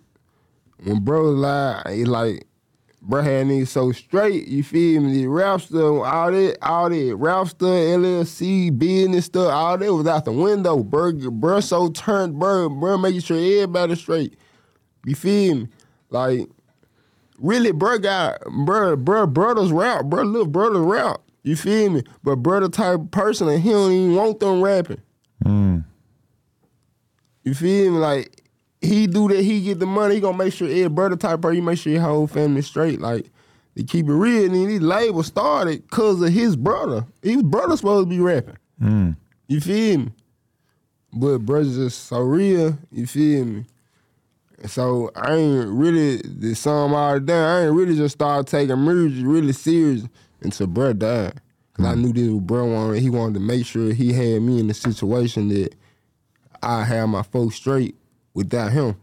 when 0.84 1.00
bro 1.00 1.24
live, 1.24 1.84
it 1.88 2.08
like 2.08 2.46
bro 3.04 3.22
had 3.22 3.48
niggas 3.48 3.68
so 3.68 3.92
straight. 3.92 4.48
You 4.48 4.64
feel 4.64 5.02
me? 5.02 5.14
The 5.14 5.28
rap 5.28 5.62
stuff, 5.62 6.06
all 6.06 6.32
that, 6.32 6.58
all 6.62 6.90
that 6.90 7.16
rap 7.16 7.48
stuff, 7.48 7.70
LLC, 7.70 8.78
business 8.78 9.26
stuff, 9.26 9.52
all 9.52 9.78
that 9.78 9.94
was 9.94 10.08
out 10.08 10.26
the 10.26 10.32
window. 10.32 10.82
Bro, 10.84 11.14
bro 11.32 11.60
so 11.60 11.90
turned, 11.90 12.40
bro, 12.40 12.70
bro 12.70 12.98
making 12.98 13.22
sure 13.22 13.38
everybody 13.38 13.96
straight. 13.96 14.38
You 15.06 15.16
feel 15.16 15.56
me? 15.56 15.68
Like 16.10 16.50
really, 17.38 17.72
bro 17.72 18.00
got 18.00 18.42
bro, 18.66 18.96
bro, 18.96 19.28
brothers 19.28 19.72
rap, 19.72 20.06
bro, 20.06 20.24
little 20.24 20.48
brothers 20.48 20.80
rap. 20.80 21.22
You 21.44 21.58
feel 21.58 21.90
me? 21.90 22.04
But 22.24 22.38
brother 22.38 22.70
type 22.70 23.12
person, 23.12 23.50
and 23.50 23.62
he 23.62 23.70
don't 23.70 23.92
even 23.92 24.16
want 24.16 24.40
them 24.40 24.62
rapping. 24.62 25.02
Mm. 25.44 25.84
You 27.44 27.54
feel 27.54 27.92
me? 27.92 27.98
Like 27.98 28.43
he 28.84 29.08
do 29.08 29.28
that, 29.30 29.42
he 29.42 29.62
get 29.62 29.80
the 29.80 29.86
money. 29.86 30.16
He 30.16 30.22
gonna 30.22 30.38
make 30.38 30.54
sure 30.54 30.68
every 30.68 30.90
brother 30.90 31.16
type 31.16 31.42
person, 31.42 31.56
he 31.56 31.62
make 31.62 31.80
sure 31.80 31.94
your 31.94 32.02
whole 32.02 32.28
family 32.28 32.62
straight. 32.62 33.00
Like 33.00 33.30
to 33.76 33.84
keep 33.84 34.08
it 34.08 34.14
real. 34.14 34.46
And 34.46 34.56
then 34.56 34.68
these 34.68 34.82
labels 34.82 35.28
started 35.28 35.90
cause 35.90 36.22
of 36.22 36.32
his 36.32 36.56
brother. 36.56 37.06
His 37.22 37.42
brother 37.44 37.78
supposed 37.78 38.10
to 38.10 38.10
be 38.10 38.20
rapping. 38.20 38.58
Mm. 38.82 39.16
You 39.48 39.62
feel 39.62 40.00
me? 40.00 40.12
But 41.14 41.40
brother's 41.40 41.76
just 41.76 42.08
so 42.08 42.20
real. 42.22 42.78
You 42.92 43.08
feel 43.08 43.46
me? 43.46 43.66
So 44.66 45.12
I 45.16 45.34
ain't 45.34 45.70
really 45.70 46.18
the 46.18 46.54
song 46.54 46.94
all 46.94 47.20
done. 47.20 47.50
I 47.50 47.66
ain't 47.66 47.76
really 47.76 47.96
just 47.96 48.14
started 48.16 48.48
taking 48.48 48.84
music 48.84 49.26
really 49.26 49.54
serious 49.54 50.04
until 50.42 50.68
bruh 50.68 50.98
died. 50.98 51.40
Cause 51.74 51.86
I 51.88 51.96
knew 51.96 52.14
this 52.14 52.30
was 52.30 52.42
bruh 52.42 52.72
wanted. 52.72 53.02
He 53.02 53.10
wanted 53.10 53.36
to 53.36 53.40
make 53.40 53.66
sure 53.66 53.94
he 53.94 54.14
had 54.14 54.42
me 54.42 54.60
in 54.60 54.68
the 54.68 54.74
situation 54.74 55.50
that 55.50 55.74
I 56.62 56.84
had 56.84 57.06
my 57.08 57.24
folks 57.24 57.56
straight 57.56 57.96
without 58.34 58.72
him. 58.72 58.96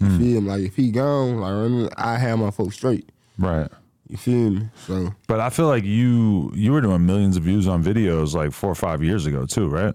You 0.00 0.16
feel 0.18 0.40
me? 0.40 0.48
Like 0.48 0.62
if 0.62 0.76
he 0.76 0.90
gone, 0.92 1.38
like 1.38 1.92
I 1.96 2.18
have 2.18 2.38
my 2.38 2.50
folks 2.52 2.76
straight. 2.76 3.10
Right. 3.36 3.68
You 4.08 4.16
feel 4.16 4.50
me? 4.50 4.68
So 4.86 5.12
But 5.26 5.40
I 5.40 5.50
feel 5.50 5.66
like 5.66 5.84
you 5.84 6.52
you 6.54 6.72
were 6.72 6.80
doing 6.80 7.04
millions 7.04 7.36
of 7.36 7.42
views 7.42 7.66
on 7.66 7.82
videos 7.82 8.34
like 8.34 8.52
four 8.52 8.70
or 8.70 8.76
five 8.76 9.02
years 9.02 9.26
ago 9.26 9.44
too, 9.44 9.68
right? 9.68 9.94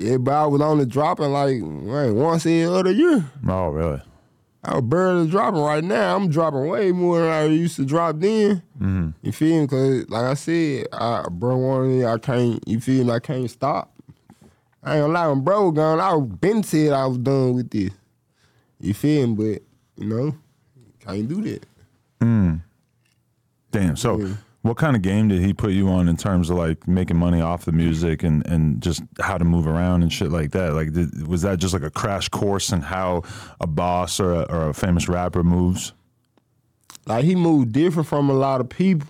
yeah, 0.00 0.16
but 0.16 0.32
I 0.32 0.46
was 0.46 0.62
only 0.62 0.86
dropping 0.86 1.30
like 1.30 1.58
right, 1.62 2.10
once 2.10 2.46
every 2.46 2.64
other 2.64 2.90
year. 2.90 3.24
Oh, 3.46 3.68
really? 3.68 4.00
I 4.64 4.74
was 4.76 4.84
barely 4.84 5.28
dropping 5.28 5.60
right 5.60 5.84
now. 5.84 6.16
I'm 6.16 6.30
dropping 6.30 6.68
way 6.68 6.92
more 6.92 7.20
than 7.20 7.30
I 7.30 7.44
used 7.44 7.76
to 7.76 7.84
drop 7.84 8.18
then. 8.18 8.62
Mm-hmm. 8.80 9.10
You 9.22 9.32
feel 9.32 9.60
me? 9.60 9.66
Cause 9.66 10.08
like 10.08 10.24
I 10.24 10.34
said, 10.34 10.86
I 10.92 11.24
bro 11.30 11.56
one 11.56 12.04
I 12.04 12.16
can't. 12.18 12.66
You 12.66 12.80
feel 12.80 13.04
me? 13.04 13.12
I 13.12 13.20
can't 13.20 13.50
stop. 13.50 13.92
I 14.82 14.96
ain't 14.96 15.02
gonna 15.02 15.12
lie, 15.12 15.28
when 15.28 15.40
bro 15.42 15.70
gone, 15.70 16.00
I 16.00 16.18
been 16.18 16.62
said 16.62 16.92
I 16.92 17.06
was 17.06 17.18
done 17.18 17.54
with 17.54 17.68
this. 17.68 17.90
You 18.80 18.94
feel 18.94 19.26
me? 19.26 19.34
But 19.34 19.62
you 20.02 20.08
know, 20.08 20.34
can't 21.00 21.28
do 21.28 21.42
that. 21.42 21.66
Hmm. 22.20 22.54
Damn. 23.70 23.96
So, 23.96 24.18
Yeah. 24.18 24.34
what 24.62 24.76
kind 24.76 24.96
of 24.96 25.02
game 25.02 25.28
did 25.28 25.40
he 25.42 25.52
put 25.52 25.70
you 25.72 25.88
on 25.88 26.08
in 26.08 26.16
terms 26.16 26.50
of 26.50 26.56
like 26.56 26.88
making 26.88 27.16
money 27.16 27.40
off 27.40 27.64
the 27.64 27.72
music 27.72 28.22
and 28.22 28.44
and 28.46 28.82
just 28.82 29.02
how 29.20 29.38
to 29.38 29.44
move 29.44 29.66
around 29.66 30.02
and 30.02 30.12
shit 30.12 30.30
like 30.30 30.50
that? 30.52 30.74
Like, 30.74 30.92
did, 30.92 31.26
was 31.26 31.42
that 31.42 31.58
just 31.58 31.72
like 31.74 31.82
a 31.82 31.90
crash 31.90 32.28
course 32.28 32.72
in 32.72 32.80
how 32.80 33.22
a 33.60 33.66
boss 33.66 34.18
or 34.20 34.32
a, 34.32 34.42
or 34.42 34.68
a 34.70 34.74
famous 34.74 35.08
rapper 35.08 35.42
moves? 35.44 35.92
Like 37.06 37.24
he 37.24 37.34
moved 37.34 37.72
different 37.72 38.08
from 38.08 38.28
a 38.28 38.34
lot 38.34 38.60
of 38.60 38.68
people. 38.68 39.08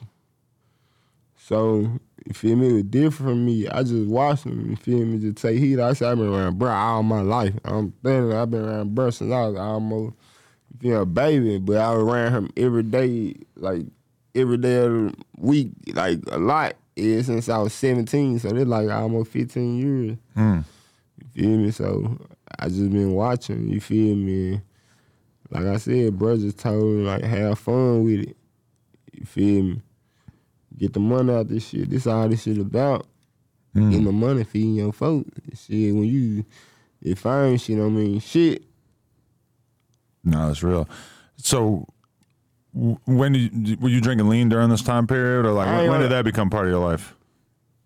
So 1.36 1.98
you 2.26 2.34
feel 2.34 2.56
me? 2.56 2.68
It 2.68 2.72
was 2.72 2.82
different 2.84 3.30
from 3.30 3.44
me. 3.46 3.68
I 3.68 3.82
just 3.82 4.06
watched 4.06 4.44
him. 4.44 4.70
You 4.70 4.76
feel 4.76 5.04
me? 5.04 5.18
Just 5.18 5.38
take 5.38 5.58
heat. 5.58 5.80
I 5.80 5.92
said 5.94 6.12
I've 6.12 6.18
been 6.18 6.32
around 6.32 6.58
bro 6.58 6.70
all 6.70 7.02
my 7.02 7.22
life. 7.22 7.54
I'm 7.64 7.92
thinking 8.02 8.32
I've 8.32 8.50
been 8.50 8.64
around 8.64 8.94
bro 8.94 9.10
since 9.10 9.32
I 9.32 9.46
was 9.46 9.58
almost 9.58 10.14
you 10.80 10.96
a 10.96 11.06
baby. 11.06 11.58
But 11.58 11.78
I 11.78 11.94
was 11.94 12.02
around 12.02 12.32
him 12.32 12.50
every 12.56 12.82
day, 12.82 13.34
like 13.56 13.86
every 14.34 14.58
day 14.58 14.76
of 14.76 14.92
the 14.92 15.14
week, 15.38 15.70
like 15.94 16.20
a 16.30 16.38
lot. 16.38 16.74
Yeah, 16.96 17.22
since 17.22 17.48
I 17.48 17.58
was 17.58 17.72
17, 17.72 18.40
so 18.40 18.50
that's 18.50 18.68
like 18.68 18.90
almost 18.90 19.30
15 19.30 19.78
years. 19.78 20.18
Mm. 20.36 20.64
You 21.18 21.42
feel 21.42 21.58
me? 21.58 21.70
So 21.70 22.18
I 22.58 22.68
just 22.68 22.90
been 22.90 23.12
watching. 23.12 23.68
You 23.68 23.80
feel 23.80 24.16
me? 24.16 24.60
Like 25.50 25.66
I 25.66 25.76
said, 25.78 26.18
bro 26.18 26.36
just 26.36 26.58
told 26.58 26.84
me 26.84 27.04
like 27.04 27.24
have 27.24 27.58
fun 27.58 28.04
with 28.04 28.20
it. 28.20 28.36
You 29.12 29.24
feel 29.24 29.62
me? 29.62 29.82
Get 30.80 30.94
the 30.94 31.00
money 31.00 31.32
out 31.32 31.48
this 31.48 31.68
shit. 31.68 31.90
This 31.90 32.06
all 32.06 32.28
this 32.28 32.42
shit 32.42 32.58
about. 32.58 33.06
Mm. 33.76 33.90
Getting 33.90 34.06
the 34.06 34.12
money, 34.12 34.44
feeding 34.44 34.74
your 34.74 34.92
folks. 34.92 35.30
Shit, 35.54 35.94
when 35.94 36.04
you 36.04 36.44
if 37.02 37.24
I 37.26 37.44
ain't 37.44 37.60
shit, 37.60 37.78
I 37.78 37.82
mean 37.82 38.18
shit. 38.18 38.62
No, 40.24 40.48
that's 40.48 40.62
real. 40.62 40.88
So, 41.36 41.86
w- 42.74 42.98
when 43.06 43.34
you, 43.34 43.76
were 43.78 43.88
you 43.88 44.00
drinking 44.00 44.28
lean 44.28 44.48
during 44.48 44.70
this 44.70 44.82
time 44.82 45.06
period, 45.06 45.46
or 45.46 45.52
like 45.52 45.88
when, 45.88 46.00
did 46.00 46.10
that 46.10 46.24
become 46.24 46.50
part 46.50 46.66
of 46.66 46.70
your 46.72 46.84
life? 46.84 47.14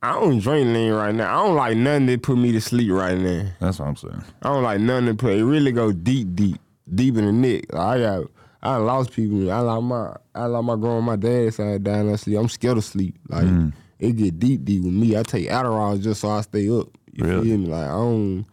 I 0.03 0.13
don't 0.13 0.39
drink 0.39 0.69
lean 0.69 0.93
right 0.93 1.15
now. 1.15 1.39
I 1.39 1.47
don't 1.47 1.57
like 1.57 1.77
nothing 1.77 2.07
that 2.07 2.23
put 2.23 2.37
me 2.37 2.53
to 2.53 2.61
sleep 2.61 2.91
right 2.93 3.17
now. 3.19 3.47
That's 3.61 3.79
what 3.79 3.89
I'm 3.89 3.97
saying. 3.97 4.23
I 4.43 4.49
don't 4.49 4.63
like 4.63 4.81
nothing 4.81 5.07
to 5.07 5.15
put. 5.15 5.33
It 5.33 5.45
really 5.45 5.73
go 5.73 5.93
deep, 5.93 6.35
deep, 6.35 6.59
deep 6.95 7.17
in 7.17 7.25
the 7.27 7.33
neck. 7.33 7.73
Like, 7.73 7.83
I 7.83 8.01
got, 8.01 8.31
I 8.65 8.77
lost 8.77 9.13
people. 9.13 9.53
I 9.53 9.59
like 9.61 9.83
my, 9.83 10.17
I 10.35 10.47
like 10.47 10.65
my 10.65 10.77
grandma, 10.77 11.01
my 11.01 11.17
dad 11.17 11.53
side 11.53 11.85
down 11.85 12.07
there 12.07 12.17
sleep. 12.17 12.39
I'm 12.39 12.49
scared 12.49 12.79
of 12.79 12.85
sleep. 12.85 13.17
Like 13.29 13.45
mm. 13.45 13.73
it 13.99 14.13
get 14.17 14.39
deep, 14.39 14.65
deep 14.65 14.83
with 14.83 14.93
me. 14.95 15.17
I 15.17 15.23
take 15.23 15.49
Adderall 15.49 16.01
just 16.01 16.23
so 16.23 16.31
I 16.31 16.41
stay 16.41 16.69
up. 16.71 16.89
You 17.13 17.25
Really? 17.25 17.49
feel 17.49 17.59
me? 17.59 17.67
Like 17.67 17.87
I 17.87 17.93
don't, 17.93 18.47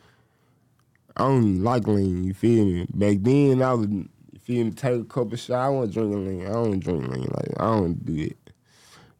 I 1.15 1.23
don't 1.23 1.63
like 1.63 1.87
lean. 1.87 2.23
You 2.25 2.33
feel 2.33 2.65
me? 2.65 2.87
Back 2.93 3.17
then 3.21 3.61
I 3.61 3.73
would, 3.73 3.91
you 3.91 4.39
feel 4.39 4.65
me? 4.65 4.71
Take 4.71 5.01
a 5.01 5.03
couple 5.05 5.37
shots. 5.37 5.51
I 5.51 5.69
wasn't 5.69 5.93
drinking 5.93 6.27
lean. 6.27 6.47
I 6.47 6.51
don't 6.51 6.79
drink 6.79 7.07
lean. 7.07 7.29
Like 7.33 7.53
I 7.57 7.63
don't 7.63 8.05
do 8.05 8.15
it. 8.23 8.37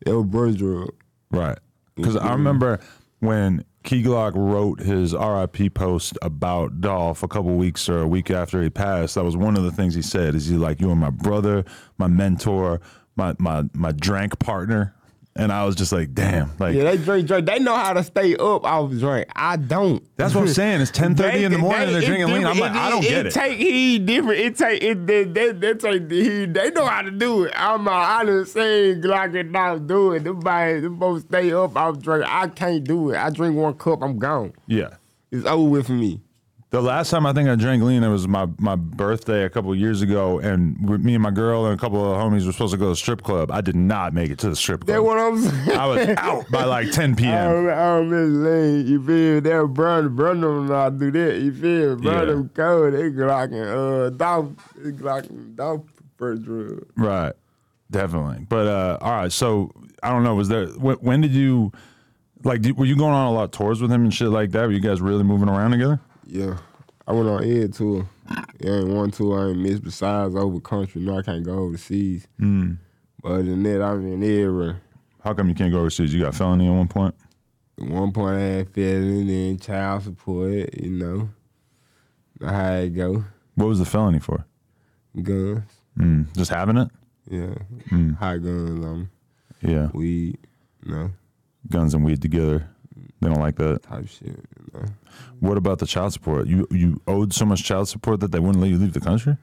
That 0.06 0.18
was 0.18 0.26
birth 0.26 0.58
drug. 0.58 0.94
Right. 1.32 1.58
Because 1.96 2.18
I 2.18 2.32
remember 2.34 2.80
when 3.20 3.64
Key 3.84 4.04
Glock 4.04 4.34
wrote 4.36 4.80
his 4.80 5.14
RIP 5.14 5.74
post 5.74 6.18
about 6.22 6.82
Dolph 6.82 7.24
a 7.24 7.28
couple 7.28 7.56
weeks 7.56 7.90
or 7.90 8.02
a 8.02 8.08
week 8.08 8.30
after 8.30 8.62
he 8.62 8.70
passed, 8.70 9.16
that 9.16 9.24
was 9.24 9.36
one 9.36 9.58
of 9.58 9.64
the 9.64 9.72
things 9.72 9.96
he 9.96 10.02
said. 10.02 10.36
Is 10.36 10.48
he 10.48 10.56
like, 10.56 10.80
"You 10.80 10.92
are 10.92 10.96
my 10.96 11.10
brother, 11.10 11.66
my 11.98 12.08
mentor, 12.08 12.80
my 13.16 13.36
my 13.40 13.66
my 13.74 13.92
drank 13.92 14.38
partner." 14.40 14.94
And 15.34 15.50
I 15.52 15.64
was 15.66 15.76
just 15.76 15.94
like, 15.94 16.14
"Damn!" 16.14 16.52
Like 16.60 16.76
Yeah, 16.76 16.84
they 16.84 16.98
drink, 16.98 17.26
drink. 17.26 17.46
They 17.46 17.58
know 17.58 17.76
how 17.76 17.94
to 17.94 18.04
stay 18.04 18.36
up 18.36 18.66
off 18.66 18.92
drink. 18.92 19.30
I 19.34 19.56
don't. 19.56 20.04
that's 20.18 20.36
what 20.36 20.42
I'm 20.42 20.48
saying. 20.50 20.82
It's 20.82 20.92
10:30 21.00 21.44
in 21.44 21.52
the 21.54 21.58
morning 21.58 21.84
and 21.84 21.96
they're 21.96 22.02
drinking 22.02 22.34
lean. 22.34 22.46
I'm 22.46 22.60
like, 22.60 22.74
I 22.74 22.90
don't 22.90 23.02
get 23.02 23.28
it. 23.28 23.32
take 23.34 23.58
heed 23.58 24.06
different. 24.06 24.40
It 24.40 24.58
take 24.58 24.84
it. 24.84 25.08
They, 25.08 25.24
they, 25.24 25.52
they 25.54 25.74
take 25.74 26.10
the 26.10 26.22
heed. 26.22 26.54
They 26.54 26.70
know 26.72 26.86
how 26.86 27.02
to 27.02 27.12
do 27.12 27.46
it. 27.46 27.54
I'm 27.56 27.86
not. 27.86 27.94
I 27.94 28.26
done 28.26 28.46
seen 28.46 29.02
Glock 29.02 29.40
and 29.40 29.54
not 29.54 29.88
do 29.88 30.12
it. 30.12 30.26
Them 30.26 30.42
boys, 30.42 30.82
them 30.82 30.98
both 30.98 31.24
stay 31.24 31.54
up 31.54 31.78
off 31.78 32.00
drink. 32.00 32.26
I 32.28 32.50
can't 32.50 32.84
do 32.84 33.12
it. 33.12 33.18
I 33.18 33.30
drink 33.30 33.56
one 33.56 33.74
cup. 33.76 34.04
I'm 34.04 34.20
gone. 34.20 34.52
Yeah. 34.68 34.96
It's 35.32 35.46
over 35.46 35.70
with 35.70 35.88
me. 35.90 36.20
The 36.72 36.82
last 36.82 37.10
time 37.10 37.26
I 37.26 37.34
think 37.34 37.50
I 37.50 37.56
drank 37.56 37.84
lean, 37.84 38.02
it 38.02 38.08
was 38.08 38.30
my, 38.30 38.48
my 38.58 38.78
birthday 38.78 39.44
a 39.44 39.50
couple 39.50 39.74
of 39.74 39.78
years 39.78 40.02
ago, 40.02 40.40
and 40.40 40.90
with 40.90 41.02
me 41.04 41.16
and 41.16 41.22
my 41.22 41.30
girl 41.30 41.66
and 41.66 41.74
a 41.74 41.78
couple 41.78 42.00
of 42.00 42.18
homies 42.18 42.46
were 42.46 42.54
supposed 42.54 42.72
to 42.72 42.78
go 42.78 42.86
to 42.86 42.90
the 42.92 42.96
strip 42.96 43.24
club. 43.24 43.52
I 43.52 43.60
did 43.60 43.76
not 43.76 44.14
make 44.14 44.32
it 44.32 44.40
to 44.40 44.50
the 44.50 44.56
strip 44.56 44.86
That's 44.86 44.98
club. 44.98 45.06
what 45.06 45.18
I'm 45.20 45.38
saying. 45.42 45.78
I 45.78 45.86
was 45.86 46.08
out 46.18 46.50
by 46.50 46.64
like 46.64 46.90
10 46.94 47.18
p.m. 47.18 47.68
I 47.68 47.74
don't 47.76 48.10
miss 48.10 48.38
lane. 48.38 48.88
You 48.88 49.06
feel 49.06 49.42
that 49.42 49.74
brother 49.74 50.08
don't 50.08 50.40
know 50.68 50.74
how 50.74 50.90
do 50.90 51.12
that. 51.12 51.40
You 51.42 51.54
feel 51.54 51.98
brother 51.98 52.38
Yeah. 52.38 52.48
cold. 52.54 52.94
They 52.94 53.10
glocking 53.12 54.06
uh 54.08 54.10
dog, 54.12 54.58
they 54.78 54.92
glocking 54.92 55.58
dog 55.58 55.90
first 56.16 56.44
drug. 56.44 56.86
Right. 56.96 57.34
Definitely. 57.92 58.46
But 58.48 58.68
uh, 58.68 58.98
all 59.02 59.12
right. 59.12 59.32
So 59.34 59.74
I 60.02 60.10
don't 60.10 60.24
know. 60.24 60.36
Was 60.36 60.48
there 60.48 60.68
when, 60.68 60.96
when 61.00 61.20
did 61.20 61.32
you 61.34 61.74
like? 62.46 62.62
Did, 62.62 62.78
were 62.78 62.86
you 62.86 62.96
going 62.96 63.12
on 63.14 63.28
a 63.28 63.34
lot 63.34 63.44
of 63.44 63.52
tours 63.52 63.82
with 63.82 63.92
him 63.92 64.04
and 64.06 64.14
shit 64.14 64.30
like 64.30 64.52
that? 64.52 64.68
Were 64.68 64.72
you 64.72 64.80
guys 64.80 65.02
really 65.02 65.24
moving 65.24 65.50
around 65.50 65.72
together? 65.72 66.00
Yeah, 66.34 66.58
I 67.06 67.12
went 67.12 67.28
on 67.28 67.44
Ed 67.44 67.74
tour. 67.74 68.08
Yeah, 68.62 68.78
ain't 68.78 68.88
one 68.88 69.12
tour 69.12 69.38
I 69.38 69.50
ain't 69.50 69.60
missed 69.60 69.84
besides 69.84 70.34
over 70.34 70.62
country. 70.62 71.02
No, 71.02 71.18
I 71.18 71.22
can't 71.24 71.44
go 71.44 71.54
overseas. 71.60 72.26
Mm. 72.40 72.78
But 73.22 73.32
other 73.34 73.44
than 73.44 73.64
that, 73.64 73.82
I'm 73.82 74.06
in 74.14 74.24
everywhere. 74.24 74.82
How 75.22 75.34
come 75.34 75.50
you 75.50 75.56
can't 75.56 75.74
go 75.74 75.80
overseas? 75.80 76.14
You 76.14 76.22
got 76.22 76.34
felony 76.34 76.68
at 76.68 76.72
one 76.74 76.88
point. 76.88 77.14
At 77.80 77.88
one 77.88 78.14
point 78.14 78.38
I 78.38 78.40
had 78.40 78.70
felony, 78.70 79.26
then 79.26 79.60
child 79.60 80.04
support. 80.04 80.74
You 80.74 80.92
know, 80.92 81.30
how 82.48 82.76
it 82.76 82.90
go. 82.92 83.26
What 83.56 83.68
was 83.68 83.80
the 83.80 83.86
felony 83.86 84.20
for? 84.20 84.46
Guns. 85.22 85.64
Mm, 86.00 86.34
just 86.38 86.52
having 86.52 86.78
it. 86.78 86.88
Yeah, 87.30 87.56
high 88.20 88.38
guns 88.38 88.86
on 88.86 89.10
Yeah. 89.62 89.90
weed. 89.94 90.38
You 90.86 90.92
know, 90.92 91.12
Guns 91.70 91.94
and 91.94 92.06
weed 92.06 92.22
together. 92.22 92.68
They 93.20 93.28
don't 93.28 93.40
like 93.42 93.56
that. 93.58 93.84
type 93.84 94.08
shit. 94.08 94.40
What 95.40 95.58
about 95.58 95.80
the 95.80 95.88
child 95.88 96.14
support? 96.14 96.48
You 96.48 96.68
you 96.72 97.02
owed 97.08 97.34
so 97.34 97.46
much 97.46 97.64
child 97.64 97.88
support 97.90 98.20
that 98.20 98.32
they 98.32 98.40
wouldn't 98.40 98.62
let 98.62 98.70
you 98.70 98.78
leave 98.78 98.94
the 98.94 99.02
country. 99.02 99.38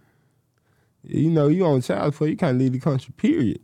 you 1.02 1.30
know, 1.30 1.48
you 1.48 1.64
on 1.64 1.80
child 1.82 2.14
support, 2.14 2.30
you 2.30 2.36
can't 2.36 2.58
leave 2.58 2.72
the 2.72 2.80
country. 2.80 3.12
Period. 3.16 3.60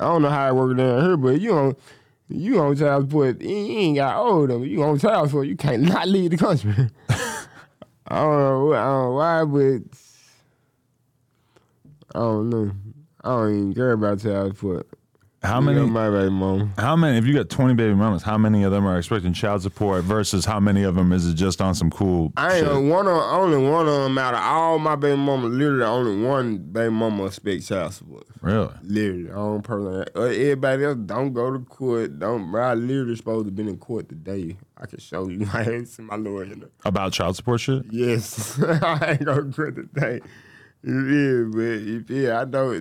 I 0.00 0.04
don't 0.04 0.22
know 0.22 0.30
how 0.30 0.48
it 0.48 0.54
works 0.54 0.76
down 0.76 1.02
here, 1.02 1.16
but 1.16 1.40
you 1.40 1.52
on 1.52 1.76
you 2.28 2.60
on 2.60 2.76
child 2.76 3.08
support, 3.08 3.40
you 3.40 3.48
ain't 3.56 3.96
got 3.96 4.16
old 4.16 4.50
them. 4.50 4.64
You 4.64 4.82
on 4.82 4.98
child 4.98 5.28
support, 5.28 5.48
you 5.48 5.56
can't 5.56 5.82
not 5.94 6.08
leave 6.08 6.30
the 6.30 6.36
country. 6.36 6.74
I 8.10 8.20
don't 8.20 8.38
know, 8.38 8.72
I 8.72 8.84
don't 8.84 9.02
know 9.04 9.12
why, 9.12 9.44
but 9.44 9.98
I 12.14 12.18
don't 12.18 12.50
know. 12.50 12.72
I 13.22 13.28
don't 13.28 13.54
even 13.54 13.74
care 13.74 13.92
about 13.92 14.20
child 14.20 14.56
support. 14.56 14.88
How 15.42 15.60
You 15.60 15.66
many? 15.66 15.86
my 15.86 16.10
baby 16.10 16.30
mom. 16.30 16.72
How 16.76 16.96
many? 16.96 17.16
If 17.16 17.24
you 17.24 17.32
got 17.32 17.48
twenty 17.48 17.74
baby 17.74 17.94
mamas, 17.94 18.24
how 18.24 18.36
many 18.36 18.64
of 18.64 18.72
them 18.72 18.84
are 18.86 18.98
expecting 18.98 19.32
child 19.32 19.62
support 19.62 20.02
versus 20.02 20.44
how 20.44 20.58
many 20.58 20.82
of 20.82 20.96
them 20.96 21.12
is 21.12 21.26
it 21.28 21.34
just 21.34 21.60
on 21.60 21.76
some 21.76 21.90
cool 21.90 22.32
I 22.36 22.56
ain't 22.56 22.66
shit? 22.66 22.74
one 22.82 23.06
of 23.06 23.12
only 23.14 23.56
one 23.58 23.86
of 23.86 24.02
them 24.02 24.18
out 24.18 24.34
of 24.34 24.40
all 24.40 24.80
my 24.80 24.96
baby 24.96 25.16
mama. 25.16 25.46
Literally, 25.46 25.84
only 25.84 26.24
one 26.26 26.58
baby 26.58 26.90
mama 26.90 27.26
expect 27.26 27.64
child 27.68 27.94
support. 27.94 28.24
Really? 28.40 28.74
Literally, 28.82 29.30
own 29.30 29.62
person. 29.62 30.04
Uh, 30.16 30.22
Everybody 30.22 30.84
else 30.84 30.96
don't 31.06 31.32
go 31.32 31.52
to 31.52 31.60
court. 31.60 32.18
Don't. 32.18 32.50
Bro, 32.50 32.62
I 32.70 32.74
literally 32.74 33.14
supposed 33.14 33.46
to 33.46 33.52
been 33.52 33.68
in 33.68 33.78
court 33.78 34.08
today. 34.08 34.56
I 34.76 34.86
can 34.86 34.98
show 34.98 35.28
you. 35.28 35.46
I 35.52 35.62
ain't 35.62 35.86
seen 35.88 36.06
my 36.06 36.16
lawyer. 36.16 36.52
About 36.84 37.12
child 37.12 37.36
support 37.36 37.60
shit? 37.60 37.84
Yes, 37.92 38.60
I 38.62 39.12
ain't 39.12 39.24
gonna 39.24 39.52
court 39.52 39.76
today. 39.76 40.20
Yeah, 40.82 41.44
but 41.52 42.10
yeah, 42.14 42.40
I 42.40 42.44
know 42.44 42.80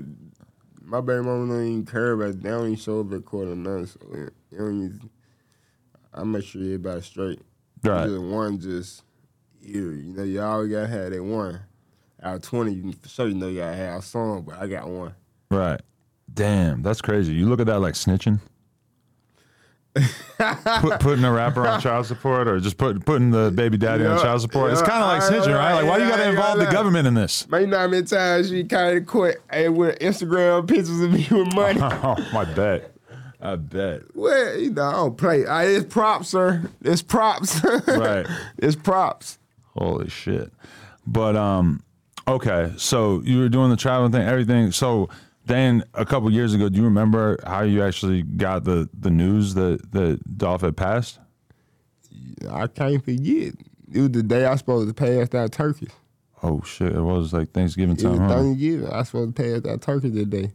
my 0.87 1.01
baby 1.01 1.23
mama 1.23 1.53
don't 1.53 1.67
even 1.67 1.85
care 1.85 2.13
about. 2.13 2.29
It. 2.29 2.43
They 2.43 2.49
don't 2.49 2.65
even 2.65 2.77
show 2.77 3.01
up 3.01 3.11
at 3.11 3.25
court 3.25 3.49
or 3.49 3.55
nothing. 3.55 3.85
So 3.87 3.99
you 4.51 4.57
don't 4.57 4.85
even, 4.85 5.09
I 6.13 6.23
make 6.23 6.45
sure 6.45 6.61
everybody 6.61 7.01
straight. 7.01 7.41
Right. 7.83 8.07
Just 8.07 8.21
one 8.21 8.59
just 8.59 9.03
you. 9.61 9.89
You 9.91 10.13
know, 10.13 10.23
you 10.23 10.41
always 10.41 10.71
gotta 10.71 10.87
have 10.87 11.11
that 11.11 11.23
one. 11.23 11.59
Out 12.23 12.37
of 12.37 12.41
twenty, 12.41 12.73
you 12.73 12.93
for 12.93 13.09
sure 13.09 13.27
you 13.27 13.35
know 13.35 13.47
you 13.49 13.59
gotta 13.59 13.75
have 13.75 14.03
some, 14.03 14.43
but 14.43 14.59
I 14.59 14.67
got 14.67 14.87
one. 14.87 15.13
Right. 15.51 15.81
Damn, 16.33 16.81
that's 16.81 17.01
crazy. 17.01 17.33
You 17.33 17.47
look 17.47 17.59
at 17.59 17.67
that 17.67 17.79
like 17.79 17.93
snitching. 17.93 18.39
Put, 20.81 20.99
putting 20.99 21.23
a 21.23 21.31
rapper 21.31 21.67
on 21.67 21.81
child 21.81 22.05
support 22.05 22.47
or 22.47 22.59
just 22.59 22.77
put, 22.77 23.03
putting 23.05 23.31
the 23.31 23.51
baby 23.51 23.77
daddy 23.77 24.05
on 24.05 24.19
child 24.21 24.41
support. 24.41 24.71
it's 24.71 24.81
kind 24.81 25.01
of 25.03 25.07
like 25.07 25.21
snitching, 25.21 25.55
right? 25.55 25.73
Like, 25.73 25.85
why 25.85 25.97
you 25.97 26.07
got 26.09 26.17
to 26.17 26.29
involve 26.29 26.59
the 26.59 26.65
government 26.65 27.07
in 27.07 27.13
this? 27.15 27.47
Man, 27.49 27.61
you 27.61 27.67
know 27.67 27.77
how 27.79 27.87
many 27.87 28.05
times 28.05 28.49
she 28.49 28.63
came 28.63 28.95
to 28.95 29.01
court 29.01 29.41
and 29.49 29.75
with 29.75 29.97
Instagram 29.99 30.67
pictures 30.67 30.99
of 31.01 31.11
me 31.11 31.27
with 31.31 31.53
money? 31.55 31.79
Oh, 32.03 32.15
my 32.33 32.45
bet. 32.45 32.91
I 33.41 33.55
bet. 33.55 34.01
well, 34.15 34.57
you 34.57 34.71
know, 34.71 34.83
I 34.83 34.91
don't 34.93 35.17
play. 35.17 35.45
I, 35.45 35.65
it's 35.65 35.91
props, 35.93 36.29
sir. 36.29 36.69
It's 36.83 37.01
props. 37.01 37.63
Right. 37.87 38.25
it's 38.57 38.75
props. 38.75 39.37
Holy 39.77 40.09
shit. 40.09 40.51
But 41.05 41.35
um, 41.35 41.83
okay. 42.27 42.73
So 42.77 43.21
you 43.23 43.39
were 43.39 43.49
doing 43.49 43.69
the 43.69 43.77
traveling 43.77 44.11
thing, 44.11 44.27
everything. 44.27 44.71
So 44.71 45.09
then 45.47 45.83
a 45.93 46.05
couple 46.05 46.31
years 46.31 46.53
ago, 46.53 46.69
do 46.69 46.77
you 46.77 46.83
remember 46.85 47.37
how 47.45 47.61
you 47.61 47.83
actually 47.83 48.23
got 48.23 48.63
the 48.63 48.89
the 48.97 49.09
news 49.09 49.53
that 49.55 49.91
that 49.91 50.37
Dolph 50.37 50.61
had 50.61 50.77
passed? 50.77 51.19
I 52.49 52.67
can't 52.67 53.03
forget. 53.03 53.53
It 53.91 53.99
was 53.99 54.11
the 54.11 54.23
day 54.23 54.45
I 54.45 54.51
was 54.51 54.59
supposed 54.59 54.87
to 54.89 54.93
pass 54.93 55.29
that 55.29 55.51
turkey. 55.51 55.87
Oh 56.43 56.61
shit! 56.61 56.93
It 56.93 57.01
was 57.01 57.33
like 57.33 57.51
Thanksgiving 57.51 57.97
It 57.97 58.03
was 58.03 58.17
time. 58.17 58.27
Huh? 58.27 58.35
Thanksgiving. 58.35 58.87
I 58.87 58.97
was 58.97 59.07
supposed 59.07 59.35
to 59.35 59.41
pass 59.41 59.61
that 59.61 59.81
turkey 59.81 60.09
that 60.09 60.29
day. 60.29 60.51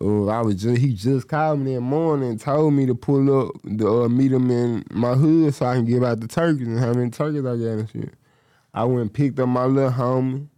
Oh, 0.00 0.28
I 0.28 0.40
was 0.40 0.54
just 0.56 0.80
he 0.80 0.94
just 0.94 1.26
called 1.26 1.60
me 1.60 1.70
in 1.70 1.76
the 1.76 1.80
morning 1.80 2.30
and 2.30 2.40
told 2.40 2.74
me 2.74 2.86
to 2.86 2.94
pull 2.94 3.48
up 3.48 3.54
to 3.78 4.02
uh, 4.04 4.08
meet 4.08 4.30
him 4.30 4.50
in 4.50 4.84
my 4.90 5.14
hood 5.14 5.52
so 5.54 5.66
I 5.66 5.74
can 5.76 5.84
give 5.84 6.04
out 6.04 6.20
the 6.20 6.28
turkeys 6.28 6.68
and 6.68 6.78
how 6.78 6.92
many 6.92 7.10
turkeys 7.10 7.44
I 7.44 7.56
got 7.56 7.64
and 7.64 7.90
shit. 7.90 8.14
I 8.72 8.84
went 8.84 9.00
and 9.00 9.12
picked 9.12 9.40
up 9.40 9.48
my 9.48 9.64
little 9.64 9.90
homie. 9.90 10.48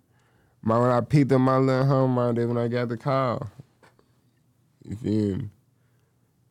My 0.62 0.78
when 0.78 0.90
I 0.90 1.00
picked 1.00 1.32
up 1.32 1.40
my 1.40 1.56
little 1.58 1.84
home 1.86 2.18
out 2.18 2.36
there 2.36 2.46
when 2.46 2.56
I 2.58 2.68
got 2.68 2.88
the 2.88 2.96
call. 2.96 3.50
You 4.88 4.96
feel 4.96 5.36
me? 5.38 5.48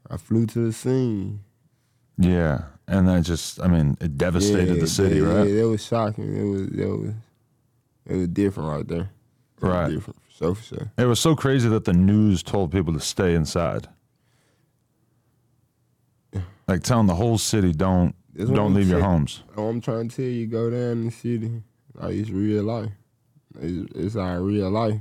I 0.10 0.18
flew 0.18 0.46
to 0.48 0.66
the 0.66 0.74
scene. 0.74 1.42
Yeah, 2.18 2.64
and 2.88 3.08
that 3.08 3.24
just, 3.24 3.62
I 3.62 3.68
mean, 3.68 3.98
it 4.02 4.18
devastated 4.18 4.76
Yeah, 4.76 4.82
the 4.82 4.88
city, 4.88 5.16
yeah, 5.18 5.24
right? 5.34 5.48
Yeah, 5.48 5.62
it 5.62 5.66
was 5.66 5.86
shocking. 5.86 6.36
It 6.36 6.44
was 6.44 6.62
it 6.68 6.86
was 6.88 7.14
it 8.06 8.16
was 8.18 8.28
different 8.28 8.70
right 8.70 8.88
there. 8.88 9.10
It 9.58 9.64
was 9.64 9.72
Right. 9.72 9.90
different 9.90 10.20
for 10.22 10.32
sure 10.32 10.56
for 10.56 10.64
sure. 10.64 10.92
It 10.98 11.06
was 11.06 11.20
so 11.20 11.36
crazy 11.36 11.70
that 11.70 11.86
the 11.86 11.94
news 11.94 12.44
told 12.44 12.72
people 12.72 12.94
to 12.94 13.00
stay 13.00 13.34
inside. 13.34 13.88
Like 16.68 16.84
telling 16.84 17.08
the 17.08 17.16
whole 17.16 17.38
city, 17.38 17.74
don't 17.74 18.16
don't 18.36 18.74
leave 18.74 18.88
your 18.90 19.02
homes. 19.02 19.44
Oh, 19.58 19.68
I'm 19.68 19.82
trying 19.82 20.08
to 20.10 20.16
tell 20.16 20.26
you, 20.26 20.48
go 20.48 20.70
down 20.70 20.80
in 20.92 21.06
the 21.06 21.12
city. 21.12 21.64
Like 21.96 22.14
it's 22.16 22.30
real 22.30 22.64
life. 22.64 22.92
It's, 23.60 23.92
it's 23.96 24.16
our 24.16 24.42
real 24.42 24.70
life. 24.70 25.00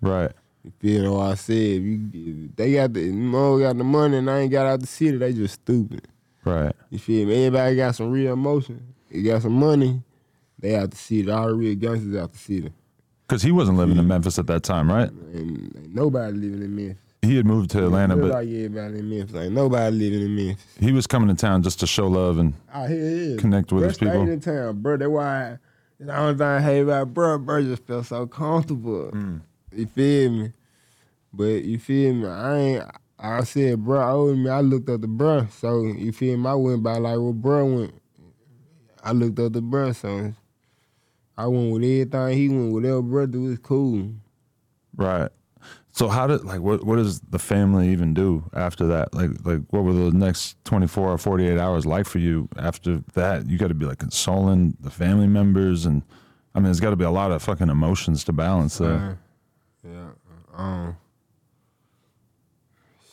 Right. 0.00 0.32
You 0.64 0.72
feel 0.78 1.16
what 1.16 1.30
I 1.30 1.34
said? 1.34 1.54
If 1.56 1.82
you, 1.82 2.00
if 2.14 2.56
they 2.56 2.74
got 2.74 2.92
the 2.92 3.10
mo 3.10 3.58
got 3.58 3.76
the 3.76 3.84
money 3.84 4.18
and 4.18 4.30
I 4.30 4.40
ain't 4.40 4.52
got 4.52 4.66
out 4.66 4.80
the 4.80 4.86
city, 4.86 5.16
they 5.16 5.32
just 5.32 5.54
stupid. 5.54 6.06
Right. 6.44 6.72
You 6.90 6.98
feel 6.98 7.26
me? 7.26 7.46
Everybody 7.46 7.76
got 7.76 7.94
some 7.96 8.10
real 8.10 8.32
emotion. 8.34 8.94
You 9.10 9.24
got 9.24 9.42
some 9.42 9.52
money, 9.54 10.02
they 10.58 10.76
out 10.76 10.90
the 10.90 10.96
city. 10.96 11.30
All 11.30 11.48
the 11.48 11.54
real 11.54 11.74
gangsters 11.74 12.14
out 12.16 12.32
the 12.32 12.38
city. 12.38 12.72
Because 13.26 13.42
he 13.42 13.50
wasn't 13.52 13.78
living 13.78 13.96
in 13.96 14.06
Memphis 14.06 14.38
at 14.38 14.46
that 14.48 14.62
time, 14.62 14.90
right? 14.90 15.10
And 15.10 15.74
ain't 15.76 15.94
nobody 15.94 16.32
living 16.36 16.62
in 16.62 16.74
Memphis. 16.76 16.98
He 17.22 17.36
had 17.36 17.46
moved 17.46 17.70
to 17.70 17.84
Atlanta, 17.84 18.16
but 18.16 18.30
like 18.30 18.48
everybody 18.48 18.98
in 18.98 19.08
Memphis. 19.08 19.36
Ain't 19.36 19.54
nobody 19.54 19.96
living 19.96 20.22
in 20.22 20.34
Memphis. 20.34 20.64
he 20.80 20.92
was 20.92 21.06
coming 21.06 21.28
to 21.28 21.34
town 21.40 21.62
just 21.62 21.78
to 21.80 21.86
show 21.86 22.08
love 22.08 22.38
and 22.38 22.54
Oh, 22.74 22.84
here 22.86 22.96
it 22.98 23.02
is. 23.04 23.40
Connect 23.40 23.70
with 23.72 23.82
bro 23.82 23.88
his 23.88 23.98
people. 23.98 24.28
in 24.28 24.40
town, 24.40 24.80
bro. 24.82 24.96
That's 24.96 25.08
why 25.10 25.58
the 26.06 26.16
only 26.16 26.34
thing 26.34 26.46
I 26.46 26.60
hate 26.60 26.80
about 26.80 27.14
bro, 27.14 27.38
bro 27.38 27.62
just 27.62 27.86
felt 27.86 28.06
so 28.06 28.26
comfortable. 28.26 29.10
Mm. 29.12 29.40
You 29.74 29.86
feel 29.86 30.30
me? 30.30 30.52
But 31.32 31.64
you 31.64 31.78
feel 31.78 32.14
me? 32.14 32.26
I 32.26 32.56
ain't. 32.58 32.84
I 33.18 33.44
said, 33.44 33.84
bro, 33.84 34.02
owed 34.02 34.38
me. 34.38 34.50
I 34.50 34.60
looked 34.60 34.88
up 34.88 35.00
the 35.00 35.06
bro, 35.06 35.46
so 35.46 35.82
you 35.84 36.12
feel 36.12 36.36
me? 36.36 36.48
I 36.48 36.54
went 36.54 36.82
by 36.82 36.98
like 36.98 37.18
what 37.18 37.34
bro 37.34 37.64
went. 37.64 37.94
I 39.02 39.12
looked 39.12 39.38
up 39.38 39.52
the 39.52 39.62
bro, 39.62 39.92
so 39.92 40.34
I 41.36 41.46
went 41.46 41.72
with 41.72 41.82
everything 41.84 42.36
he 42.36 42.48
went. 42.48 42.72
With. 42.72 42.84
Whatever 42.84 43.02
bro 43.02 43.26
do 43.26 43.50
is 43.50 43.58
cool. 43.58 44.10
right. 44.96 45.30
So 45.94 46.08
how 46.08 46.26
did 46.26 46.44
like 46.44 46.60
what 46.60 46.84
what 46.84 46.96
does 46.96 47.20
the 47.20 47.38
family 47.38 47.88
even 47.88 48.14
do 48.14 48.48
after 48.54 48.86
that? 48.86 49.14
Like 49.14 49.30
like 49.44 49.60
what 49.68 49.84
were 49.84 49.92
the 49.92 50.10
next 50.10 50.56
twenty 50.64 50.86
four 50.86 51.12
or 51.12 51.18
forty 51.18 51.46
eight 51.46 51.58
hours 51.58 51.84
like 51.84 52.06
for 52.06 52.18
you 52.18 52.48
after 52.56 53.02
that? 53.12 53.46
You 53.46 53.58
got 53.58 53.68
to 53.68 53.74
be 53.74 53.84
like 53.84 53.98
consoling 53.98 54.74
the 54.80 54.90
family 54.90 55.26
members, 55.26 55.84
and 55.84 56.02
I 56.54 56.58
mean, 56.58 56.64
there's 56.64 56.80
got 56.80 56.90
to 56.90 56.96
be 56.96 57.04
a 57.04 57.10
lot 57.10 57.30
of 57.30 57.42
fucking 57.42 57.68
emotions 57.68 58.24
to 58.24 58.32
balance 58.32 58.78
there. 58.78 59.18
Yeah. 59.84 60.08
Um. 60.56 60.96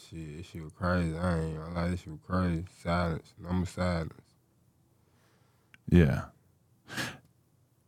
Shit, 0.09 0.37
this 0.37 0.45
shit 0.47 0.63
was 0.63 0.71
crazy. 0.71 1.17
I 1.17 1.37
ain't 1.37 1.57
gonna 1.57 1.75
lie, 1.75 1.89
this 1.89 1.99
shit 1.99 2.13
was 2.13 2.21
crazy. 2.25 2.63
Silence, 2.81 3.33
number 3.37 3.67
silence. 3.67 4.13
Yeah. 5.89 6.21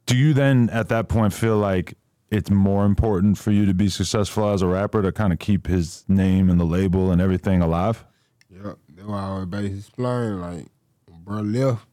Do 0.05 0.17
you 0.17 0.33
then 0.33 0.69
at 0.71 0.89
that 0.89 1.07
point 1.07 1.33
feel 1.33 1.57
like 1.57 1.95
it's 2.31 2.49
more 2.49 2.85
important 2.85 3.37
for 3.37 3.51
you 3.51 3.65
to 3.65 3.73
be 3.73 3.89
successful 3.89 4.49
as 4.49 4.61
a 4.61 4.67
rapper 4.67 5.01
to 5.01 5.11
kind 5.11 5.33
of 5.33 5.39
keep 5.39 5.67
his 5.67 6.05
name 6.07 6.49
and 6.49 6.59
the 6.59 6.65
label 6.65 7.11
and 7.11 7.21
everything 7.21 7.61
alive? 7.61 8.05
Yep, 8.49 8.77
that's 8.95 9.07
why 9.07 9.45
I 9.53 9.57
explain. 9.59 10.39
Like, 10.39 10.65
when 11.07 11.23
bro 11.23 11.41
left. 11.41 11.85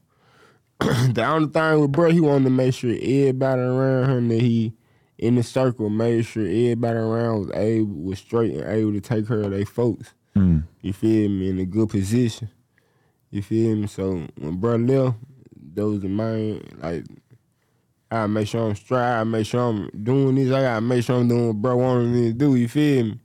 the 1.15 1.25
only 1.25 1.49
thing 1.49 1.81
with 1.81 1.93
bro, 1.93 2.11
he 2.11 2.21
wanted 2.21 2.45
to 2.45 2.51
make 2.51 2.73
sure 2.73 2.91
everybody 2.91 3.61
around 3.61 4.11
him 4.11 4.29
that 4.29 4.41
he 4.41 4.73
in 5.19 5.35
the 5.35 5.43
circle 5.43 5.91
made 5.91 6.25
sure 6.25 6.45
everybody 6.45 6.97
around 6.97 7.41
was 7.41 7.51
able 7.55 7.95
was 7.95 8.21
straight 8.21 8.55
and 8.55 8.65
able 8.65 8.93
to 8.93 9.01
take 9.01 9.27
care 9.27 9.41
of 9.41 9.51
their 9.51 9.67
folks. 9.67 10.15
Mm. 10.37 10.63
You 10.83 10.93
feel 10.93 11.29
me? 11.29 11.51
In 11.51 11.59
a 11.59 11.65
good 11.65 11.89
position. 11.89 12.49
You 13.31 13.43
feel 13.43 13.75
me? 13.75 13.89
So 13.89 14.29
when 14.37 14.57
bro 14.57 14.77
left, 14.77 15.17
those 15.75 16.03
the 16.03 16.09
main 16.09 16.63
like 16.81 17.05
I 18.11 18.27
make 18.27 18.49
sure 18.49 18.69
I'm 18.69 18.75
straight. 18.75 19.01
I 19.01 19.25
make 19.25 19.47
sure 19.47 19.61
I'm 19.61 19.91
doing 20.03 20.37
this. 20.37 20.53
I 20.53 20.63
gotta 20.63 20.81
make 20.81 21.05
sure 21.05 21.17
I'm 21.17 21.29
doing 21.29 21.49
what 21.49 21.57
bro 21.57 21.77
wanted 21.77 22.09
me 22.09 22.29
to 22.29 22.33
do. 22.33 22.55
You 22.55 22.69
feel 22.69 23.05
me? 23.05 23.21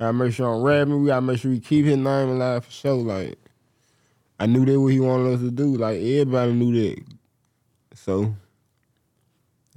I 0.00 0.10
make 0.12 0.32
sure 0.32 0.52
I'm 0.52 0.62
rapping. 0.62 1.00
We 1.00 1.06
gotta 1.08 1.22
make 1.22 1.38
sure 1.38 1.50
we 1.50 1.60
keep 1.60 1.86
his 1.86 1.96
name 1.96 2.28
alive 2.28 2.64
for 2.64 2.70
sure. 2.72 2.94
Like 2.96 3.38
I 4.38 4.46
knew 4.46 4.64
that 4.64 4.80
what 4.80 4.92
he 4.92 5.00
wanted 5.00 5.34
us 5.34 5.40
to 5.40 5.50
do. 5.50 5.76
Like 5.76 5.98
everybody 5.98 6.52
knew 6.52 6.72
that. 6.72 7.04
So 7.94 8.34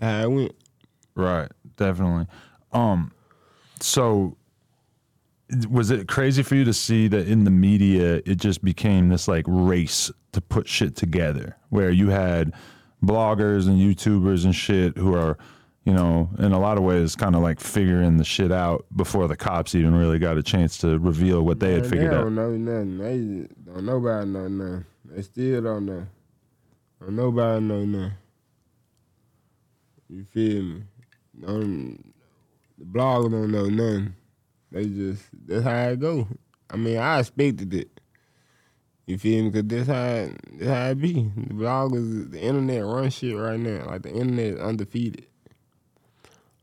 how 0.02 0.22
it 0.22 0.32
went. 0.32 0.56
Right, 1.16 1.52
definitely. 1.78 2.26
Um, 2.72 3.12
so 3.80 4.36
was 5.70 5.90
it 5.90 6.08
crazy 6.08 6.44
for 6.44 6.56
you 6.56 6.64
to 6.64 6.74
see 6.74 7.08
that 7.08 7.28
in 7.28 7.44
the 7.44 7.52
media 7.52 8.22
it 8.26 8.36
just 8.36 8.64
became 8.64 9.10
this 9.10 9.28
like 9.28 9.46
race 9.48 10.12
to 10.32 10.42
put 10.42 10.68
shit 10.68 10.96
together, 10.96 11.58
where 11.70 11.90
you 11.90 12.10
had 12.10 12.54
bloggers 13.04 13.68
and 13.68 13.78
YouTubers 13.80 14.44
and 14.46 14.56
shit 14.56 14.98
who 14.98 15.16
are, 15.16 15.38
you 15.86 15.94
know, 15.94 16.30
in 16.40 16.52
a 16.52 16.60
lot 16.60 16.78
of 16.78 16.84
ways 16.84 17.16
kind 17.16 17.36
of 17.36 17.42
like 17.42 17.60
figuring 17.60 18.18
the 18.18 18.24
shit 18.24 18.52
out 18.52 18.86
before 18.96 19.28
the 19.28 19.36
cops 19.38 19.74
even 19.76 19.96
really 19.96 20.20
got 20.20 20.38
a 20.38 20.44
chance 20.44 20.78
to 20.80 21.00
reveal 21.00 21.42
what 21.44 21.60
they 21.60 21.74
had 21.74 21.82
Man, 21.82 21.90
figured 21.90 22.12
they 22.12 22.16
out. 22.16 22.24
don't 22.24 22.36
know 22.36 22.52
nothing. 22.52 22.98
They 22.98 23.72
don't 23.72 23.86
nobody 23.86 24.26
know 24.28 24.48
nothing. 24.48 24.86
They 25.06 25.22
still 25.22 25.62
don't 25.62 25.86
know. 25.86 26.08
Don't 27.02 27.16
nobody 27.16 27.66
know 27.66 27.86
nothing. 27.86 28.12
You 30.10 30.26
feel 30.26 30.64
me? 30.64 30.84
Don't, 31.40 32.14
the 32.78 32.86
blog 32.86 33.32
don't 33.32 33.52
know 33.52 33.66
nothing. 33.70 34.14
They 34.72 34.86
just 34.86 35.24
that's 35.46 35.64
how 35.64 35.90
it 35.90 36.00
go. 36.00 36.28
I 36.70 36.76
mean, 36.78 36.98
I 36.98 37.20
expected 37.20 37.74
it. 37.74 37.99
You 39.10 39.18
feel 39.18 39.44
me? 39.44 39.50
Cause 39.50 39.64
that's 39.66 39.88
how 39.88 40.30
that's 40.52 40.70
how 40.70 40.90
it 40.92 41.02
be. 41.02 41.14
The 41.14 41.54
bloggers, 41.56 42.30
the 42.30 42.40
internet 42.40 42.86
run 42.86 43.10
shit 43.10 43.36
right 43.36 43.60
now. 43.60 43.88
Like 43.88 44.04
the 44.04 44.12
internet 44.12 44.46
is 44.46 44.60
undefeated. 44.60 45.26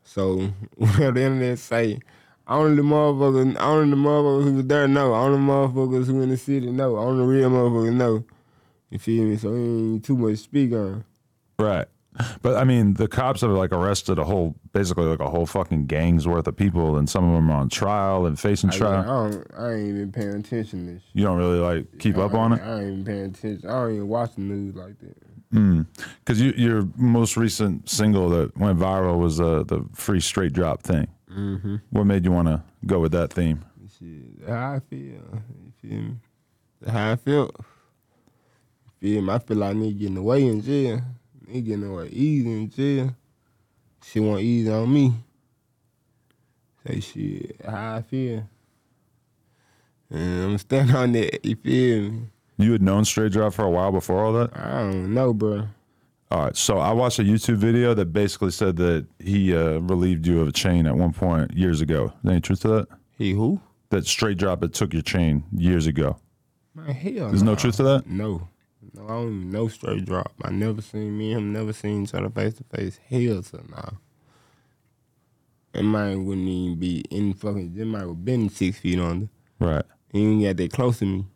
So 0.05 0.53
whatever 0.77 1.11
the 1.11 1.23
internet 1.23 1.59
say, 1.59 1.99
only 2.47 2.77
the 2.77 2.83
motherfuckers, 2.83 3.57
only 3.59 3.91
the 3.91 3.97
motherfuckers 3.97 4.45
who 4.45 4.63
there 4.63 4.87
know. 4.87 5.13
Only 5.13 5.39
the 5.39 5.45
motherfuckers 5.45 6.07
who 6.07 6.23
in 6.23 6.29
the 6.29 6.37
city 6.37 6.71
know. 6.71 6.97
Only 6.97 7.19
the 7.19 7.27
real 7.27 7.51
motherfuckers 7.51 7.95
know. 7.95 8.25
You 8.91 9.01
feel 9.01 9.25
me? 9.25 9.37
So 9.39 9.53
it 9.53 9.59
ain't 9.59 10.05
too 10.05 10.17
much 10.17 10.31
to 10.31 10.37
speak 10.37 10.73
on. 10.73 11.05
Right. 11.59 11.89
But 12.43 12.57
I 12.57 12.65
mean, 12.65 12.95
the 12.95 13.09
cops 13.09 13.41
have 13.41 13.51
like 13.51 13.73
arrested 13.73 14.19
a 14.19 14.25
whole, 14.25 14.55
basically 14.73 15.05
like 15.05 15.21
a 15.21 15.29
whole 15.31 15.47
fucking 15.47 15.87
gang's 15.87 16.27
worth 16.27 16.47
of 16.47 16.57
people, 16.57 16.97
and 16.97 17.09
some 17.09 17.25
of 17.29 17.35
them 17.35 17.51
are 17.51 17.57
on 17.57 17.69
trial 17.69 18.27
and 18.27 18.39
facing 18.39 18.71
I, 18.71 18.75
I, 18.75 18.77
trial. 18.79 19.31
don't, 19.31 19.51
I 19.59 19.73
ain't 19.73 19.89
even 19.89 20.13
paying 20.13 20.35
attention 20.35 20.87
to 20.87 20.93
this. 20.95 21.03
shit. 21.03 21.11
You 21.15 21.25
don't 21.25 21.39
really 21.39 21.59
like 21.59 21.99
keep 21.99 22.17
I 22.17 22.23
up 22.23 22.35
on 22.35 22.53
it. 22.53 22.63
I 22.63 22.81
ain't 22.81 22.83
even 22.85 23.05
paying 23.05 23.25
attention. 23.27 23.69
I 23.69 23.73
don't 23.73 23.95
even 23.95 24.09
watch 24.09 24.35
the 24.35 24.41
news 24.43 24.75
like 24.75 24.99
that. 25.01 25.17
Because 26.19 26.41
you, 26.41 26.53
your 26.57 26.89
most 26.97 27.37
recent 27.37 27.89
single 27.89 28.29
that 28.31 28.57
went 28.59 28.79
viral 28.79 29.19
was 29.19 29.41
uh, 29.41 29.63
the 29.67 29.87
free 29.95 30.21
straight 30.21 30.53
drop 30.53 30.83
thing. 30.83 31.07
Mm-hmm. 31.31 31.77
What 31.91 32.05
made 32.05 32.25
you 32.25 32.33
want 32.33 32.49
to 32.49 32.63
go 32.85 33.01
with 33.01 33.13
that 33.13 33.33
theme? 33.33 33.65
Shit, 33.99 34.49
how 34.49 34.75
I 34.75 34.81
feel. 34.81 34.99
You 34.99 35.73
feel 35.81 35.99
me? 36.03 36.17
How 36.87 37.09
I. 37.09 37.11
You 37.13 37.17
feel 39.01 39.23
me? 39.23 39.33
I 39.33 39.39
feel 39.39 39.57
like 39.57 39.77
nigga 39.77 39.99
getting 39.99 40.17
away 40.17 40.47
in 40.47 40.63
jail. 40.63 41.01
Nigga 41.49 41.65
getting 41.65 41.85
away 41.85 42.09
easy 42.09 42.51
in 42.53 42.71
jail. 42.71 43.17
She 44.05 44.21
want 44.21 44.41
easy 44.41 44.71
on 44.71 44.93
me. 44.93 45.13
Say 46.87 47.01
shit, 47.01 47.61
how 47.65 47.97
I 47.97 48.03
feel. 48.03 48.49
And 50.11 50.45
I'm 50.45 50.59
standing 50.59 50.97
on 50.97 51.13
that. 51.13 51.45
You 51.45 51.57
feel 51.57 52.11
me? 52.11 52.23
You 52.59 52.73
had 52.73 52.83
known 52.83 53.05
straight 53.05 53.33
drop 53.33 53.53
for 53.53 53.65
a 53.65 53.71
while 53.71 53.93
before 53.93 54.25
all 54.25 54.33
that. 54.35 54.57
I 54.57 54.79
don't 54.81 55.13
know, 55.13 55.35
bro. 55.35 55.69
All 56.31 56.45
right, 56.45 56.57
so 56.57 56.79
I 56.79 56.93
watched 56.93 57.19
a 57.19 57.23
YouTube 57.23 57.57
video 57.57 57.95
that 57.95 58.07
basically 58.07 58.51
said 58.51 58.77
that 58.77 59.07
he 59.21 59.55
uh, 59.55 59.79
relieved 59.79 60.27
you 60.27 60.41
of 60.41 60.49
a 60.49 60.53
chain 60.53 60.87
at 60.87 60.97
one 60.97 61.13
point 61.13 61.53
years 61.53 61.81
ago. 61.81 62.07
Is 62.07 62.13
there 62.25 62.33
Any 62.33 62.41
truth 62.41 62.61
to 62.63 62.69
that? 62.69 62.89
He 63.17 63.33
who? 63.33 63.61
That 63.91 64.07
straight 64.07 64.37
drop 64.39 64.65
it 64.65 64.73
took 64.75 64.93
your 64.93 65.03
chain 65.03 65.45
years 65.57 65.87
ago. 65.87 66.19
Man, 66.75 66.89
hell 66.89 67.29
There's 67.29 67.45
no 67.45 67.53
nah. 67.53 67.59
truth 67.59 67.77
to 67.77 67.83
that. 67.85 68.07
No. 68.09 68.49
No, 68.95 69.05
I 69.05 69.09
don't 69.09 69.29
even 69.37 69.51
know 69.51 69.69
straight 69.69 70.05
drop. 70.05 70.33
I 70.43 70.51
never 70.51 70.81
seen 70.83 71.17
me 71.17 71.33
and 71.33 71.41
him, 71.43 71.53
never 71.53 71.73
seen 71.73 72.05
each 72.05 72.15
other 72.15 72.31
face 72.31 72.55
to 72.55 72.65
face. 72.65 72.99
Hell 73.09 73.43
to 73.43 73.57
nah. 73.71 73.91
That 75.73 75.83
man 75.83 76.25
wouldn't 76.25 76.49
even 76.49 76.79
be 76.79 77.01
in 77.11 77.35
fucking, 77.35 77.75
that 77.75 77.85
might 77.85 78.01
have 78.01 78.25
been 78.25 78.49
six 78.49 78.79
feet 78.79 78.99
under. 78.99 79.29
Right. 79.61 79.85
He 80.13 80.23
ain't 80.25 80.43
got 80.45 80.57
that 80.57 80.73
close 80.73 80.99
to 81.01 81.07
me. 81.07 81.27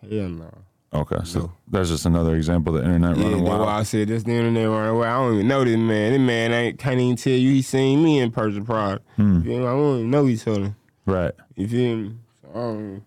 Hell 0.00 0.28
no. 0.28 0.50
Okay. 0.94 1.18
So 1.24 1.40
No. 1.40 1.52
that's 1.68 1.90
just 1.90 2.06
another 2.06 2.36
example 2.36 2.74
of 2.76 2.82
the 2.82 2.86
internet 2.88 3.16
Yeah, 3.18 3.24
running 3.24 3.38
that's 3.44 3.50
wild. 3.50 3.66
why 3.66 3.78
I 3.78 3.82
said 3.82 4.08
this 4.08 4.22
the 4.22 4.32
internet 4.32 4.68
running 4.68 4.90
away. 4.96 5.08
I 5.08 5.18
don't 5.18 5.34
even 5.34 5.48
know 5.48 5.64
this 5.64 5.76
man. 5.76 6.12
This 6.12 6.20
man 6.20 6.52
ain't 6.52 6.78
can't 6.78 7.00
even 7.00 7.16
tell 7.16 7.32
you 7.34 7.50
he 7.50 7.62
seen 7.62 8.02
me 8.02 8.20
in 8.20 8.30
person 8.30 8.64
prior. 8.64 9.00
Hmm. 9.16 9.36
You 9.36 9.42
feel 9.42 9.58
me? 9.58 9.66
I 9.66 9.70
don't 9.70 9.98
even 9.98 10.10
know 10.10 10.26
each 10.28 10.46
other. 10.46 10.74
Right. 11.04 11.32
You 11.56 11.68
feel 11.68 11.96
me? 11.96 12.14
So 12.40 12.48
I 12.50 12.54
don't. 12.54 13.02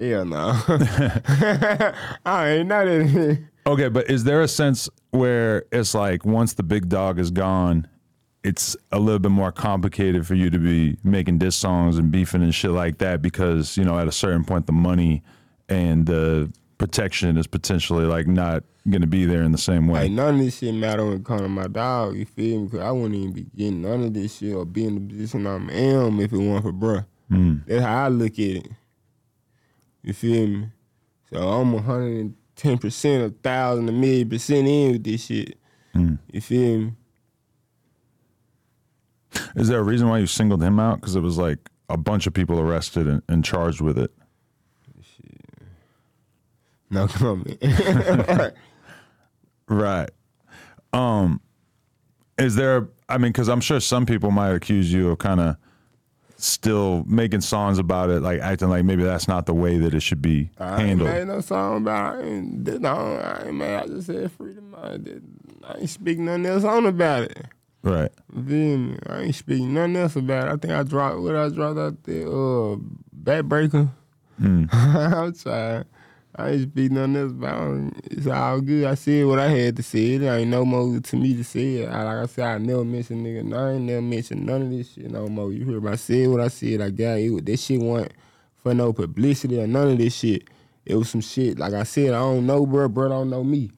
Hell 0.00 0.24
no. 0.24 0.52
I 2.24 2.48
ain't 2.48 2.68
know 2.68 2.84
that. 2.86 3.38
Okay, 3.66 3.88
but 3.88 4.08
is 4.10 4.24
there 4.24 4.40
a 4.40 4.48
sense 4.48 4.88
where 5.10 5.64
it's 5.72 5.94
like 5.94 6.24
once 6.24 6.54
the 6.54 6.62
big 6.62 6.88
dog 6.88 7.18
is 7.18 7.30
gone, 7.30 7.86
it's 8.44 8.76
a 8.92 8.98
little 8.98 9.18
bit 9.18 9.30
more 9.30 9.52
complicated 9.52 10.26
for 10.26 10.34
you 10.34 10.50
to 10.50 10.58
be 10.58 10.96
making 11.02 11.38
diss 11.38 11.56
songs 11.56 11.98
and 11.98 12.10
beefing 12.10 12.42
and 12.42 12.54
shit 12.54 12.70
like 12.70 12.98
that 12.98 13.20
because 13.20 13.76
you 13.76 13.84
know 13.84 13.98
at 13.98 14.06
a 14.06 14.12
certain 14.12 14.44
point 14.44 14.66
the 14.66 14.72
money 14.72 15.22
and 15.68 16.06
the 16.06 16.50
protection 16.78 17.36
is 17.36 17.46
potentially 17.46 18.04
like 18.04 18.26
not 18.26 18.62
going 18.88 19.02
to 19.02 19.06
be 19.06 19.26
there 19.26 19.42
in 19.42 19.52
the 19.52 19.58
same 19.58 19.86
way. 19.86 20.04
Like 20.04 20.12
none 20.12 20.34
of 20.36 20.40
this 20.40 20.58
shit 20.58 20.74
matter 20.74 21.04
when 21.04 21.14
it 21.14 21.24
comes 21.24 21.42
to 21.42 21.48
my 21.48 21.66
dog. 21.66 22.16
You 22.16 22.24
feel 22.24 22.62
me? 22.62 22.70
Cause 22.70 22.80
I 22.80 22.90
wouldn't 22.90 23.16
even 23.16 23.32
be 23.32 23.46
getting 23.54 23.82
none 23.82 24.04
of 24.04 24.14
this 24.14 24.38
shit 24.38 24.54
or 24.54 24.64
be 24.64 24.84
in 24.84 24.94
the 24.94 25.14
position 25.14 25.46
I'm 25.46 25.68
in 25.68 26.20
if 26.20 26.32
it 26.32 26.38
weren't 26.38 26.62
for 26.62 26.72
bruh. 26.72 27.06
Mm. 27.30 27.66
That's 27.66 27.84
how 27.84 28.04
I 28.04 28.08
look 28.08 28.32
at 28.32 28.38
it. 28.38 28.68
You 30.08 30.14
feel 30.14 30.46
me? 30.46 30.68
So 31.30 31.36
I'm 31.38 31.74
110 31.74 32.78
percent, 32.78 33.24
a 33.24 33.28
thousand, 33.42 33.90
a 33.90 33.92
million 33.92 34.26
percent 34.26 34.66
in 34.66 34.92
with 34.92 35.04
this 35.04 35.26
shit. 35.26 35.58
Mm. 35.94 36.18
You 36.32 36.40
feel 36.40 36.78
me? 36.78 36.92
Is 39.54 39.68
there 39.68 39.80
a 39.80 39.82
reason 39.82 40.08
why 40.08 40.16
you 40.16 40.26
singled 40.26 40.62
him 40.62 40.80
out? 40.80 41.02
Because 41.02 41.14
it 41.14 41.20
was 41.20 41.36
like 41.36 41.58
a 41.90 41.98
bunch 41.98 42.26
of 42.26 42.32
people 42.32 42.58
arrested 42.58 43.06
and, 43.06 43.22
and 43.28 43.44
charged 43.44 43.82
with 43.82 43.98
it. 43.98 44.10
No 46.90 47.06
comment. 47.06 47.62
Right. 49.70 50.08
Um, 50.94 51.42
is 52.38 52.54
there? 52.56 52.88
I 53.06 53.18
mean, 53.18 53.32
because 53.32 53.50
I'm 53.50 53.60
sure 53.60 53.80
some 53.80 54.06
people 54.06 54.30
might 54.30 54.52
accuse 54.52 54.90
you 54.90 55.10
of 55.10 55.18
kind 55.18 55.40
of 55.40 55.56
still 56.38 57.04
making 57.06 57.40
songs 57.40 57.78
about 57.78 58.10
it, 58.10 58.20
like 58.22 58.40
acting 58.40 58.70
like 58.70 58.84
maybe 58.84 59.02
that's 59.02 59.28
not 59.28 59.46
the 59.46 59.54
way 59.54 59.76
that 59.76 59.92
it 59.92 60.00
should 60.00 60.22
be 60.22 60.50
I 60.58 60.82
ain't 60.84 61.02
made 61.02 61.26
no 61.26 61.40
song 61.40 61.78
about 61.78 62.18
it. 62.18 62.24
I 62.24 62.28
ain't, 62.28 62.64
this, 62.64 62.78
no, 62.78 62.90
I 62.90 63.46
ain't 63.46 63.54
made. 63.54 63.76
I 63.76 63.86
just 63.86 64.06
said 64.06 64.30
freedom. 64.32 64.74
I, 64.80 64.96
did, 64.96 65.22
I 65.64 65.78
ain't 65.78 65.90
speaking 65.90 66.24
nothing 66.24 66.46
else 66.46 66.64
on 66.64 66.86
about 66.86 67.24
it. 67.24 67.46
Right. 67.82 68.10
Then? 68.32 68.98
I 69.06 69.22
ain't 69.22 69.34
speaking 69.34 69.74
nothing 69.74 69.96
else 69.96 70.16
about 70.16 70.48
it. 70.48 70.52
I 70.52 70.56
think 70.56 70.72
I 70.72 70.82
dropped 70.82 71.18
what 71.20 71.36
I 71.36 71.48
dropped 71.48 71.78
out 71.78 72.02
there. 72.04 72.26
Uh, 72.26 72.76
Backbreaker. 73.22 73.90
Mm. 74.40 74.68
I'm 74.72 75.34
trying. 75.34 75.84
I 76.38 76.50
ain't 76.50 76.70
speak 76.70 76.92
nothing 76.92 77.16
else 77.16 77.32
about 77.32 77.72
it. 77.72 77.94
It's 78.12 78.28
all 78.28 78.60
good. 78.60 78.84
I 78.84 78.94
said 78.94 79.26
what 79.26 79.40
I 79.40 79.48
had 79.48 79.74
to 79.74 79.82
say. 79.82 80.14
It 80.14 80.22
ain't 80.22 80.48
no 80.48 80.64
more 80.64 81.00
to 81.00 81.16
me 81.16 81.34
to 81.34 81.42
say. 81.42 81.84
I, 81.84 82.04
like 82.04 82.16
I 82.16 82.26
said, 82.26 82.44
I 82.46 82.58
never 82.58 82.84
mention 82.84 83.24
nigga 83.24 83.42
name, 83.42 83.86
never 83.86 84.00
mention 84.00 84.46
none 84.46 84.62
of 84.62 84.70
this 84.70 84.92
shit 84.92 85.10
no 85.10 85.26
more. 85.26 85.52
You 85.52 85.64
hear 85.64 85.80
me? 85.80 85.90
I 85.90 85.96
said 85.96 86.28
what 86.28 86.40
I 86.40 86.46
said. 86.46 86.80
I 86.80 86.90
got 86.90 87.18
it. 87.18 87.44
That 87.44 87.56
shit 87.58 87.80
wasn't 87.80 88.12
for 88.54 88.72
no 88.72 88.92
publicity 88.92 89.58
or 89.58 89.66
none 89.66 89.88
of 89.90 89.98
this 89.98 90.14
shit. 90.14 90.44
It 90.86 90.94
was 90.94 91.10
some 91.10 91.22
shit. 91.22 91.58
Like 91.58 91.72
I 91.72 91.82
said, 91.82 92.10
I 92.10 92.20
don't 92.20 92.46
know, 92.46 92.64
bro. 92.64 92.88
Bro 92.88 93.08
don't 93.08 93.30
know 93.30 93.42
me. 93.42 93.72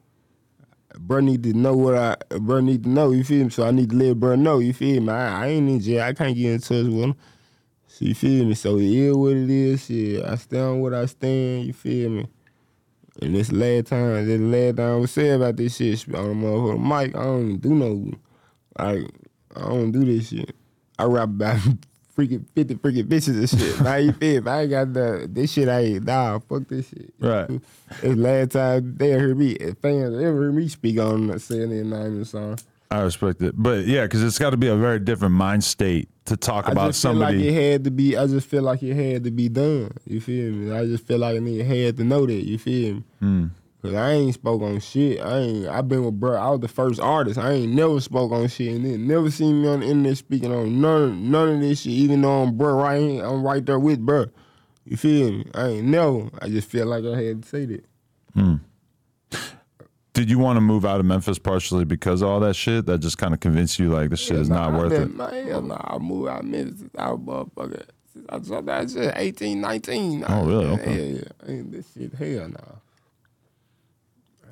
Bro 0.99 1.21
need 1.21 1.43
to 1.45 1.55
know 1.55 1.75
what 1.75 1.95
I. 1.95 2.17
Bro 2.41 2.61
need 2.61 2.83
to 2.83 2.91
know. 2.91 3.11
You 3.13 3.25
feel 3.25 3.45
me? 3.45 3.51
So 3.51 3.65
I 3.65 3.71
need 3.71 3.89
to 3.89 3.97
let 3.97 4.21
bro 4.21 4.35
know. 4.35 4.59
You 4.59 4.75
feel 4.75 5.01
me? 5.01 5.11
I, 5.11 5.45
I 5.45 5.49
ain't 5.49 5.67
in 5.67 5.81
jail. 5.81 6.03
I 6.03 6.13
can't 6.13 6.37
get 6.37 6.53
in 6.53 6.61
touch 6.61 6.85
with 6.85 6.93
him. 6.93 7.15
So 7.87 8.05
you 8.05 8.15
feel 8.15 8.45
me? 8.45 8.55
So 8.55 8.77
it 8.77 8.85
is 8.85 9.17
what 9.17 9.33
it 9.33 9.49
is. 9.49 9.87
Shit. 9.87 10.23
I 10.27 10.35
stand 10.35 10.83
what 10.83 10.93
I 10.93 11.07
stand. 11.07 11.65
You 11.65 11.73
feel 11.73 12.11
me? 12.11 12.27
And 13.23 13.35
this 13.35 13.53
last 13.53 13.89
time, 13.89 14.27
this 14.27 14.41
last 14.41 14.77
time 14.77 14.93
I 14.93 14.97
was 14.97 15.11
saying 15.11 15.35
about 15.35 15.57
this 15.57 15.77
shit 15.77 16.07
on 16.15 16.29
the 16.29 16.47
motherfucking 16.47 16.81
mic, 16.81 17.17
I 17.17 17.23
don't 17.23 17.43
even 17.43 17.59
do 17.59 17.75
no, 17.75 18.13
like, 18.79 19.11
I 19.55 19.61
don't 19.61 19.93
do 19.93 20.05
this 20.05 20.31
shit. 20.31 20.55
I 20.99 21.05
rap 21.05 21.25
about 21.25 21.59
freaking 22.17 22.47
50 22.55 22.77
freaking 22.77 23.05
bitches 23.05 23.39
and 23.39 23.49
shit. 23.49 23.81
now 23.81 23.97
you 23.97 24.13
feel? 24.13 24.49
I 24.49 24.63
ain't 24.63 24.71
got 24.71 24.93
the, 24.95 25.29
this 25.31 25.53
shit, 25.53 25.69
I 25.69 25.81
ain't, 25.81 26.05
nah, 26.05 26.39
fuck 26.39 26.67
this 26.69 26.89
shit. 26.89 27.13
Right. 27.19 27.51
This 28.03 28.17
last 28.17 28.53
time 28.53 28.97
they 28.97 29.11
heard 29.11 29.37
me, 29.37 29.57
fans 29.83 30.15
ever 30.15 30.43
heard 30.43 30.55
me 30.55 30.69
speak 30.69 30.99
on 30.99 31.37
saying 31.41 31.71
their 31.71 31.85
name 31.85 31.93
and 31.93 32.27
song. 32.27 32.59
I 32.91 33.01
respect 33.01 33.43
it, 33.43 33.55
but 33.57 33.85
yeah, 33.85 34.05
because 34.05 34.23
it's 34.23 34.39
got 34.39 34.51
to 34.51 34.57
be 34.57 34.69
a 34.69 34.77
very 34.77 34.99
different 34.99 35.35
mind 35.35 35.65
state 35.65 36.09
to 36.31 36.37
talk 36.37 36.67
I 36.69 36.73
about 36.73 36.89
just 36.89 37.03
feel 37.03 37.13
somebody. 37.13 37.39
like 37.39 37.47
it 37.47 37.71
had 37.73 37.85
to 37.85 37.91
be. 37.91 38.17
I 38.17 38.27
just 38.27 38.47
feel 38.49 38.63
like 38.63 38.83
it 38.83 38.95
had 38.95 39.25
to 39.25 39.31
be 39.31 39.49
done. 39.49 39.91
You 40.07 40.21
feel 40.21 40.53
me? 40.53 40.73
I 40.73 40.87
just 40.87 41.07
feel 41.07 41.19
like 41.19 41.37
a 41.37 41.41
nigga 41.41 41.65
had 41.67 41.97
to 41.99 42.05
know 42.05 42.27
that. 42.27 42.33
You 42.33 42.59
feel 42.59 42.95
me? 42.95 43.05
Hmm. 43.21 43.47
Cause 43.83 43.95
I 43.95 44.13
ain't 44.13 44.35
spoke 44.35 44.61
on 44.61 44.79
shit. 44.81 45.21
I 45.21 45.39
ain't. 45.39 45.67
I 45.69 45.81
been 45.81 46.05
with 46.05 46.21
bro. 46.21 46.37
I 46.37 46.51
was 46.51 46.61
the 46.61 46.69
first 46.69 47.01
artist. 47.01 47.39
I 47.39 47.53
ain't 47.53 47.73
never 47.73 47.99
spoke 48.01 48.31
on 48.31 48.47
shit, 48.49 48.75
and 48.75 48.85
then 48.85 49.07
never 49.07 49.31
seen 49.31 49.63
me 49.63 49.69
on 49.69 49.81
the 49.81 49.87
internet 49.87 50.19
speaking 50.19 50.53
on 50.53 50.81
none 50.83 51.31
none 51.31 51.49
of 51.55 51.61
this 51.61 51.81
shit. 51.81 51.93
Even 51.93 52.21
though 52.21 52.43
I'm 52.43 52.59
bro 52.59 52.75
right 52.75 53.01
here, 53.01 53.25
I'm 53.25 53.43
right 53.43 53.65
there 53.65 53.79
with 53.79 54.05
bro. 54.05 54.27
You 54.85 54.97
feel 54.99 55.31
me? 55.33 55.47
I 55.55 55.69
ain't 55.69 55.87
never. 55.87 56.29
I 56.43 56.49
just 56.51 56.69
feel 56.69 56.87
like 56.87 57.05
I 57.05 57.23
had 57.23 57.43
to 57.43 57.49
say 57.49 57.65
that. 57.67 57.85
Did 60.13 60.29
you 60.29 60.39
want 60.39 60.57
to 60.57 60.61
move 60.61 60.85
out 60.85 60.99
of 60.99 61.07
Memphis 61.07 61.39
partially 61.39 61.85
because 61.85 62.23
of 62.23 62.29
all 62.29 62.41
that 62.41 62.55
shit? 62.55 62.87
That 62.87 62.99
just 62.99 63.17
kind 63.19 63.33
of 63.33 63.41
convinced 63.41 63.79
you 63.79 63.91
like 63.91 64.11
this 64.11 64.21
shit 64.21 64.37
is 64.37 64.51
not 64.51 64.75
I 64.75 64.79
worth 64.79 64.91
been, 64.91 65.03
it. 65.03 65.15
Man, 65.15 65.47
hell 65.47 65.63
nah, 65.63 65.81
I 65.85 65.99
moved 65.99 66.29
out 66.29 66.41
of 66.41 66.47
Memphis 66.47 66.91
I 66.99 67.11
was 67.13 67.21
motherfucker. 67.21 67.85
I 68.29 68.39
dropped 68.39 68.67
that 68.67 68.91
shit, 68.91 69.13
18, 69.17 69.61
19. 69.61 70.25
Oh, 70.29 70.45
really? 70.45 70.67
Okay. 70.67 70.95
Hell 70.95 71.07
yeah. 71.07 71.53
Ain't 71.53 71.73
this 71.73 71.87
shit, 71.95 72.13
hell 72.15 72.49
nah. 72.49 72.59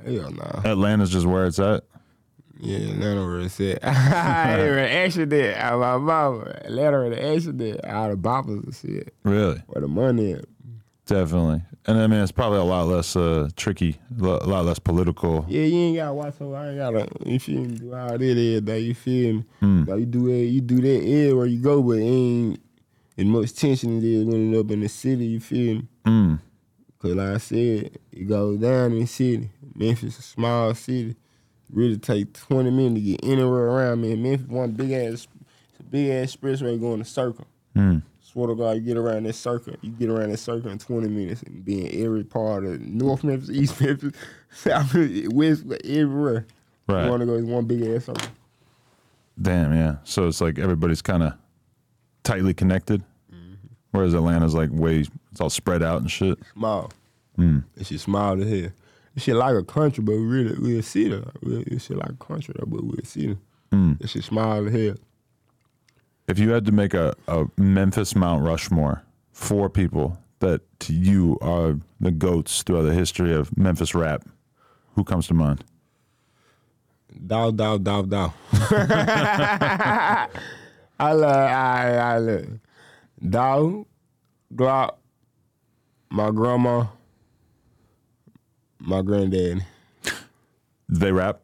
Hell 0.05 0.31
nah. 0.31 0.71
Atlanta's 0.71 1.11
just 1.11 1.27
where 1.27 1.47
it's 1.47 1.59
at. 1.59 1.85
Yeah, 2.61 2.91
Atlanta 2.91 3.25
where 3.25 3.41
it's 3.41 3.61
at. 3.61 3.79
I 3.85 4.61
even 4.61 5.29
that 5.29 5.61
out 5.61 5.75
of 5.75 5.81
my 5.81 5.99
mama. 5.99 6.61
Atlanta 6.65 6.99
where 6.99 7.11
the 7.11 7.53
that 7.53 7.85
out 7.85 8.11
of 8.11 8.19
boppers 8.19 8.65
and 8.65 8.75
shit. 8.75 9.15
Really, 9.23 9.63
Where 9.67 9.81
the 9.81 9.89
money 9.89 10.33
at. 10.33 10.45
Definitely. 11.09 11.63
And 11.87 11.99
I 11.99 12.07
mean, 12.07 12.21
it's 12.21 12.33
probably 12.33 12.59
a 12.59 12.65
lot 12.65 12.87
less 12.87 13.17
uh, 13.17 13.49
tricky, 13.57 13.97
a 14.21 14.23
lot 14.23 14.65
less 14.65 14.79
political. 14.79 15.45
Yeah, 15.49 15.63
you 15.63 15.79
ain't 15.79 15.97
gotta 15.97 16.15
watch 16.15 16.35
so 16.39 16.53
I 16.55 16.69
ain't 16.69 16.79
gotta 16.79 17.09
you 17.27 17.41
feel 17.41 17.63
me, 17.63 17.79
do 17.79 17.95
all 17.95 18.07
that 18.09 18.15
every 18.15 18.61
day, 18.61 18.79
you 18.81 18.95
feel 18.95 19.35
me? 19.35 19.45
Like 19.61 20.01
you 20.01 20.07
do 20.07 20.27
that 20.29 20.45
you 20.47 20.61
do 20.61 20.81
that 20.81 21.03
everywhere 21.03 21.47
you 21.47 21.61
go, 21.61 21.83
but 21.83 21.99
it 21.99 22.03
ain't 22.03 22.61
as 23.17 23.25
much 23.25 23.55
tension 23.55 23.99
it 23.99 24.05
is 24.05 24.25
when 24.25 24.55
it 24.55 24.59
up 24.59 24.71
in 24.71 24.81
the 24.81 24.89
city, 24.89 25.27
you 25.27 25.41
feel 25.41 25.77
me? 25.77 25.89
Mm. 26.05 26.41
Cause 26.99 27.15
like 27.15 27.35
I 27.35 27.39
said, 27.39 27.99
it 28.13 28.29
goes 28.29 28.59
down 28.59 28.93
in 28.93 29.01
the 29.01 29.07
city. 29.07 29.51
Memphis 29.75 30.19
a 30.19 30.23
small 30.23 30.75
city. 30.75 31.17
Really 31.71 31.97
take 31.97 32.33
twenty 32.33 32.71
minutes 32.71 32.95
to 32.97 33.01
get 33.01 33.25
anywhere 33.25 33.67
around 33.67 34.03
me. 34.03 34.15
Memphis 34.15 34.49
one 34.49 34.73
big 34.73 34.93
ass 34.93 35.27
it's 35.71 35.81
a 35.81 35.83
big 35.85 36.11
ass 36.11 36.37
expressway 36.37 36.79
going 36.81 36.99
to 36.99 37.05
circle. 37.05 37.47
Mm. 37.77 38.03
Swear 38.31 38.49
to 38.49 38.55
God, 38.55 38.77
you 38.77 38.83
get 38.83 38.99
around 38.99 39.25
that 39.25 39.33
circle, 39.33 39.75
you 39.81 39.91
get 39.91 40.11
around 40.11 40.31
that 40.31 40.37
circle 40.37 40.71
in 40.71 40.79
20 40.79 41.09
minutes 41.09 41.43
and 41.45 41.65
be 41.65 41.87
in 41.87 42.05
every 42.05 42.25
part 42.25 42.63
of 42.63 42.79
North 42.83 43.25
Memphis, 43.25 43.49
East 43.49 43.81
Memphis, 43.81 44.13
South, 44.51 44.95
Memphis, 44.95 45.29
West, 45.33 45.65
everywhere. 45.83 46.47
Right. 46.87 47.05
You 47.05 47.11
want 47.11 47.21
to 47.21 47.27
go 47.27 47.35
in 47.37 47.49
one 47.49 47.65
big 47.65 47.83
ass 47.87 48.05
circle. 48.05 48.29
Damn, 49.41 49.73
yeah. 49.73 49.97
So 50.05 50.29
it's 50.29 50.43
like 50.43 50.59
everybody's 50.59 51.01
kind 51.01 51.23
of 51.23 51.33
tightly 52.23 52.53
connected, 52.53 53.03
whereas 53.93 54.13
Atlanta's 54.13 54.55
like 54.55 54.69
way 54.73 55.07
it's 55.33 55.41
all 55.41 55.49
spread 55.49 55.83
out 55.83 56.03
and 56.03 56.11
shit. 56.11 56.39
Small. 56.53 56.93
Mm. 57.39 57.65
That 57.77 57.87
shit 57.87 58.01
small 58.01 58.37
to 58.37 58.45
hell. 58.45 58.71
This 59.15 59.25
shit 59.25 59.37
like 59.37 59.55
a 59.55 59.65
country, 59.65 60.05
but 60.05 60.13
we 60.13 60.23
really, 60.23 60.55
we'll 60.59 60.83
see 60.83 61.09
that. 61.09 61.31
We'll, 61.43 61.63
shit 61.79 61.97
like 61.97 62.11
a 62.11 62.25
country, 62.25 62.55
though, 62.59 62.67
but 62.67 62.85
we'll 62.85 63.05
see 63.05 63.29
that. 63.29 63.39
Mm. 63.73 63.99
That 64.01 64.11
shit 64.11 64.25
small 64.25 64.65
to 64.65 64.71
hell. 64.71 64.97
If 66.29 66.39
you 66.39 66.51
had 66.51 66.67
to 66.67 66.73
make 66.73 66.93
a, 66.93 67.15
a 67.27 67.47
Memphis 67.57 68.15
Mount 68.15 68.45
Rushmore, 68.45 69.03
four 69.33 69.71
people 69.71 70.19
that 70.41 70.61
to 70.81 70.93
you 70.93 71.39
are 71.41 71.79
the 72.01 72.11
goats 72.11 72.63
throughout 72.63 72.83
the 72.83 72.93
history 72.93 73.33
of 73.33 73.57
Memphis 73.57 73.95
rap, 73.95 74.29
who 74.95 75.05
comes 75.05 75.27
to 75.29 75.35
mind? 75.35 75.65
Dow, 77.27 77.51
dow, 77.51 77.79
dow, 77.79 78.03
dow. 78.03 78.35
I 81.01 81.13
love, 81.13 81.51
I, 81.51 81.97
I 81.97 82.19
love. 82.19 82.47
Dow, 83.27 83.87
Glock, 84.55 84.97
my 86.11 86.31
grandma, 86.31 86.87
my 88.81 89.01
granddad. 89.01 89.65
They 90.91 91.11
rap. 91.11 91.41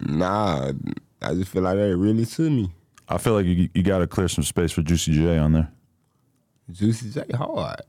Nah, 0.00 0.72
I 1.20 1.34
just 1.34 1.50
feel 1.50 1.62
like 1.62 1.76
they 1.76 1.94
really 1.94 2.24
to 2.24 2.50
me. 2.50 2.70
I 3.08 3.18
feel 3.18 3.34
like 3.34 3.46
you 3.46 3.68
you 3.74 3.82
got 3.82 3.98
to 3.98 4.06
clear 4.06 4.28
some 4.28 4.44
space 4.44 4.72
for 4.72 4.82
Juicy 4.82 5.12
J 5.14 5.38
on 5.38 5.52
there. 5.52 5.70
Juicy 6.70 7.10
J 7.10 7.24
hard. 7.36 7.80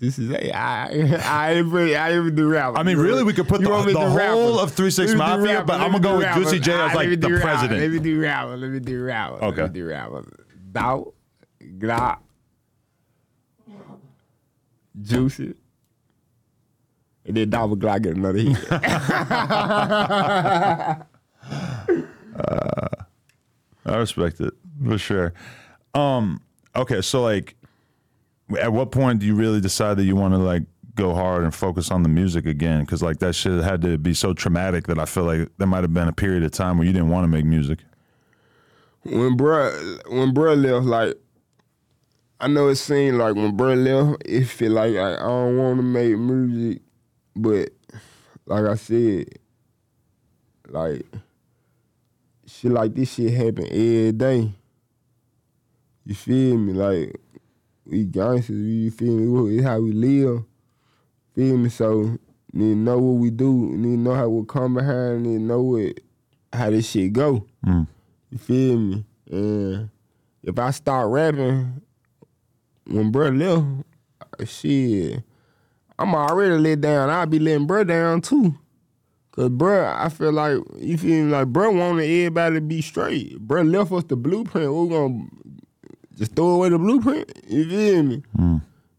Juicy 0.00 0.28
J, 0.28 0.50
I, 0.50 0.88
I 1.22 1.52
ain't 1.52 1.68
really, 1.68 1.94
I 1.94 2.16
even 2.16 2.34
do 2.34 2.48
rap. 2.48 2.74
I 2.76 2.82
mean, 2.82 2.98
really, 2.98 3.22
we 3.22 3.32
could 3.32 3.46
put 3.46 3.60
You 3.60 3.68
the, 3.68 3.76
the 3.76 3.84
to 3.84 3.92
do 3.92 4.16
rapper? 4.16 4.32
whole 4.32 4.58
of 4.58 4.72
Three 4.72 4.90
Six 4.90 5.14
Mafia, 5.14 5.62
but 5.62 5.80
I'm 5.80 5.92
gonna 5.92 6.02
go 6.02 6.18
with. 6.18 6.34
Juicy 6.34 6.58
J 6.58 6.72
as 6.72 6.94
like 6.94 7.08
the 7.10 7.38
president. 7.40 7.80
Let 7.80 7.90
me 7.90 7.98
do 8.00 8.20
rapper. 8.20 8.56
Let 8.56 8.70
me 8.70 8.80
do 8.80 9.04
rapper. 9.04 9.44
Okay. 9.44 9.62
Let 9.62 9.72
me 9.72 9.80
do 9.80 9.86
rapper. 9.86 10.24
Dow, 10.72 11.12
Glock, 11.62 12.18
Juicy. 15.00 15.54
And 17.26 17.36
then 17.36 17.48
Double 17.50 17.76
Glock 17.76 18.02
get 18.02 18.16
another 18.16 18.38
hit. 18.38 18.58
Uh, 22.36 22.88
I 23.86 23.96
respect 23.96 24.40
it 24.40 24.52
for 24.82 24.98
sure. 24.98 25.32
Um, 25.94 26.40
okay, 26.74 27.00
so 27.00 27.22
like, 27.22 27.54
at 28.58 28.72
what 28.72 28.90
point 28.90 29.20
do 29.20 29.26
you 29.26 29.34
really 29.34 29.60
decide 29.60 29.96
that 29.96 30.04
you 30.04 30.16
want 30.16 30.34
to 30.34 30.38
like 30.38 30.62
go 30.94 31.14
hard 31.14 31.44
and 31.44 31.54
focus 31.54 31.90
on 31.90 32.02
the 32.02 32.08
music 32.08 32.46
again? 32.46 32.80
Because 32.80 33.02
like 33.02 33.18
that 33.18 33.34
shit 33.34 33.62
had 33.62 33.82
to 33.82 33.98
be 33.98 34.14
so 34.14 34.32
traumatic 34.34 34.86
that 34.86 34.98
I 34.98 35.04
feel 35.04 35.24
like 35.24 35.48
there 35.58 35.66
might 35.66 35.82
have 35.82 35.94
been 35.94 36.08
a 36.08 36.12
period 36.12 36.42
of 36.42 36.52
time 36.52 36.78
where 36.78 36.86
you 36.86 36.92
didn't 36.92 37.08
want 37.08 37.24
to 37.24 37.28
make 37.28 37.44
music. 37.44 37.80
when 39.04 39.36
bruh 39.36 40.10
when 40.10 40.34
bruh 40.34 40.60
left, 40.60 40.86
like 40.86 41.14
I 42.40 42.48
know 42.48 42.68
it 42.68 42.76
seemed 42.76 43.18
like 43.18 43.34
when 43.34 43.56
bruh 43.56 43.82
left, 43.82 44.22
it 44.26 44.44
feel 44.44 44.72
like 44.72 44.94
I, 44.96 45.14
I 45.14 45.28
don't 45.28 45.56
want 45.56 45.78
to 45.78 45.82
make 45.82 46.18
music, 46.18 46.82
but 47.36 47.70
like 48.46 48.64
I 48.64 48.74
said, 48.74 49.28
like 50.68 51.06
shit 52.46 52.72
like 52.72 52.94
this 52.94 53.14
shit 53.14 53.32
happen 53.32 53.66
every 53.66 54.12
day. 54.12 54.52
You 56.04 56.14
feel 56.14 56.58
me? 56.58 56.72
Like 56.72 57.20
we 57.86 58.04
gangsters, 58.04 58.56
you 58.60 58.90
feel 58.90 59.12
me? 59.12 59.56
It's 59.56 59.64
how 59.64 59.80
we 59.80 59.92
live. 59.92 60.44
Feel 61.34 61.56
me? 61.56 61.68
So 61.68 62.18
need 62.52 62.74
to 62.74 62.76
know 62.76 62.98
what 62.98 63.20
we 63.20 63.30
do. 63.30 63.52
Need 63.52 63.96
to 63.96 64.00
know 64.00 64.14
how 64.14 64.28
we 64.28 64.46
come 64.46 64.74
behind. 64.74 65.22
Need 65.24 65.38
to 65.38 65.42
know 65.42 65.62
what 65.62 66.00
how 66.52 66.70
this 66.70 66.88
shit 66.88 67.12
go. 67.12 67.46
Mm. 67.66 67.86
You 68.30 68.38
feel 68.38 68.78
me? 68.78 69.04
And 69.30 69.90
if 70.42 70.58
I 70.58 70.70
start 70.70 71.08
rapping 71.10 71.80
when 72.86 73.10
bro 73.10 73.30
left, 73.30 73.66
shit, 74.50 75.22
I'm 75.98 76.14
already 76.14 76.58
let 76.58 76.80
down. 76.80 77.10
I'll 77.10 77.26
be 77.26 77.38
letting 77.38 77.66
bro 77.66 77.84
down 77.84 78.20
too. 78.20 78.58
Cause 79.32 79.48
bro, 79.48 79.92
I 79.96 80.10
feel 80.10 80.32
like 80.32 80.58
you 80.78 80.96
feel 80.96 81.24
me? 81.24 81.32
Like 81.32 81.48
bro 81.48 81.72
wanted 81.72 82.04
everybody 82.04 82.56
to 82.56 82.60
be 82.60 82.82
straight. 82.82 83.40
Bro 83.40 83.62
left 83.62 83.90
us 83.90 84.04
the 84.04 84.16
blueprint. 84.16 84.72
We're 84.72 84.86
gonna 84.86 85.26
just 86.16 86.34
throw 86.34 86.50
away 86.50 86.68
the 86.68 86.78
blueprint. 86.78 87.30
You 87.48 87.68
feel 87.68 88.02
me? 88.02 88.22
Hmm. 88.36 88.56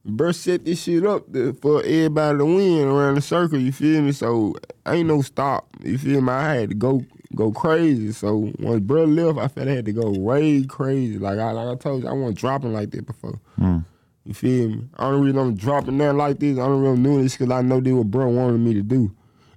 Bro 0.07 0.33
set 0.33 0.65
this 0.65 0.83
shit 0.83 1.05
up 1.05 1.31
to, 1.33 1.53
for 1.53 1.81
everybody 1.83 2.37
to 2.37 2.45
win 2.45 2.87
around 2.87 3.15
the 3.15 3.21
circle. 3.21 3.59
You 3.59 3.71
feel 3.71 4.01
me? 4.01 4.11
So 4.11 4.53
ain't 4.87 5.07
no 5.07 5.21
stop. 5.21 5.67
You 5.83 5.97
feel 5.97 6.21
me? 6.21 6.31
I 6.31 6.53
had 6.53 6.69
to 6.69 6.75
go 6.75 7.03
go 7.35 7.51
crazy. 7.51 8.11
So 8.11 8.53
once 8.59 8.81
bro 8.81 9.05
left, 9.05 9.39
I 9.39 9.47
felt 9.47 9.67
I 9.67 9.71
had 9.71 9.85
to 9.85 9.93
go 9.93 10.11
way 10.11 10.63
crazy. 10.63 11.17
Like 11.17 11.39
I 11.39 11.51
like 11.51 11.67
I 11.67 11.75
told 11.75 12.03
you, 12.03 12.09
I 12.09 12.13
wasn't 12.13 12.37
dropping 12.37 12.73
like 12.73 12.91
that 12.91 13.05
before. 13.05 13.39
Hmm. 13.55 13.79
You 14.25 14.33
feel 14.33 14.69
me? 14.69 14.87
Only 14.97 15.27
reason 15.27 15.39
I'm 15.39 15.55
dropping 15.55 15.97
that 15.99 16.13
like 16.13 16.39
this, 16.39 16.57
I 16.57 16.65
don't 16.65 16.81
really 16.81 17.01
doing 17.01 17.23
this 17.23 17.37
because 17.37 17.51
I 17.51 17.61
know 17.61 17.79
this 17.79 17.93
what 17.93 18.09
bro 18.09 18.27
wanted 18.27 18.59
me 18.59 18.73
to 18.73 18.81
do. 18.81 19.11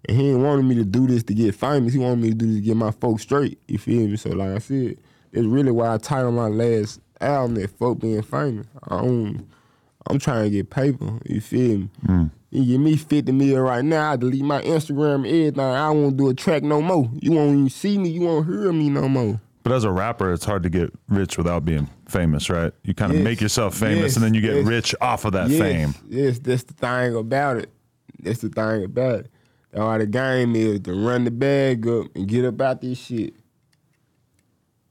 And 0.06 0.16
he 0.16 0.30
ain't 0.30 0.40
wanted 0.40 0.64
me 0.64 0.74
to 0.76 0.84
do 0.84 1.06
this 1.06 1.22
to 1.24 1.34
get 1.34 1.54
famous. 1.54 1.92
He 1.92 1.98
wanted 1.98 2.20
me 2.20 2.30
to 2.30 2.34
do 2.34 2.46
this 2.46 2.56
to 2.56 2.62
get 2.62 2.76
my 2.76 2.90
folks 2.90 3.22
straight. 3.22 3.58
You 3.66 3.78
feel 3.78 4.06
me? 4.06 4.16
So 4.16 4.30
like 4.30 4.50
I 4.50 4.58
said, 4.58 4.98
that's 5.32 5.46
really 5.46 5.72
why 5.72 5.94
I 5.94 5.98
titled 5.98 6.34
my 6.34 6.48
last 6.48 7.00
album 7.20 7.54
that 7.56 7.70
folk 7.78 8.00
being 8.00 8.22
famous. 8.22 8.66
I 8.88 8.96
don't, 9.00 9.46
I'm 10.06 10.18
trying 10.18 10.44
to 10.44 10.50
get 10.50 10.70
paper. 10.70 11.18
You 11.26 11.40
feel 11.40 11.78
me? 11.78 11.90
Mm. 12.06 12.30
You 12.50 12.64
give 12.64 12.80
me 12.80 12.96
50 12.96 13.32
million 13.32 13.60
right 13.60 13.84
now, 13.84 14.12
I 14.12 14.16
delete 14.16 14.42
my 14.44 14.62
Instagram 14.62 15.16
and 15.16 15.26
everything. 15.26 15.60
I 15.60 15.90
won't 15.90 16.16
do 16.16 16.30
a 16.30 16.34
track 16.34 16.62
no 16.62 16.80
more. 16.80 17.10
You 17.20 17.32
won't 17.32 17.50
even 17.52 17.68
see 17.68 17.98
me, 17.98 18.08
you 18.08 18.22
won't 18.22 18.46
hear 18.46 18.72
me 18.72 18.88
no 18.88 19.08
more. 19.08 19.40
But 19.64 19.72
as 19.72 19.84
a 19.84 19.90
rapper, 19.90 20.32
it's 20.32 20.46
hard 20.46 20.62
to 20.62 20.70
get 20.70 20.90
rich 21.10 21.36
without 21.36 21.66
being 21.66 21.90
famous, 22.08 22.48
right? 22.48 22.72
You 22.84 22.94
kind 22.94 23.10
of 23.12 23.18
Yes. 23.18 23.24
make 23.24 23.40
yourself 23.42 23.74
famous 23.76 24.02
Yes. 24.02 24.16
and 24.16 24.24
then 24.24 24.32
you 24.32 24.40
get 24.40 24.56
Yes. 24.56 24.66
rich 24.66 24.94
off 25.02 25.26
of 25.26 25.32
that 25.32 25.50
fame. 25.50 25.94
Yes, 26.08 26.38
that's 26.38 26.62
the 26.62 26.72
thing 26.72 27.14
about 27.14 27.58
it. 27.58 27.70
That's 28.22 28.40
the 28.40 28.48
thing 28.48 28.84
about 28.84 29.20
it. 29.20 29.30
All 29.76 29.98
the 29.98 30.06
game 30.06 30.56
is 30.56 30.80
to 30.80 30.94
run 30.94 31.24
the 31.24 31.30
bag 31.30 31.86
up 31.86 32.06
and 32.16 32.26
get 32.26 32.46
up 32.46 32.58
out 32.62 32.80
this 32.80 32.96
shit. 32.98 33.34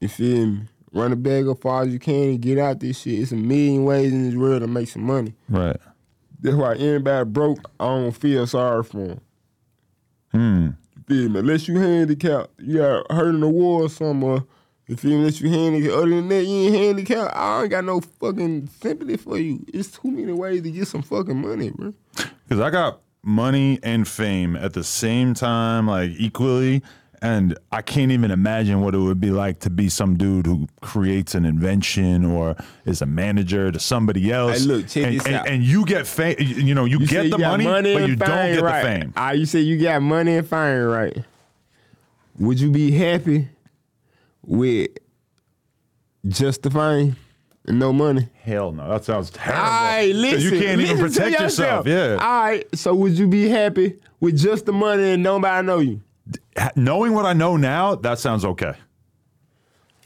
You 0.00 0.06
feel 0.08 0.46
me? 0.46 0.60
Run 0.92 1.10
the 1.10 1.16
bag 1.16 1.46
up 1.46 1.60
far 1.60 1.82
as 1.82 1.92
you 1.92 1.98
can 1.98 2.30
and 2.30 2.40
get 2.40 2.58
out 2.58 2.80
this 2.80 3.00
shit. 3.00 3.18
It's 3.20 3.32
a 3.32 3.36
million 3.36 3.84
ways 3.84 4.12
in 4.12 4.24
this 4.26 4.34
world 4.34 4.62
to 4.62 4.66
make 4.66 4.88
some 4.88 5.02
money. 5.02 5.34
Right. 5.48 5.76
That's 6.40 6.56
why 6.56 6.76
anybody 6.76 7.28
broke, 7.28 7.70
I 7.78 7.86
don't 7.86 8.12
feel 8.12 8.46
sorry 8.46 8.84
for 8.84 9.08
them. 9.08 9.20
Hmm. 10.32 10.66
You 10.96 11.02
feel 11.06 11.28
me? 11.30 11.40
Unless 11.40 11.68
you 11.68 11.78
handicapped, 11.78 12.60
you 12.60 12.78
got 12.78 13.10
hurt 13.10 13.34
in 13.34 13.40
the 13.40 13.48
war 13.48 13.82
or 13.82 13.88
something. 13.88 14.46
You 14.86 14.96
feel 14.96 15.10
me? 15.10 15.16
Unless 15.18 15.40
you 15.40 15.50
handicapped. 15.50 15.94
Other 15.94 16.08
than 16.08 16.28
that, 16.28 16.44
you 16.44 16.66
ain't 16.66 16.74
handicapped. 16.74 17.36
I 17.36 17.62
ain't 17.62 17.70
got 17.70 17.84
no 17.84 18.00
fucking 18.00 18.68
sympathy 18.80 19.16
for 19.16 19.36
you. 19.36 19.64
It's 19.68 19.90
too 19.90 20.10
many 20.10 20.32
ways 20.32 20.62
to 20.62 20.70
get 20.70 20.88
some 20.88 21.02
fucking 21.02 21.40
money, 21.40 21.70
bro. 21.70 21.92
Because 22.14 22.60
I 22.60 22.70
got 22.70 23.00
money 23.22 23.78
and 23.82 24.08
fame 24.08 24.56
at 24.56 24.72
the 24.72 24.84
same 24.84 25.34
time, 25.34 25.86
like 25.86 26.12
equally. 26.16 26.82
And 27.20 27.58
I 27.72 27.82
can't 27.82 28.12
even 28.12 28.30
imagine 28.30 28.80
what 28.80 28.94
it 28.94 28.98
would 28.98 29.20
be 29.20 29.30
like 29.30 29.58
to 29.60 29.70
be 29.70 29.88
some 29.88 30.16
dude 30.16 30.46
who 30.46 30.68
creates 30.80 31.34
an 31.34 31.44
invention 31.44 32.24
or 32.24 32.56
is 32.84 33.02
a 33.02 33.06
manager 33.06 33.72
to 33.72 33.80
somebody 33.80 34.30
else. 34.30 34.60
Hey, 34.60 34.66
look, 34.66 34.88
check 34.88 35.04
and, 35.04 35.16
this 35.16 35.26
and, 35.26 35.34
out. 35.34 35.48
and 35.48 35.62
you 35.64 35.84
get 35.84 36.06
fame. 36.06 36.36
You 36.38 36.74
know, 36.74 36.84
you, 36.84 37.00
You 37.00 37.06
get 37.06 37.22
the 37.22 37.28
you 37.30 37.38
got 37.38 37.60
money, 37.60 37.94
but 37.94 38.08
you 38.08 38.16
don't 38.16 38.28
get 38.28 38.62
right. 38.62 38.82
the 38.82 39.00
fame. 39.00 39.12
Ah, 39.16 39.32
you 39.32 39.46
say 39.46 39.60
you 39.60 39.80
got 39.80 40.00
money 40.00 40.36
and 40.36 40.48
fame, 40.48 40.84
right? 40.84 41.24
Would 42.38 42.60
you 42.60 42.70
be 42.70 42.92
happy 42.92 43.48
with 44.42 44.90
just 46.26 46.62
the 46.62 46.70
fame 46.70 47.16
and 47.66 47.80
no 47.80 47.92
money? 47.92 48.28
Hell 48.42 48.70
no, 48.70 48.88
that 48.88 49.04
sounds 49.04 49.30
terrible. 49.30 49.64
All 49.64 49.70
right, 49.70 50.14
listen. 50.14 50.40
you 50.52 50.60
can't 50.60 50.80
even 50.80 50.98
listen 50.98 51.12
to 51.12 51.20
protect 51.20 51.42
yourself. 51.42 51.86
Yeah, 51.86 52.16
All 52.20 52.42
right. 52.42 52.64
So 52.76 52.94
would 52.94 53.18
you 53.18 53.26
be 53.26 53.48
happy 53.48 53.98
with 54.20 54.38
just 54.38 54.66
the 54.66 54.72
money 54.72 55.10
and 55.10 55.22
nobody 55.24 55.66
know 55.66 55.80
you? 55.80 56.00
Knowing 56.76 57.12
what 57.12 57.24
I 57.24 57.32
know 57.32 57.56
now, 57.56 57.94
that 57.96 58.18
sounds 58.18 58.44
okay. 58.44 58.72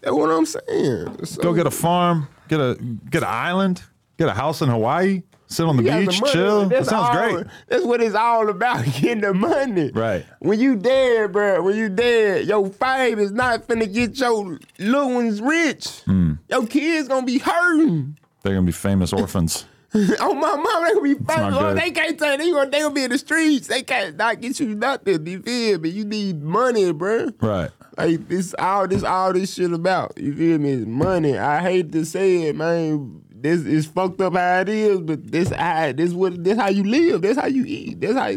That's 0.01 0.15
what 0.15 0.31
I'm 0.31 0.47
saying. 0.47 1.25
So, 1.25 1.43
Go 1.43 1.55
get 1.55 1.67
a 1.67 1.71
farm, 1.71 2.29
get 2.49 2.61
a 2.61 2.77
get 3.11 3.23
an 3.23 3.29
island, 3.31 3.83
get 4.19 4.29
a 4.29 4.33
house 4.33 4.61
in 4.61 4.69
Hawaii, 4.69 5.23
sit 5.47 5.65
on 5.65 5.77
the 5.77 5.83
beach, 5.83 6.21
the 6.21 6.29
chill. 6.33 6.69
That 6.69 6.87
sounds 6.87 7.17
all- 7.17 7.31
great. 7.33 7.47
That's 7.69 7.85
what 7.85 8.03
it's 8.03 8.15
all 8.15 8.49
about, 8.49 8.85
getting 9.01 9.21
the 9.21 9.33
money. 9.33 9.91
Right. 9.93 10.27
When 10.41 10.59
you 10.59 10.77
dead, 10.77 11.33
bro, 11.33 11.63
when 11.63 11.77
you 11.77 11.89
dead, 11.89 12.47
your 12.47 12.69
fame 12.69 13.19
is 13.21 13.31
not 13.33 13.67
finna 13.69 13.93
get 13.93 14.19
your 14.19 14.59
little 14.79 15.15
ones 15.15 15.41
rich. 15.41 16.01
Hmm. 16.05 16.33
Your 16.49 16.67
kids 16.67 17.09
gonna 17.09 17.25
be 17.27 17.39
hurting. 17.39 18.19
They're 18.43 18.55
gonna 18.55 18.67
be 18.67 18.73
famous 18.73 19.13
orphans. 19.13 19.67
oh 20.21 20.35
my 20.35 20.57
mom, 20.57 20.85
they 20.85 20.95
gonna 20.95 21.03
be 21.03 21.15
famous. 21.15 21.59
Oh, 21.59 21.75
they 21.75 21.91
can't 21.91 22.19
tell 22.19 22.39
they 22.39 22.51
gonna 22.51 22.71
they 22.71 22.81
gonna 22.81 22.95
be 22.95 23.05
in 23.05 23.11
the 23.11 23.19
streets. 23.19 23.67
They 23.67 23.83
can't 23.83 24.17
not 24.17 24.41
get 24.41 24.59
you 24.59 24.75
nothing. 24.75 25.27
You 25.27 25.43
feel 25.43 25.81
me? 25.81 25.91
You 25.91 26.05
need 26.05 26.43
money, 26.43 26.93
bro. 26.93 27.29
right. 27.41 27.71
Like 27.99 28.27
this 28.27 28.55
all 28.59 28.89
this 28.89 29.03
all 29.03 29.35
this 29.35 29.53
shit 29.53 29.71
about. 29.71 30.17
You 30.17 30.35
feel 30.35 30.59
me? 30.59 30.73
It's 30.73 30.87
money. 30.87 31.37
I 31.37 31.61
hate 31.61 31.93
to 31.93 32.07
say 32.07 32.45
it, 32.45 32.57
man. 32.57 33.23
This 33.31 33.61
is 33.67 33.85
fucked 33.87 34.21
up 34.23 34.33
how 34.33 34.61
it 34.61 34.71
is, 34.71 35.01
but 35.01 35.31
this 35.31 35.51
how 35.51 35.93
this 35.93 36.13
what 36.13 36.43
this 36.43 36.57
how 36.57 36.69
you 36.69 36.85
live. 36.85 37.21
That's 37.21 37.39
how 37.39 37.49
you 37.49 37.65
eat. 37.67 38.01
That's 38.01 38.15
how 38.15 38.33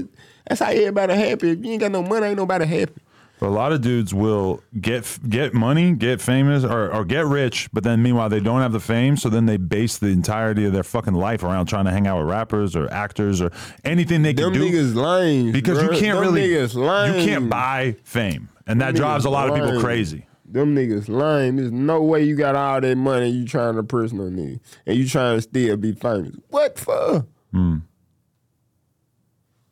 that's 0.45 0.59
how 0.59 0.71
everybody 0.71 1.13
happy. 1.13 1.51
If 1.51 1.63
you 1.63 1.71
ain't 1.71 1.79
got 1.79 1.91
no 1.91 2.03
money, 2.03 2.27
ain't 2.27 2.37
nobody 2.37 2.65
happy. 2.65 3.01
But 3.39 3.47
a 3.47 3.49
lot 3.49 3.73
of 3.73 3.81
dudes 3.81 4.13
will 4.13 4.63
get 4.79 5.19
get 5.27 5.53
money, 5.53 5.93
get 5.93 6.21
famous, 6.21 6.63
or, 6.63 6.91
or 6.91 7.03
get 7.03 7.25
rich, 7.25 7.69
but 7.73 7.83
then 7.83 8.01
meanwhile 8.01 8.29
they 8.29 8.39
don't 8.39 8.61
have 8.61 8.71
the 8.71 8.79
fame, 8.79 9.17
so 9.17 9.27
then 9.29 9.45
they 9.45 9.57
base 9.57 9.97
the 9.97 10.07
entirety 10.07 10.65
of 10.65 10.71
their 10.73 10.83
fucking 10.83 11.13
life 11.13 11.43
around 11.43 11.65
trying 11.65 11.85
to 11.85 11.91
hang 11.91 12.07
out 12.07 12.19
with 12.19 12.29
rappers 12.29 12.75
or 12.75 12.89
actors 12.91 13.41
or 13.41 13.51
anything 13.83 14.21
they 14.21 14.31
Them 14.33 14.53
can 14.53 14.61
do. 14.61 14.71
Them 14.71 14.73
niggas 14.73 14.95
lame. 14.95 15.51
because 15.51 15.81
you 15.81 15.89
can't 15.89 16.19
really, 16.19 16.49
you 16.49 16.57
niggas 16.57 17.25
can't 17.25 17.49
buy 17.49 17.97
fame, 18.03 18.47
and 18.67 18.79
that 18.79 18.93
Them 18.93 18.95
drives 18.95 19.25
a 19.25 19.27
niggas 19.27 19.31
lot 19.31 19.49
of 19.49 19.55
people 19.55 19.79
crazy. 19.81 20.27
Them 20.47 20.75
niggas 20.75 21.09
lame. 21.09 21.57
There's 21.57 21.71
no 21.71 22.01
way 22.03 22.23
you 22.23 22.35
got 22.35 22.55
all 22.55 22.79
that 22.79 22.95
money 22.95 23.29
you 23.29 23.45
trying 23.45 23.75
to 23.75 23.83
person 23.83 24.19
on 24.21 24.31
niggas. 24.37 24.59
And 24.85 24.95
you 24.97 25.07
trying 25.09 25.37
to 25.37 25.41
still 25.41 25.75
be 25.75 25.91
famous. 25.91 26.35
What 26.49 26.79
for? 26.79 27.25
Hmm. 27.51 27.77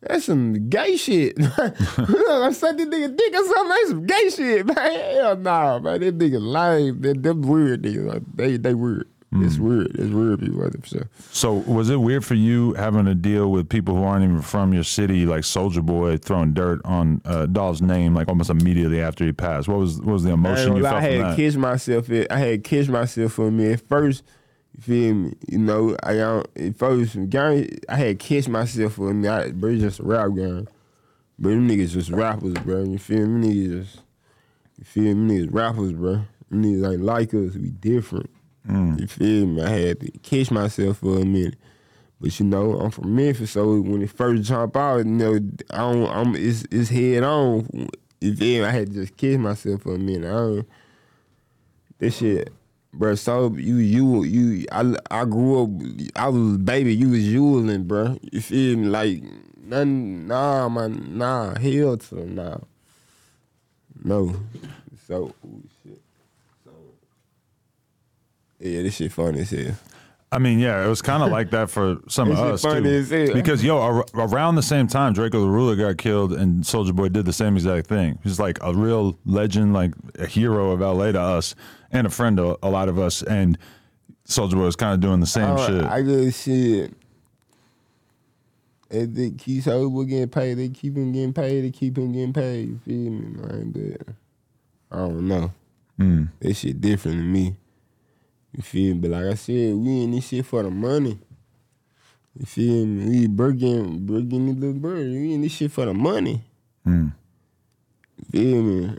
That's 0.08 0.26
some 0.26 0.70
gay 0.70 0.97
shit. 0.97 1.36
I 1.39 2.51
suck 2.51 2.78
this 2.78 2.88
nigga 2.88 3.16
dick 3.18 3.34
or 3.34 3.45
something. 3.45 3.70
That's 3.70 3.89
some 3.89 4.06
gay 4.06 4.30
shit, 4.30 4.66
man. 4.66 4.76
Hell 5.16 5.38
nah, 5.38 5.80
man. 5.80 5.99
That 6.01 6.18
nigga 6.18 6.39
lame. 6.41 7.01
They, 7.01 7.14
them 7.14 7.41
weird 7.41 7.84
niggas. 7.84 8.24
They 8.36 8.58
they 8.58 8.74
weird. 8.74 9.08
It's 9.38 9.56
Hmm. 9.56 9.68
weird. 9.68 9.95
It's 9.95 10.12
weird 10.14 10.39
people 10.41 10.64
out 10.64 10.74
there 10.74 10.82
for 10.82 10.88
sure. 10.88 11.10
So 11.32 11.54
was 11.56 11.89
it 11.89 11.95
weird 11.95 12.24
for 12.24 12.36
you 12.36 12.74
having 12.74 13.06
to 13.06 13.16
deal 13.16 13.49
with 13.49 13.68
people 13.68 13.95
who 13.95 14.04
aren't 14.04 14.24
even 14.24 14.41
from 14.43 14.74
your 14.74 14.84
city, 14.84 15.26
like 15.26 15.41
Soulja 15.41 15.84
Boy 15.84 16.18
throwing 16.18 16.54
dirt 16.54 16.82
on 16.86 17.20
uh, 17.26 17.47
Dolph's 17.47 17.82
name, 17.82 18.14
like 18.14 18.28
almost 18.28 18.51
immediately 18.51 19.01
after 19.01 19.26
he 19.26 19.32
passed? 19.32 19.68
What 19.68 19.80
was 19.80 19.97
what 19.97 20.14
was 20.14 20.24
the 20.24 20.34
emotion 20.34 20.76
you 20.76 20.84
lie, 20.84 20.89
felt 20.91 21.04
I 21.04 21.08
had 21.08 21.36
kissed 21.36 21.58
myself. 21.58 22.12
It, 22.12 22.32
I 22.32 22.38
had 22.38 22.64
kissed 22.64 22.89
myself 22.91 23.34
for 23.34 23.49
me 23.49 23.72
at 23.74 23.82
first. 23.88 24.24
You 24.76 24.82
feel 24.82 25.13
me? 25.13 25.34
You 25.47 25.59
know, 25.59 25.95
I 26.03 26.19
um, 26.19 26.43
at 26.55 26.76
first 26.78 27.30
gang, 27.30 27.69
I 27.88 27.95
had 27.95 28.19
kissed 28.19 28.49
myself 28.49 28.93
for 28.93 29.13
me. 29.13 29.28
I, 29.28 29.51
bro, 29.51 29.78
just 29.78 29.99
a 29.99 30.03
rap 30.03 30.32
gang. 30.36 30.67
But 31.39 31.49
them 31.49 31.67
niggas 31.67 31.91
just 31.91 32.09
rappers, 32.09 32.53
bro. 32.55 32.84
You 32.84 32.97
feel 32.97 33.28
me? 33.28 33.47
Niggas 33.47 33.84
just, 33.84 34.01
you 34.78 34.86
feel 34.86 35.15
me? 35.15 35.39
Niggas 35.39 35.53
rappers, 35.53 35.93
bro. 35.93 36.21
Them 36.49 36.63
niggas 36.63 36.93
ain't 36.93 37.03
like 37.03 37.34
us. 37.34 37.55
We 37.55 37.69
different. 37.69 38.30
You 38.97 39.07
feel 39.07 39.45
me? 39.45 39.61
I 39.61 39.69
had 39.69 39.99
to 39.99 40.11
kiss 40.19 40.49
myself 40.49 40.97
for 40.99 41.19
a 41.19 41.26
minute. 41.26 41.55
But 42.21 42.39
you 42.39 42.45
know, 42.45 42.80
I'm 42.80 42.89
from 42.89 43.13
Memphis, 43.15 43.51
so 43.51 43.82
when 43.82 44.01
it 44.01 44.09
first 44.09 44.43
jump 44.43 44.78
out, 44.78 44.99
you 44.99 45.03
know, 45.03 45.39
I 45.71 45.78
don't, 45.80 46.07
I'm 46.07 46.36
it's 46.36 46.63
it's 46.71 46.89
head 46.89 47.21
on. 47.24 47.67
You 48.21 48.36
feel 48.36 48.61
me? 48.61 48.65
I 48.65 48.71
had 48.71 48.88
to 48.88 48.93
just 48.93 49.17
kiss 49.17 49.38
myself 49.38 49.82
for 49.82 49.95
a 49.95 49.99
minute. 49.99 50.30
I 50.30 50.32
don't, 50.32 50.67
this 51.99 52.17
shit, 52.17 52.53
bro. 52.93 53.15
So 53.15 53.53
you 53.55 53.77
you 53.77 54.23
you 54.23 54.65
I 54.71 54.95
I 55.11 55.25
grew 55.25 55.63
up. 55.63 55.69
I 56.15 56.29
was 56.29 56.55
a 56.55 56.57
baby. 56.57 56.95
You 56.95 57.09
was 57.09 57.23
Yulin, 57.23 57.87
bro. 57.87 58.17
You 58.31 58.41
feel 58.41 58.77
me? 58.77 58.87
Like 58.87 59.23
nothing. 59.61 60.27
Nah, 60.27 60.69
man. 60.69 61.17
Nah. 61.17 61.57
Hell 61.59 61.97
to 61.97 62.25
nah. 62.29 62.57
No. 64.03 64.35
So 65.07 65.33
ooh, 65.45 65.63
shit. 65.83 66.01
So 66.63 66.71
yeah, 68.59 68.81
this 68.83 68.95
shit 68.95 69.11
funny 69.11 69.41
as 69.41 69.49
hell. 69.49 69.75
I 70.31 70.39
mean, 70.39 70.57
yeah, 70.57 70.83
it 70.83 70.87
was 70.87 71.03
kind 71.03 71.21
of 71.21 71.29
like 71.29 71.51
that 71.51 71.69
for 71.69 71.97
some 72.09 72.31
of 72.31 72.39
us 72.39 72.63
funny 72.63 72.81
too. 72.81 72.95
as 72.95 73.09
hell. 73.11 73.33
Because 73.33 73.63
yo, 73.63 73.77
ar- 73.77 74.05
around 74.15 74.55
the 74.55 74.63
same 74.63 74.87
time, 74.87 75.13
Drakeo 75.13 75.31
the 75.33 75.47
Ruler 75.47 75.75
got 75.75 75.99
killed, 75.99 76.33
and 76.33 76.63
Soulja 76.63 76.91
Boy 76.91 77.09
did 77.09 77.25
the 77.25 77.33
same 77.33 77.55
exact 77.55 77.85
thing. 77.85 78.17
He's 78.23 78.39
like 78.39 78.57
a 78.61 78.73
real 78.73 79.15
legend, 79.25 79.73
like 79.73 79.93
a 80.17 80.25
hero 80.25 80.71
of 80.71 80.79
LA 80.79 81.11
to 81.11 81.21
us, 81.21 81.53
and 81.93 82.07
a 82.07 82.09
friend 82.09 82.35
to 82.37 82.57
a 82.61 82.69
lot 82.69 82.89
of 82.89 82.99
us. 82.99 83.21
And 83.21 83.57
Soulja 84.27 84.53
Boy 84.53 84.65
was 84.65 84.75
kind 84.75 84.93
of 84.93 84.99
doing 84.99 85.19
the 85.19 85.25
same 85.25 85.55
I, 85.55 85.67
shit. 85.67 85.83
I 85.85 86.01
just 86.01 86.43
shit. 86.43 86.93
If 88.89 89.13
they 89.13 89.31
keep 89.31 89.63
Soulja 89.63 90.09
getting 90.09 90.27
paid, 90.29 90.55
they 90.55 90.69
keep 90.69 90.97
him 90.97 91.11
getting 91.11 91.33
paid, 91.33 91.63
they 91.63 91.71
keep 91.71 91.97
him 91.97 92.11
getting 92.11 92.33
paid. 92.33 92.69
You 92.69 92.79
feel 92.79 93.11
me, 93.11 93.27
man? 93.37 93.71
But 93.71 94.15
I 94.91 94.99
don't 94.99 95.27
know. 95.27 95.53
Mm. 95.99 96.29
That 96.39 96.53
shit 96.55 96.81
different 96.81 97.17
to 97.17 97.23
me. 97.23 97.55
You 98.55 98.63
feel 98.63 98.93
me? 98.95 98.99
But 98.99 99.11
like 99.11 99.25
I 99.25 99.33
said, 99.35 99.75
we 99.75 100.03
in 100.03 100.11
this 100.11 100.27
shit 100.27 100.45
for 100.45 100.63
the 100.63 100.69
money. 100.69 101.19
You 102.37 102.45
feel 102.45 102.85
me? 102.85 103.09
We 103.09 103.27
burging, 103.27 104.05
burging 104.05 104.47
the 104.47 104.53
little 104.53 104.79
bird. 104.79 105.07
We 105.07 105.33
in 105.33 105.41
this 105.41 105.51
shit 105.51 105.71
for 105.71 105.85
the 105.85 105.93
money. 105.93 106.43
Mm. 106.85 107.13
You 108.17 108.25
feel 108.31 108.63
me? 108.63 108.97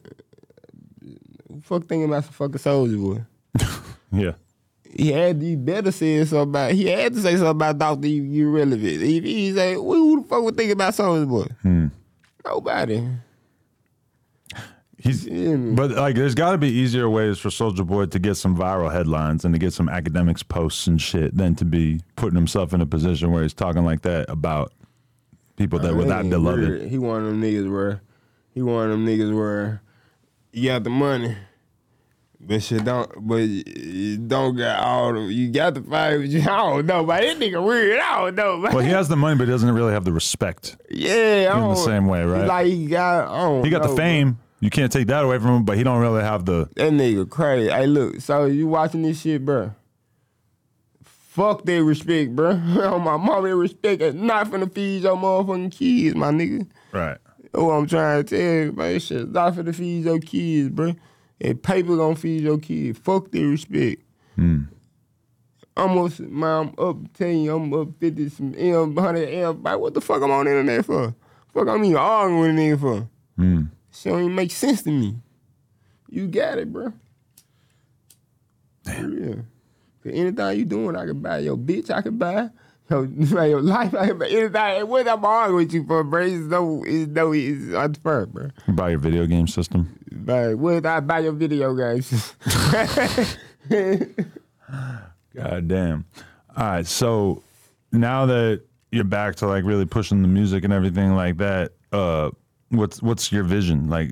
Fuck 1.65 1.85
thinking 1.87 2.05
about 2.05 2.25
some 2.25 2.33
fucking 2.35 2.57
Soulja 2.59 3.01
Boy? 3.01 3.25
Yeah. 4.13 4.33
He 4.97 5.11
had 5.11 5.43
he 5.43 5.57
better 5.57 5.91
say 5.91 6.25
something 6.25 6.51
about 6.51 6.71
he 6.73 6.87
had 6.87 7.15
to 7.15 7.21
say 7.21 7.33
something 7.33 7.49
about 7.51 7.79
Doctor 7.79 8.07
you, 8.07 8.49
relevant. 8.51 8.85
If 9.03 9.25
he 9.25 9.53
say, 9.53 9.75
who 9.75 10.23
the 10.23 10.29
fuck 10.29 10.43
would 10.45 10.57
think 10.57 10.71
about 10.73 10.93
Soulja 10.95 11.29
Boy? 11.29 11.47
Hmm. 11.63 11.87
Nobody. 12.45 13.03
He's, 14.99 15.27
but 15.27 15.91
like, 15.91 16.15
there's 16.15 16.35
got 16.35 16.53
to 16.53 16.59
be 16.59 16.69
easier 16.69 17.11
ways 17.11 17.39
for 17.39 17.49
Soulja 17.51 17.87
Boy 17.87 18.07
to 18.07 18.19
get 18.19 18.37
some 18.37 18.57
viral 18.57 18.91
headlines 18.91 19.45
and 19.45 19.53
to 19.55 19.59
get 19.59 19.73
some 19.75 19.89
academics 19.89 20.43
posts 20.43 20.87
and 20.87 21.01
shit 21.01 21.37
than 21.37 21.55
to 21.57 21.65
be 21.65 22.01
putting 22.17 22.37
himself 22.37 22.73
in 22.73 22.81
a 22.81 22.87
position 22.87 23.31
where 23.33 23.43
he's 23.43 23.53
talking 23.53 23.85
like 23.85 24.03
that 24.03 24.31
about 24.31 24.73
people 25.57 25.79
that 25.81 25.95
were 25.95 26.03
That 26.05 26.09
not 26.09 26.21
ain't 26.21 26.31
beloved. 26.31 26.61
weird. 26.61 26.83
He 26.83 26.99
one 26.99 27.21
of 27.23 27.27
them 27.27 27.43
niggas 27.43 27.71
where 27.71 28.01
he 28.55 28.63
one 28.63 28.85
of 28.87 28.91
them 28.93 29.05
niggas 29.07 29.35
where 29.37 29.83
you 30.53 30.69
got 30.69 30.85
the 30.85 30.91
money, 30.91 31.37
but 32.47 32.63
shit 32.63 32.85
don't. 32.85 33.11
But 33.27 33.37
you 33.37 34.19
don't 34.19 34.57
got 34.57 34.81
all 34.81 35.13
the. 35.15 35.21
You 35.33 35.51
got 35.51 35.75
the 35.75 35.83
fight, 35.83 36.19
but 36.19 36.29
you, 36.29 36.41
I 36.43 36.45
don't 36.45 36.87
know. 36.87 37.05
But 37.05 37.23
this 37.23 37.39
nigga 37.39 37.65
weird. 37.65 37.99
I 37.99 38.21
don't 38.21 38.35
know. 38.35 38.59
Man. 38.59 38.75
Well, 38.75 38.85
he 38.85 38.91
has 38.91 39.09
the 39.09 39.17
money, 39.17 39.37
but 39.37 39.47
he 39.47 39.53
doesn't 39.53 39.71
really 39.71 39.93
have 39.93 40.05
the 40.05 40.13
respect. 40.13 40.77
yeah, 40.91 41.57
in 41.57 41.69
the 41.69 41.75
same 41.75 42.07
way, 42.07 42.25
right? 42.25 42.47
Like 42.47 42.67
he 42.67 42.87
got. 42.87 43.65
He 43.65 43.71
got 43.71 43.83
know, 43.83 43.89
the 43.89 43.95
bro. 43.95 43.97
fame. 43.97 44.39
You 44.61 44.71
can't 44.71 44.91
take 44.91 45.09
that 45.09 45.25
away 45.25 45.39
from 45.39 45.57
him, 45.57 45.65
but 45.65 45.77
he 45.77 45.85
don't 45.85 46.01
really 46.01 46.23
have 46.23 46.45
the. 46.47 46.69
That 46.77 46.93
nigga 46.93 47.29
crazy. 47.29 47.71
Hey, 47.71 47.87
look. 47.87 48.21
So 48.21 48.47
you 48.47 48.67
watching 48.67 49.03
this 49.03 49.21
shit, 49.21 49.45
bro? 49.45 49.73
Fuck 51.03 51.65
that 51.65 51.83
respect, 51.83 52.35
bro. 52.37 52.51
On 52.53 52.79
oh, 52.79 52.99
my 52.99 53.17
mama, 53.17 53.49
that 53.49 53.57
respect 53.57 54.01
is 54.01 54.15
not 54.15 54.47
finna 54.47 54.73
feed 54.73 55.03
your 55.03 55.17
motherfucking 55.17 55.73
kids, 55.73 56.15
my 56.15 56.31
nigga. 56.31 56.67
Right. 56.93 57.19
That's 57.39 57.63
what 57.63 57.73
I'm 57.73 57.87
trying 57.87 58.25
to 58.25 58.37
tell 58.37 58.65
you, 58.65 58.73
man. 58.73 59.01
Shit, 59.01 59.33
not 59.33 59.55
finna 59.55 59.75
feed 59.75 60.05
your 60.05 60.21
kids, 60.21 60.71
bro. 60.71 60.95
And 61.41 61.63
paper 61.63 61.97
gonna 61.97 62.17
feed 62.17 62.43
your 62.43 62.59
kids. 62.59 62.99
Fuck 62.99 63.31
that 63.31 63.45
respect. 63.45 64.03
Mm. 64.39 64.69
Almost, 65.77 66.21
man, 66.21 66.73
I'm 66.79 66.87
up 66.87 67.13
10, 67.15 67.49
I'm 67.49 67.75
up 67.75 67.89
50, 67.99 68.29
some 68.29 68.55
M, 68.57 68.95
100 68.95 69.29
M. 69.29 69.63
Like, 69.63 69.79
what 69.79 69.93
the 69.93 70.01
fuck 70.01 70.23
I'm 70.23 70.31
on 70.31 70.45
the 70.45 70.53
internet 70.53 70.85
for? 70.85 71.15
Fuck 71.53 71.69
I'm 71.69 71.85
even 71.85 71.97
arguing 71.97 72.41
with 72.41 72.51
a 72.51 72.53
nigga 72.53 72.81
for? 72.81 73.09
Mm. 73.39 73.71
Shit 73.93 74.13
don't 74.13 74.23
even 74.23 74.35
make 74.35 74.53
sense 74.53 74.83
to 74.83 74.91
me. 74.91 75.17
You 76.09 76.29
got 76.29 76.59
it, 76.59 76.73
bro. 76.73 76.93
Damn. 78.85 79.19
Yeah. 79.19 79.35
Cause 80.03 80.13
anything 80.13 80.59
you 80.59 80.65
doing, 80.65 80.95
I 80.97 81.07
can 81.07 81.21
buy 81.21 81.39
your 81.39 81.57
bitch, 81.57 81.91
I 81.91 82.03
can 82.03 82.19
buy. 82.19 82.51
Your, 82.91 83.07
your 83.47 83.63
life, 83.63 83.95
I 83.95 84.13
buy 84.13 84.29
anything. 84.29 84.89
What 84.89 85.09
I'm 85.09 85.25
arguing 85.25 85.57
with 85.65 85.73
you 85.75 85.87
for, 85.87 86.05
bro? 86.05 86.23
It's 86.23 86.35
no, 86.45 86.83
it's 86.87 87.11
no, 87.11 87.33
it's 87.33 87.75
unfair, 87.75 88.27
bro. 88.27 88.51
You 88.67 88.73
buy 88.75 88.91
your 88.91 88.99
video 88.99 89.27
game 89.27 89.47
system. 89.49 89.99
Like, 90.27 90.57
what 90.57 90.85
I 90.87 91.01
buy 91.01 91.21
your 91.21 91.33
video 91.33 91.75
games? 91.75 92.35
God 95.35 95.69
damn. 95.69 96.05
All 96.57 96.65
right. 96.65 96.87
So 96.87 97.43
now 97.93 98.27
that 98.27 98.63
you're 98.93 99.05
back 99.05 99.37
to 99.37 99.47
like 99.47 99.65
really 99.65 99.87
pushing 99.87 100.23
the 100.23 100.29
music 100.29 100.65
and 100.65 100.73
everything 100.73 101.15
like 101.15 101.39
that, 101.39 101.73
uh, 101.93 102.31
what's 102.69 103.03
what's 103.03 103.33
your 103.33 103.45
vision 103.45 103.89
like? 103.89 104.11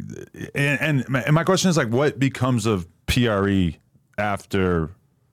And, 0.54 0.80
and 0.80 1.08
my- 1.08 1.22
and 1.22 1.34
my 1.34 1.44
question 1.44 1.70
is 1.70 1.76
like, 1.76 1.88
what 1.90 2.18
becomes 2.18 2.66
of 2.66 2.86
PRE 3.06 3.70
after 4.18 4.90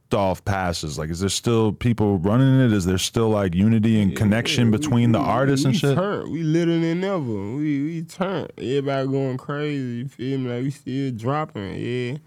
Dolph 0.10 0.44
passes? 0.44 0.98
Like, 0.98 1.10
is 1.10 1.20
there 1.20 1.30
still 1.30 1.72
people 1.72 2.18
running 2.20 2.60
it? 2.62 2.74
Is 2.74 2.86
there 2.86 2.98
still 2.98 3.30
like 3.30 3.54
unity 3.54 4.02
and 4.02 4.16
connection 4.16 4.72
between 4.72 5.12
the 5.12 5.20
We- 5.20 5.26
artists 5.26 5.66
and 5.66 5.74
we 5.74 5.78
shit? 5.80 5.96
Turn. 5.96 6.32
We 6.32 6.44
literally 6.44 6.94
never. 6.96 7.20
We 7.22 7.84
we 7.84 8.02
turn. 8.04 8.48
Everybody 8.58 9.08
going 9.08 9.38
crazy. 9.38 9.84
You 9.98 10.08
feel 10.08 10.40
me? 10.40 10.50
Like 10.52 10.64
we 10.64 10.72
still 10.72 11.12
dropping. 11.12 11.76
Yeah. 11.76 12.18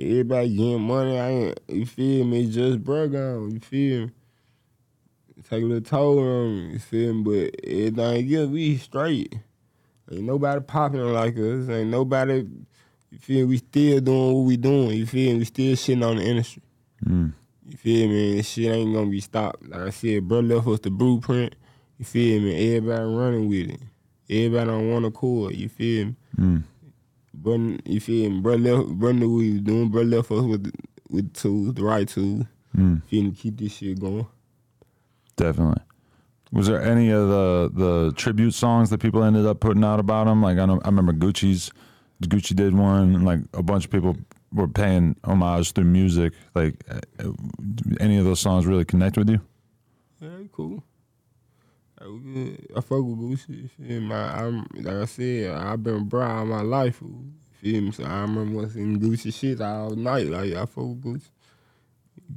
Everybody 0.00 0.48
getting 0.56 0.80
money. 0.82 1.18
I 1.18 1.28
ain't. 1.30 1.60
You 1.68 1.86
feel 1.86 2.24
me? 2.24 2.44
It's 2.44 2.54
just 2.54 2.84
bro 2.84 3.08
gone. 3.08 3.50
You 3.50 3.60
feel 3.60 4.06
me? 4.06 4.12
Take 5.50 5.62
a 5.62 5.66
little 5.66 5.80
toll 5.80 6.18
on 6.20 6.66
me. 6.68 6.72
You 6.74 6.78
feel 6.78 7.14
me? 7.14 7.22
But 7.22 7.64
everything 7.68 8.34
else, 8.34 8.48
we 8.50 8.76
straight. 8.76 9.34
Ain't 10.10 10.22
nobody 10.24 10.60
popping 10.60 11.00
like 11.00 11.34
us. 11.36 11.68
Ain't 11.68 11.90
nobody. 11.90 12.46
You 13.10 13.18
feel 13.18 13.38
me? 13.38 13.44
We 13.44 13.56
still 13.56 14.00
doing 14.00 14.34
what 14.34 14.40
we 14.44 14.56
doing. 14.56 14.90
You 14.90 15.06
feel 15.06 15.32
me? 15.32 15.38
We 15.38 15.44
still 15.46 15.74
shitting 15.74 16.06
on 16.08 16.16
the 16.16 16.22
industry. 16.22 16.62
Mm. 17.04 17.32
You 17.68 17.76
feel 17.76 18.08
me? 18.08 18.36
This 18.36 18.48
shit 18.48 18.72
ain't 18.72 18.94
gonna 18.94 19.10
be 19.10 19.20
stopped. 19.20 19.68
Like 19.68 19.80
I 19.80 19.90
said, 19.90 20.26
bro 20.26 20.40
left 20.40 20.66
us 20.66 20.80
the 20.80 20.90
blueprint. 20.90 21.54
You 21.98 22.04
feel 22.04 22.40
me? 22.40 22.76
Everybody 22.76 23.04
running 23.04 23.48
with 23.48 23.70
it. 23.70 23.80
Everybody 24.30 24.70
on 24.70 24.90
one 24.92 25.04
accord. 25.04 25.54
You 25.54 25.68
feel 25.68 26.06
me? 26.06 26.16
Mm. 26.38 26.62
Bro, 27.34 27.78
you 27.84 28.00
feel 28.00 28.30
me? 28.30 28.40
Bro 28.40 28.56
left, 28.56 28.88
bro 28.88 29.12
knew 29.12 29.34
what 29.34 29.40
he 29.44 29.52
was 29.52 29.60
doing. 29.62 29.88
Bro 29.88 30.02
left 30.02 30.30
us 30.30 30.44
with 30.44 30.64
the, 30.64 30.72
with 31.10 31.32
the 31.32 31.40
tools, 31.40 31.74
the 31.74 31.84
right 31.84 32.08
tools. 32.08 32.44
Mm. 32.76 33.04
Feel 33.04 33.24
me? 33.24 33.30
Keep 33.32 33.58
this 33.58 33.76
shit 33.76 34.00
going. 34.00 34.26
Definitely. 35.36 35.82
Was 36.50 36.66
there 36.66 36.82
any 36.82 37.10
of 37.10 37.28
the 37.28 37.70
the 37.74 38.12
tribute 38.16 38.52
songs 38.52 38.88
that 38.90 38.98
people 38.98 39.22
ended 39.22 39.44
up 39.44 39.60
putting 39.60 39.84
out 39.84 40.00
about 40.00 40.26
him? 40.26 40.42
Like 40.42 40.58
I 40.58 40.64
I 40.64 40.86
remember 40.86 41.12
Gucci's 41.12 41.70
Gucci 42.22 42.56
did 42.56 42.74
one, 42.74 43.24
like 43.24 43.40
a 43.54 43.62
bunch 43.62 43.84
of 43.84 43.90
people 43.90 44.16
were 44.52 44.68
paying 44.68 45.16
homage 45.24 45.72
through 45.72 45.84
music. 45.84 46.32
Like 46.54 46.84
uh, 46.90 47.00
uh, 47.20 47.32
any 48.00 48.18
of 48.18 48.24
those 48.24 48.40
songs 48.40 48.66
really 48.66 48.84
connect 48.84 49.16
with 49.16 49.28
you? 49.28 49.40
Yeah, 50.20 50.28
cool. 50.52 50.82
Like, 52.00 52.10
we 52.10 52.18
good. 52.18 52.66
I 52.76 52.80
fuck 52.80 53.02
with 53.02 53.18
Gucci. 53.18 53.70
Feel 53.70 54.00
me? 54.00 54.14
I, 54.14 54.44
I'm 54.44 54.66
like 54.74 54.94
I 54.94 55.04
said, 55.04 55.50
I've 55.52 55.82
been 55.82 56.04
bro 56.04 56.26
all 56.26 56.46
my 56.46 56.62
life. 56.62 57.00
You 57.02 57.32
feel 57.52 57.82
me? 57.82 57.90
So 57.92 58.04
I 58.04 58.20
remember 58.22 58.62
in 58.78 58.98
Gucci 59.00 59.32
shit 59.34 59.60
all 59.60 59.90
night. 59.90 60.26
Like 60.26 60.52
I 60.52 60.66
fuck 60.66 60.76
with 60.76 61.02
Gucci. 61.02 61.28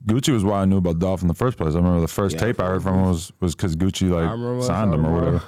Gucci 0.05 0.31
was 0.31 0.43
why 0.43 0.61
I 0.61 0.65
knew 0.65 0.77
about 0.77 0.99
Dolph 0.99 1.21
in 1.21 1.27
the 1.27 1.33
first 1.33 1.57
place. 1.57 1.73
I 1.73 1.77
remember 1.77 2.01
the 2.01 2.07
first 2.07 2.35
Yeah, 2.35 2.45
tape 2.45 2.59
I 2.59 2.63
fuck 2.63 2.71
heard 2.71 2.83
from 2.83 2.99
him 2.99 3.05
was 3.07 3.31
was 3.39 3.55
because 3.55 3.75
Gucci 3.75 4.09
like 4.09 4.63
signed 4.63 4.93
him 4.93 5.05
or 5.05 5.13
whatever. 5.13 5.43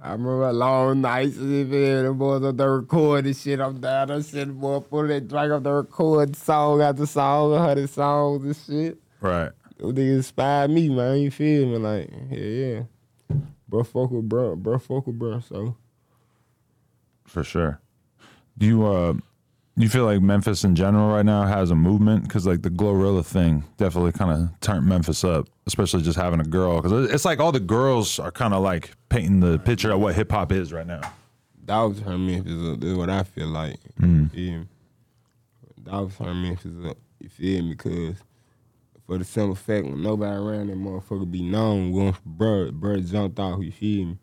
I 0.00 0.12
remember 0.12 0.52
long 0.52 1.00
nights 1.00 1.36
and 1.38 1.70
the 1.70 2.14
boys 2.14 2.44
up 2.44 2.56
there 2.56 2.76
recording 2.76 3.34
shit. 3.34 3.58
I'm 3.60 3.80
down 3.80 4.08
there 4.08 4.22
sitting 4.22 4.54
boy 4.54 4.78
putting 4.78 5.08
that 5.08 5.26
drink 5.26 5.50
up 5.50 5.64
there 5.64 5.74
recording 5.74 6.34
song 6.34 6.80
after 6.80 7.04
song, 7.04 7.52
a 7.52 7.58
hundred 7.58 7.90
songs 7.90 8.44
and 8.44 8.56
shit. 8.56 8.98
Right. 9.20 9.50
Those 9.78 9.94
niggas 9.94 10.16
inspired 10.16 10.70
me, 10.70 10.88
man. 10.88 11.18
You 11.18 11.32
feel 11.32 11.66
me? 11.66 11.78
Like, 11.78 12.10
yeah, 12.30 12.38
yeah. 12.38 13.36
Bro, 13.68 13.84
fuck 13.84 14.10
with 14.12 14.28
bro, 14.28 14.54
bro, 14.54 14.78
fuck 14.78 15.06
with 15.08 15.18
bro. 15.18 15.40
So 15.40 15.76
For 17.24 17.42
sure. 17.42 17.80
Do 18.56 18.66
you 18.66 18.86
uh 18.86 19.14
you 19.76 19.88
feel 19.88 20.04
like 20.04 20.20
Memphis 20.20 20.62
in 20.64 20.76
general 20.76 21.08
right 21.08 21.24
now 21.24 21.42
has 21.44 21.72
a 21.72 21.76
movement? 21.76 22.22
Because 22.22 22.46
like 22.46 22.62
the 22.62 22.70
GloRilla 22.70 23.24
thing 23.24 23.64
definitely 23.76 24.12
kind 24.12 24.30
of 24.30 24.60
turned 24.60 24.86
Memphis 24.86 25.24
up, 25.24 25.48
especially 25.68 26.02
just 26.02 26.18
having 26.18 26.40
a 26.40 26.44
girl. 26.44 26.80
Because 26.80 27.12
it's 27.12 27.24
like 27.24 27.38
all 27.38 27.52
the 27.52 27.60
girls 27.60 28.18
are 28.18 28.32
kind 28.32 28.52
of 28.52 28.62
like 28.62 28.90
painting 29.08 29.40
the 29.40 29.58
picture 29.60 29.92
of 29.92 30.00
what 30.00 30.14
hip 30.16 30.32
hop 30.32 30.50
is 30.50 30.72
right 30.72 30.86
now. 30.86 31.00
turn 31.66 32.26
Memphis 32.26 32.72
up. 32.72 32.80
That's 32.80 32.94
what 32.94 33.10
I 33.10 33.22
feel 33.22 33.48
like. 33.48 33.78
Mm. 34.00 34.22
You 34.22 34.28
feel 34.28 34.58
me? 34.58 34.66
Dogs 35.84 36.16
turn 36.16 36.42
Memphis 36.42 36.72
up. 36.84 36.96
You 37.20 37.28
feel 37.28 37.62
me? 37.62 37.68
Because 37.70 38.16
for 39.06 39.18
the 39.18 39.24
simple 39.24 39.54
fact, 39.54 39.84
when 39.84 40.02
nobody 40.02 40.36
around 40.36 40.68
that 40.68 40.76
motherfucker 40.76 41.30
be 41.30 41.42
known, 41.42 41.92
once 41.92 42.18
bro, 42.24 42.70
bro 42.72 43.00
jumped 43.00 43.38
off, 43.38 43.62
you 43.62 43.72
feel 43.72 44.06
me? 44.06 44.18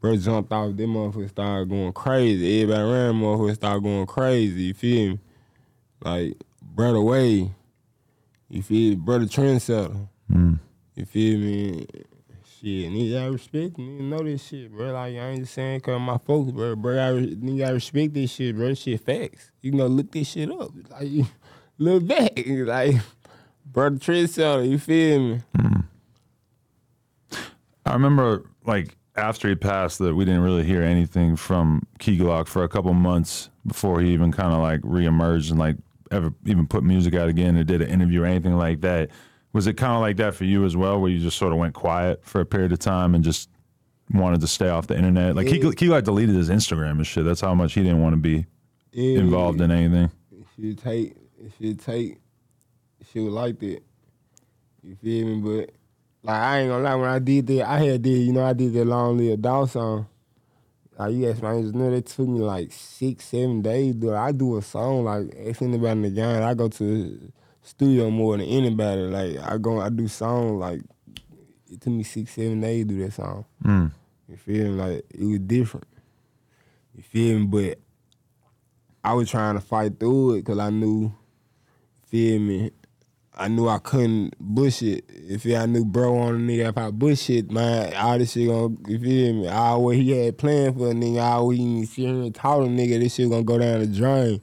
Bro 0.00 0.16
jumped 0.16 0.52
off, 0.52 0.76
that 0.76 0.82
motherfucker 0.82 1.30
started 1.30 1.68
going 1.68 1.92
crazy. 1.92 2.62
Everybody 2.62 2.82
around 2.82 3.20
that 3.20 3.24
motherfucker 3.24 3.54
started 3.54 3.82
going 3.82 4.06
crazy, 4.06 4.62
you 4.62 4.74
feel 4.74 5.12
me? 5.12 5.18
Like, 6.02 6.34
brother 6.62 7.00
way, 7.00 7.50
you 8.50 8.62
feel 8.62 8.90
me? 8.90 8.96
Brother 8.96 9.24
trendsetter. 9.26 10.08
You 10.30 11.04
feel 11.06 11.38
me? 11.38 11.86
Shit, 12.60 12.90
nigga, 12.90 13.22
I 13.22 13.26
respect 13.26 13.76
nigga 13.76 14.00
know 14.00 14.22
this 14.22 14.46
shit, 14.46 14.72
bro. 14.72 14.92
Like, 14.92 15.14
I 15.14 15.28
ain't 15.28 15.40
just 15.40 15.54
saying 15.54 15.80
cause 15.80 16.00
my 16.00 16.18
folks, 16.18 16.50
bro. 16.50 16.76
Bro, 16.76 16.94
I, 16.94 17.10
nigga, 17.12 17.66
I 17.66 17.70
respect 17.70 18.14
this 18.14 18.30
shit, 18.32 18.56
bro. 18.56 18.68
This 18.68 18.80
shit 18.80 19.00
facts. 19.00 19.50
You 19.60 19.70
can 19.70 19.78
go 19.80 19.86
look 19.86 20.10
this 20.12 20.28
shit 20.28 20.50
up. 20.50 20.70
Like, 20.90 21.26
look 21.78 22.06
back. 22.06 22.32
Like, 22.46 22.96
brother 23.66 23.96
trendsetter, 23.96 24.68
you 24.68 24.78
feel 24.78 25.20
me? 25.20 25.40
I 27.86 27.92
remember 27.92 28.44
like 28.64 28.96
after 29.16 29.48
he 29.48 29.54
passed 29.54 29.98
that 29.98 30.14
we 30.14 30.24
didn't 30.24 30.40
really 30.40 30.64
hear 30.64 30.82
anything 30.82 31.36
from 31.36 31.86
Key 31.98 32.18
Glock 32.18 32.48
for 32.48 32.64
a 32.64 32.68
couple 32.68 32.92
months 32.94 33.50
before 33.66 34.00
he 34.00 34.12
even 34.12 34.32
kind 34.32 34.52
of 34.52 34.60
like 34.60 34.80
reemerged 34.80 35.50
and 35.50 35.58
like 35.58 35.76
ever 36.10 36.32
even 36.46 36.66
put 36.66 36.82
music 36.82 37.14
out 37.14 37.28
again 37.28 37.56
or 37.56 37.64
did 37.64 37.82
an 37.82 37.88
interview 37.88 38.22
or 38.22 38.26
anything 38.26 38.56
like 38.56 38.80
that. 38.80 39.10
Was 39.54 39.66
it 39.66 39.74
kind 39.74 39.92
of 39.94 40.00
like 40.00 40.16
that 40.18 40.34
for 40.34 40.44
you 40.44 40.64
as 40.64 40.76
well, 40.76 41.00
where 41.00 41.10
you 41.10 41.20
just 41.20 41.38
sort 41.38 41.52
of 41.52 41.58
went 41.58 41.74
quiet 41.74 42.22
for 42.24 42.40
a 42.40 42.44
period 42.46 42.72
of 42.72 42.80
time 42.80 43.14
and 43.14 43.24
just 43.24 43.48
wanted 44.12 44.40
to 44.42 44.46
stay 44.48 44.68
off 44.68 44.88
the 44.88 44.96
internet? 44.96 45.34
Like 45.36 45.46
Yeah. 45.46 45.70
Key 45.72 45.86
Glock 45.86 46.04
deleted 46.04 46.34
his 46.34 46.50
Instagram 46.50 46.92
and 46.92 47.06
shit. 47.06 47.24
That's 47.24 47.40
how 47.40 47.54
much 47.54 47.72
he 47.72 47.82
didn't 47.82 48.02
want 48.02 48.14
to 48.14 48.20
be 48.20 48.46
Yeah, 48.92 49.20
involved 49.20 49.60
in 49.60 49.70
anything. 49.70 50.10
She'd 50.56 50.78
take, 50.78 51.16
she'd 51.56 51.80
take, 51.80 52.18
she 53.10 53.20
would 53.20 53.32
like 53.32 53.58
that. 53.60 53.80
You 54.82 54.96
feel 54.96 55.26
me? 55.26 55.40
But 55.40 55.70
like 56.24 56.36
I 56.36 56.58
ain't 56.60 56.70
gonna 56.70 56.82
lie, 56.82 56.94
when 56.96 57.08
I 57.08 57.18
did 57.20 57.46
that, 57.46 57.68
I 57.68 57.78
had 57.78 58.02
did, 58.02 58.26
you 58.26 58.32
know, 58.32 58.44
I 58.44 58.52
did 58.52 58.72
that 58.74 58.84
long 58.84 59.16
lived 59.16 59.42
dog 59.42 59.70
song. 59.70 60.06
Like 60.98 61.12
you 61.14 61.30
asked 61.30 61.42
my 61.42 61.54
engineer, 61.54 61.90
that 61.92 62.06
took 62.06 62.28
me 62.28 62.40
like 62.40 62.72
six, 62.72 63.24
seven 63.26 63.62
days. 63.62 63.94
Do 63.94 64.14
I 64.14 64.32
do 64.32 64.56
a 64.56 64.62
song 64.62 65.04
like 65.04 65.34
ask 65.46 65.62
anybody 65.62 65.92
in 65.92 66.02
the 66.02 66.10
game? 66.10 66.42
I 66.42 66.54
go 66.54 66.68
to 66.68 67.32
studio 67.64 68.10
more 68.10 68.36
than 68.36 68.46
anybody. 68.46 69.02
Like 69.02 69.38
I 69.38 69.58
go, 69.58 69.80
I 69.80 69.88
do 69.88 70.06
songs 70.06 70.60
like 70.60 70.82
it 71.70 71.80
took 71.80 71.92
me 71.92 72.04
six, 72.04 72.32
seven 72.32 72.60
days 72.60 72.84
to 72.84 72.88
do 72.88 73.04
that 73.04 73.12
song. 73.12 73.44
Mm. 73.64 73.90
You 74.28 74.36
feel 74.36 74.64
me? 74.64 74.82
Like 74.82 75.04
it 75.10 75.24
was 75.24 75.40
different. 75.40 75.88
You 76.94 77.02
feel 77.02 77.40
me? 77.40 77.46
But 77.46 77.78
I 79.02 79.14
was 79.14 79.28
trying 79.28 79.54
to 79.54 79.60
fight 79.60 79.98
through 79.98 80.34
it 80.34 80.44
because 80.44 80.58
I 80.58 80.70
knew, 80.70 81.12
feel 82.06 82.38
me, 82.38 82.70
I 83.36 83.48
knew 83.48 83.68
I 83.68 83.78
couldn't 83.78 84.34
bush 84.38 84.82
it. 84.82 85.04
If 85.08 85.44
I 85.46 85.66
knew 85.66 85.84
bro 85.84 86.16
on 86.16 86.46
the 86.46 86.52
nigga, 86.52 86.68
if 86.68 86.78
I 86.78 86.90
bush 86.90 87.28
it, 87.30 87.50
man, 87.50 87.92
all 87.94 88.18
this 88.18 88.32
shit 88.32 88.48
gonna, 88.48 88.76
you 88.86 88.98
feel 88.98 89.34
me? 89.34 89.48
All 89.48 89.84
what 89.84 89.96
he 89.96 90.10
had 90.12 90.38
planned 90.38 90.76
for 90.76 90.90
a 90.90 90.94
nigga, 90.94 91.20
all 91.20 91.48
what 91.48 91.56
he 91.56 91.84
sit 91.84 91.96
here 91.96 92.10
and 92.10 92.34
talk 92.34 92.60
to 92.60 92.68
nigga, 92.68 93.00
this 93.00 93.14
shit 93.14 93.28
gonna 93.28 93.42
go 93.42 93.58
down 93.58 93.80
the 93.80 93.86
drain. 93.86 94.40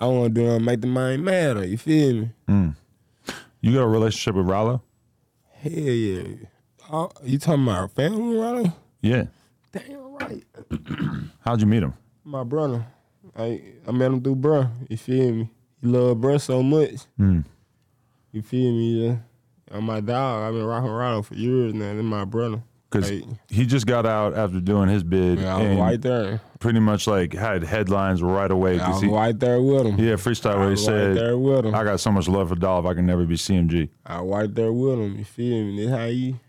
I 0.00 0.06
wanna 0.06 0.30
do 0.30 0.46
it 0.54 0.60
make 0.60 0.80
the 0.80 0.86
mind 0.86 1.24
matter, 1.24 1.64
you 1.64 1.76
feel 1.76 2.14
me? 2.48 2.74
You 3.60 3.74
got 3.74 3.82
a 3.82 3.86
relationship 3.88 4.34
with 4.36 4.46
Ralo? 4.46 4.80
Hell 5.60 5.72
yeah. 5.72 6.22
Oh, 6.90 7.10
you 7.22 7.38
talking 7.38 7.62
about 7.64 7.92
family, 7.92 8.36
right? 8.36 8.72
Yeah. 9.02 9.24
Damn 9.72 10.12
right. 10.14 10.42
How'd 11.40 11.60
you 11.60 11.66
meet 11.66 11.82
him? 11.82 11.92
My 12.24 12.42
brother. 12.44 12.86
I 13.36 13.60
I 13.86 13.92
met 13.92 14.10
him 14.10 14.22
through 14.22 14.36
bro. 14.36 14.68
You 14.88 14.96
feel 14.96 15.32
me? 15.32 15.50
He 15.82 15.86
love 15.86 16.20
bro 16.20 16.38
so 16.38 16.62
much. 16.62 17.06
Mm. 17.18 17.44
You 18.32 18.42
feel 18.42 18.72
me? 18.72 19.06
Yeah. 19.06 19.16
I'm 19.70 19.84
my 19.84 20.00
dog. 20.00 20.42
I've 20.42 20.54
been 20.54 20.64
rocking 20.64 20.88
around 20.90 21.22
for 21.24 21.34
years 21.34 21.74
now. 21.74 21.92
That's 21.92 22.02
my 22.02 22.24
brother. 22.24 22.62
Because 22.90 23.08
he 23.48 23.66
just 23.66 23.86
got 23.86 24.04
out 24.04 24.36
after 24.36 24.58
doing 24.60 24.88
his 24.88 25.04
bid 25.04 25.38
Yeah, 25.38 25.56
I 25.56 25.62
was 25.68 25.78
right 25.78 26.00
there. 26.02 26.40
pretty 26.58 26.80
much 26.80 27.06
like 27.06 27.32
had 27.32 27.62
headlines 27.62 28.20
right 28.20 28.50
away. 28.50 28.80
I 28.80 28.84
'cause 28.84 28.94
was 28.94 29.02
he, 29.02 29.08
right 29.08 29.38
there 29.38 29.62
with 29.62 29.86
him. 29.86 29.96
yeah, 29.98 30.14
freestyle 30.14 30.54
I 30.54 30.56
where 30.56 30.64
he 30.64 30.70
right 30.70 30.78
said, 30.78 31.16
there 31.16 31.38
with 31.38 31.66
him. 31.66 31.74
I 31.74 31.84
got 31.84 32.00
so 32.00 32.10
much 32.10 32.26
love 32.26 32.48
for 32.48 32.56
Dolph, 32.56 32.86
I 32.86 32.94
can 32.94 33.06
never 33.06 33.24
be 33.24 33.36
CMG. 33.36 33.90
I 34.04 34.20
was 34.20 34.30
right 34.40 34.52
there 34.54 34.72
with 34.72 34.98
him. 34.98 35.16
You 35.18 35.24
feel 35.24 35.64
me? 35.66 35.84
That's 35.86 35.96
how 35.98 36.04
you, 36.06 36.40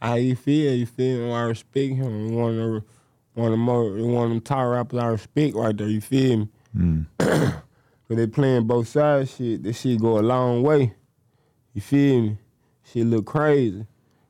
how 0.00 0.14
you 0.14 0.34
feel. 0.34 0.74
You 0.74 0.86
feel 0.86 1.18
me? 1.26 1.32
I 1.32 1.42
respect 1.42 1.94
him. 1.94 2.34
One 2.34 2.58
of 2.58 2.72
the, 2.72 2.84
one 3.34 3.46
of 3.48 3.52
the 3.52 3.56
more, 3.58 3.84
one 3.92 4.24
of 4.24 4.30
them 4.30 4.40
top 4.40 4.66
rappers 4.72 4.98
I 4.98 5.06
respect 5.08 5.54
right 5.56 5.76
there. 5.76 5.88
You 5.88 6.00
feel 6.00 6.38
me? 6.38 6.48
Mm. 6.74 7.06
Cause 7.18 8.16
they 8.16 8.26
playing 8.28 8.66
both 8.66 8.88
sides. 8.88 9.34
Shit, 9.36 9.62
this 9.62 9.80
shit 9.80 10.00
go 10.00 10.18
a 10.18 10.22
long 10.22 10.62
way. 10.62 10.94
You 11.74 11.80
feel 11.82 12.22
me? 12.22 12.38
Shit 12.84 13.04
look 13.06 13.26
crazy. 13.26 13.84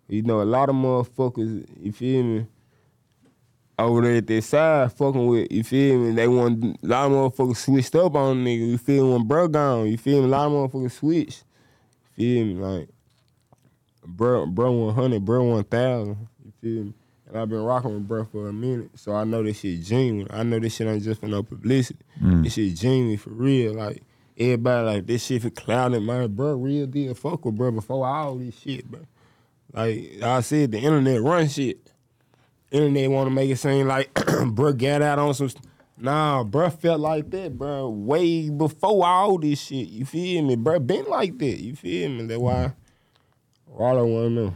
You 0.09 0.23
know, 0.23 0.41
a 0.41 0.45
lot 0.45 0.69
of 0.69 0.75
motherfuckers. 0.75 1.67
You 1.81 1.93
feel 1.93 2.23
me? 2.23 2.47
Over 3.79 4.03
there 4.03 4.17
at 4.17 4.27
their 4.27 4.41
side, 4.41 4.93
fucking 4.93 5.27
with. 5.27 5.53
You 5.53 5.63
feel 5.63 5.99
me? 5.99 6.13
They 6.13 6.29
want 6.29 6.65
a 6.83 6.87
lot 6.87 7.11
of 7.11 7.13
motherfuckers 7.13 7.57
switched 7.57 7.95
up 7.95 8.15
on 8.15 8.45
nigga. 8.45 8.71
You 8.71 8.79
feel 8.79 9.07
me? 9.07 9.13
When 9.13 9.27
bro 9.27 9.49
gone, 9.49 9.87
you 9.87 9.99
feel 9.99 10.21
me? 10.21 10.27
A 10.27 10.29
lot 10.29 10.47
of 10.47 10.53
motherfuckers 10.53 10.93
switched. 10.93 11.45
Feel 12.15 12.47
me? 12.47 12.55
Like, 12.55 12.89
bro, 14.05 14.47
bro 14.47 14.73
100, 14.73 15.25
bro 15.25 15.45
1000. 15.45 16.29
You 16.45 16.53
feel 16.61 16.85
me? 16.85 16.95
And 17.29 17.37
I've 17.37 17.49
been 17.49 17.63
rocking 17.63 17.93
with 17.93 18.07
bro 18.07 18.25
for 18.25 18.49
a 18.49 18.53
minute, 18.53 18.91
so 18.95 19.13
I 19.13 19.25
know 19.25 19.43
this 19.43 19.59
shit 19.59 19.83
genuine. 19.83 20.29
I 20.31 20.45
know 20.45 20.61
this 20.61 20.77
shit 20.77 20.87
ain't 20.87 21.03
just 21.03 21.21
for 21.21 21.27
no 21.27 21.43
publicity. 21.43 21.99
Mm. 22.23 22.45
This 22.45 22.55
shit 22.55 22.77
genuine 22.77 23.19
for 23.19 23.31
real. 23.31 23.75
Like, 23.75 24.03
everybody 24.39 24.87
like, 24.87 25.07
this 25.07 25.27
shit 25.27 25.43
for 25.43 25.51
clouding, 25.51 26.07
man. 26.07 26.35
Bro, 26.35 26.55
real 26.55 26.87
deal. 26.87 27.15
Fuck 27.15 27.45
with 27.45 27.57
bro 27.57 27.73
before 27.73 28.07
all 28.07 28.37
this 28.37 28.59
shit, 28.59 28.89
bro. 28.89 29.01
Like 29.77 30.22
I 30.22 30.41
said, 30.41 30.72
the 30.72 30.79
internet 30.79 31.20
run 31.20 31.49
shit. 31.49 31.93
Internet 32.70 33.11
want 33.11 33.27
to 33.29 33.31
make 33.31 33.51
it 33.51 33.59
seem 33.59 33.87
like 33.87 34.12
bro 34.47 34.72
got 34.72 35.03
out 35.03 35.18
on 35.18 35.35
some. 35.35 35.51
Nah, 35.99 36.45
bro 36.45 36.70
felt 36.70 37.01
like 37.01 37.31
that, 37.31 37.57
bro. 37.59 37.91
Way 37.91 38.49
before 38.49 39.07
all 39.07 39.39
this 39.39 39.61
shit. 39.61 39.89
You 39.89 40.07
feel 40.07 40.43
me, 40.43 40.57
bro? 40.57 40.79
Been 40.79 41.05
like 41.05 41.39
that. 41.39 41.61
You 41.61 41.77
feel 41.77 42.09
me? 42.09 42.24
That's 42.24 42.41
why. 42.41 42.72
Ralo 43.70 44.07
want 44.07 44.27
to 44.29 44.31
know. 44.31 44.55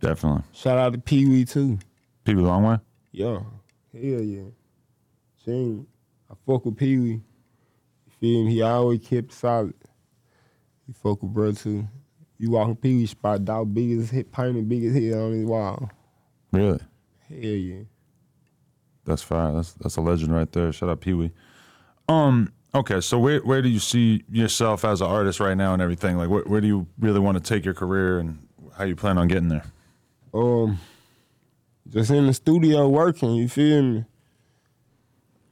Definitely. 0.00 0.44
Shout 0.52 0.78
out 0.78 0.92
to 0.92 0.98
Pee 0.98 1.26
Wee 1.26 1.44
too. 1.44 1.78
People 2.24 2.44
long 2.44 2.62
way? 2.62 2.78
Yeah, 3.10 3.40
hell 3.92 4.22
yeah. 4.22 4.42
Seen, 5.44 5.86
I 6.30 6.34
fuck 6.46 6.64
with 6.64 6.76
Pee 6.76 6.98
Wee. 6.98 7.10
You 7.10 7.22
feel 8.20 8.44
me? 8.44 8.52
He 8.52 8.62
always 8.62 9.00
kept 9.04 9.32
solid. 9.32 9.74
He 10.86 10.92
fuck 10.92 11.20
with 11.20 11.32
bro 11.32 11.50
too. 11.50 11.88
You 12.38 12.52
walking 12.52 12.76
Pee 12.76 12.96
Wee 12.96 13.06
spot, 13.06 13.44
dog 13.44 13.74
big 13.74 13.98
as 13.98 14.10
hit, 14.10 14.30
painted 14.30 14.68
big 14.68 14.84
as 14.84 14.94
hell 14.94 15.26
on 15.26 15.32
his 15.32 15.44
wall. 15.44 15.90
Really? 16.52 16.80
Hell 17.28 17.38
yeah. 17.38 17.82
That's 19.04 19.22
fine. 19.22 19.56
That's 19.56 19.72
that's 19.74 19.96
a 19.96 20.00
legend 20.00 20.34
right 20.34 20.50
there. 20.52 20.72
Shout 20.72 20.88
out 20.88 21.00
Pee 21.00 21.14
Wee. 21.14 21.32
Um. 22.08 22.52
Okay. 22.74 23.00
So 23.00 23.18
where 23.18 23.40
where 23.40 23.62
do 23.62 23.68
you 23.68 23.80
see 23.80 24.24
yourself 24.30 24.84
as 24.84 25.00
an 25.00 25.08
artist 25.08 25.40
right 25.40 25.56
now 25.56 25.72
and 25.72 25.82
everything? 25.82 26.16
Like 26.16 26.28
where 26.28 26.42
where 26.42 26.60
do 26.60 26.66
you 26.66 26.86
really 26.98 27.18
want 27.18 27.36
to 27.36 27.42
take 27.42 27.64
your 27.64 27.74
career 27.74 28.18
and 28.18 28.46
how 28.76 28.84
you 28.84 28.94
plan 28.94 29.18
on 29.18 29.26
getting 29.26 29.48
there? 29.48 29.64
Um, 30.32 30.78
just 31.88 32.10
in 32.10 32.26
the 32.26 32.34
studio 32.34 32.88
working. 32.88 33.34
You 33.34 33.48
feel 33.48 33.82
me? 33.82 34.04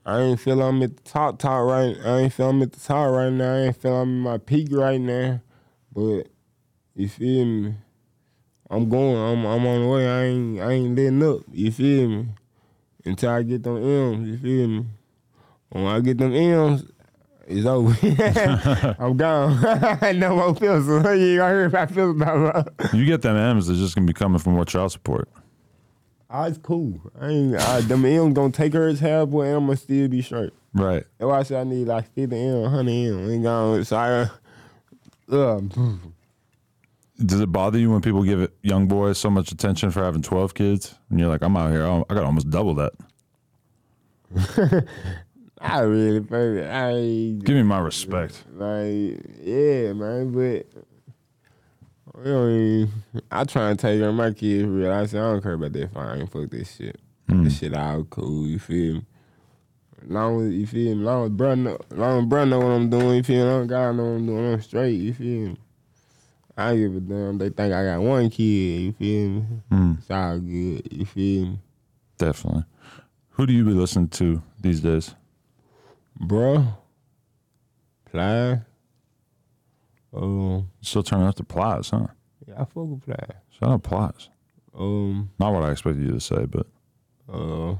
I 0.04 0.20
ain't 0.20 0.40
feel 0.40 0.62
I'm 0.62 0.82
at 0.82 0.96
the 0.96 1.02
top 1.02 1.38
top 1.40 1.64
right. 1.66 1.96
I 2.04 2.18
ain't 2.18 2.32
feel 2.32 2.50
I'm 2.50 2.62
at 2.62 2.72
the 2.72 2.80
top 2.80 3.10
right 3.10 3.32
now. 3.32 3.54
I 3.54 3.58
ain't 3.58 3.76
feel 3.76 3.96
I'm 3.96 4.10
in 4.10 4.20
my 4.20 4.38
peak 4.38 4.68
right 4.70 5.00
now. 5.00 5.40
But 5.92 6.28
you 6.96 7.08
feel 7.08 7.44
me? 7.44 7.74
I'm 8.70 8.88
going. 8.88 9.16
I'm 9.16 9.46
I'm 9.46 9.66
on 9.66 9.82
the 9.82 9.88
way. 9.88 10.08
I 10.08 10.24
ain't 10.24 10.60
I 10.60 10.72
ain't 10.72 10.96
letting 10.96 11.22
up. 11.22 11.40
You 11.52 11.70
feel 11.70 12.08
me? 12.08 12.26
Until 13.04 13.30
I 13.30 13.42
get 13.42 13.62
them 13.62 13.76
M's. 13.76 14.28
You 14.28 14.38
feel 14.38 14.68
me? 14.68 14.86
When 15.68 15.86
I 15.86 16.00
get 16.00 16.18
them 16.18 16.34
M's, 16.34 16.84
it's 17.46 17.66
over. 17.66 17.94
I'm 18.98 19.16
gone. 19.16 19.60
no 20.18 20.36
more 20.36 20.54
pills. 20.54 20.86
you 20.88 20.96
ain't 20.96 21.06
gonna 21.06 21.32
hear 21.34 21.64
about 21.66 21.92
pills 21.92 22.16
no. 22.16 22.64
You 22.92 23.04
get 23.04 23.22
them 23.22 23.36
M's, 23.36 23.68
they're 23.68 23.76
just 23.76 23.94
gonna 23.94 24.06
be 24.06 24.12
coming 24.12 24.38
from 24.38 24.54
more 24.54 24.64
child 24.64 24.90
support. 24.90 25.28
Oh, 26.28 26.42
it's 26.42 26.58
cool. 26.58 27.00
I 27.20 27.28
ain't 27.28 27.56
I, 27.56 27.82
them 27.82 28.04
M's 28.04 28.34
gonna 28.34 28.52
take 28.52 28.72
her 28.72 28.88
as 28.88 28.98
half, 28.98 29.28
boy, 29.28 29.42
and 29.42 29.56
I'm 29.56 29.66
gonna 29.66 29.76
still 29.76 30.08
be 30.08 30.22
straight. 30.22 30.52
Right. 30.74 31.04
That's 31.18 31.28
why 31.28 31.38
I 31.38 31.42
said 31.44 31.60
I 31.60 31.64
need 31.64 31.86
like 31.86 32.12
50 32.14 32.36
M, 32.36 32.62
100 32.62 32.90
M. 32.90 33.30
Ain't 33.30 33.42
gonna, 33.44 33.84
so 33.84 33.96
I, 33.96 34.28
uh, 35.32 35.60
Does 37.24 37.40
it 37.40 37.50
bother 37.50 37.78
you 37.78 37.90
when 37.90 38.02
people 38.02 38.22
give 38.22 38.50
young 38.62 38.88
boys 38.88 39.18
so 39.18 39.30
much 39.30 39.50
attention 39.50 39.90
for 39.90 40.04
having 40.04 40.22
twelve 40.22 40.54
kids? 40.54 40.94
And 41.10 41.18
you're 41.18 41.28
like, 41.28 41.42
I'm 41.42 41.56
out 41.56 41.70
here. 41.70 41.84
Oh, 41.84 42.04
I 42.08 42.12
I 42.12 42.16
got 42.16 42.24
almost 42.24 42.50
double 42.50 42.74
that. 42.74 42.92
I 45.60 45.80
really, 45.80 46.20
baby, 46.20 46.62
I 46.62 46.92
Give 47.42 47.56
me 47.56 47.62
my 47.62 47.78
respect. 47.78 48.44
like, 48.54 49.20
yeah, 49.40 49.92
man, 49.94 50.30
but 50.32 50.66
I, 52.18 52.28
mean, 52.28 52.92
I 53.30 53.44
try 53.44 53.70
and 53.70 53.78
take 53.78 54.00
care 54.00 54.08
of 54.08 54.14
my 54.14 54.32
kids 54.32 54.66
real. 54.66 54.92
I 54.92 55.06
said 55.06 55.22
I 55.22 55.32
don't 55.32 55.42
care 55.42 55.54
about 55.54 55.72
that 55.72 55.92
fine. 55.92 56.26
Fuck 56.26 56.50
this 56.50 56.76
shit. 56.76 57.00
This 57.26 57.36
hmm. 57.36 57.48
shit 57.48 57.74
all 57.74 58.04
cool. 58.04 58.46
You 58.46 58.58
feel 58.58 58.94
me? 58.96 59.06
Long 60.08 60.46
as 60.46 60.52
you 60.52 60.66
feel 60.66 60.94
me, 60.94 61.02
long 61.02 61.24
as 61.26 61.30
bro 61.30 61.54
know, 61.54 61.78
long 61.90 62.22
as 62.22 62.26
bro 62.26 62.44
know 62.44 62.58
what 62.58 62.70
I'm 62.70 62.90
doing. 62.90 63.16
You 63.16 63.22
feel 63.22 63.44
me? 63.44 63.50
Long 63.50 63.62
as 63.62 63.68
God 63.68 63.96
know 63.96 64.04
what 64.04 64.10
I'm 64.10 64.26
doing. 64.26 64.52
I'm 64.52 64.60
straight. 64.60 64.92
You 64.92 65.14
feel 65.14 65.48
me? 65.48 65.56
I 66.56 66.68
don't 66.70 66.78
give 66.78 66.96
a 66.96 67.00
damn. 67.00 67.38
They 67.38 67.50
think 67.50 67.72
I 67.74 67.84
got 67.84 68.00
one 68.00 68.30
kid. 68.30 68.42
You 68.44 68.92
feel 68.92 69.28
me? 69.30 69.44
Mm, 69.70 69.98
It's 69.98 70.10
all 70.10 70.38
good. 70.38 70.88
You 70.92 71.04
feel 71.04 71.46
me? 71.46 71.60
definitely. 72.18 72.64
Who 73.30 73.46
do 73.46 73.52
you 73.52 73.64
be 73.64 73.72
listening 73.72 74.08
to 74.08 74.42
these 74.60 74.80
days? 74.80 75.14
Bro, 76.18 76.66
Ply. 78.10 78.62
Um, 80.14 80.70
Still 80.80 81.02
turning 81.02 81.26
up 81.26 81.34
the 81.34 81.44
Plies, 81.44 81.90
huh? 81.90 82.06
yeah, 82.48 82.54
I 82.54 82.64
fuck 82.64 82.74
with 82.86 83.02
Ply. 83.04 83.16
Shout 83.50 83.68
out 83.70 83.82
Plies. 83.82 84.30
Um, 84.74 85.30
Not 85.38 85.52
what 85.52 85.64
I 85.64 85.72
expected 85.72 86.04
you 86.06 86.12
to 86.12 86.20
say, 86.20 86.46
but 86.46 86.66
uh, 87.30 87.74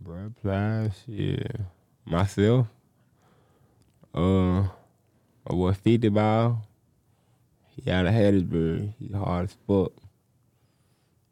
bro, 0.00 0.32
Plies. 0.42 1.02
yeah. 1.06 1.46
Myself. 2.04 2.66
Uh, 4.12 4.64
my 5.48 5.54
boy 5.54 5.72
50 5.72 6.08
Ball. 6.08 6.62
He 7.76 7.90
out 7.90 8.06
of 8.06 8.14
Hattiesburg. 8.14 8.94
He 8.98 9.12
hard 9.12 9.44
as 9.46 9.56
fuck. 9.66 9.92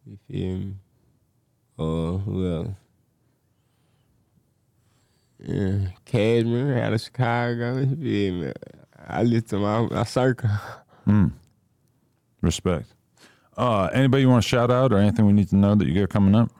You 0.05 0.19
feel 0.29 0.57
me? 0.59 0.75
Uh, 1.79 2.19
who 2.19 2.53
else? 2.55 2.69
Yeah, 5.39 5.89
Cashmere 6.05 6.79
out 6.83 6.93
of 6.93 7.01
Chicago. 7.01 7.79
You 7.79 7.97
feel 7.97 8.35
me? 8.35 8.53
I 9.09 9.23
listen 9.23 9.49
to 9.49 9.59
my, 9.59 9.81
my 9.83 10.05
circle. 10.05 10.51
mm, 11.07 11.33
respect. 12.41 12.87
Uh, 13.57 13.89
anybody 13.93 14.23
you 14.23 14.29
want 14.29 14.43
to 14.43 14.49
shout 14.49 14.71
out 14.71 14.93
or 14.93 14.99
anything 14.99 15.27
we 15.27 15.33
need 15.33 15.49
to 15.49 15.57
know 15.57 15.75
that 15.75 15.87
you 15.87 15.95
got 16.01 16.09
coming 16.11 16.35
up? 16.35 16.51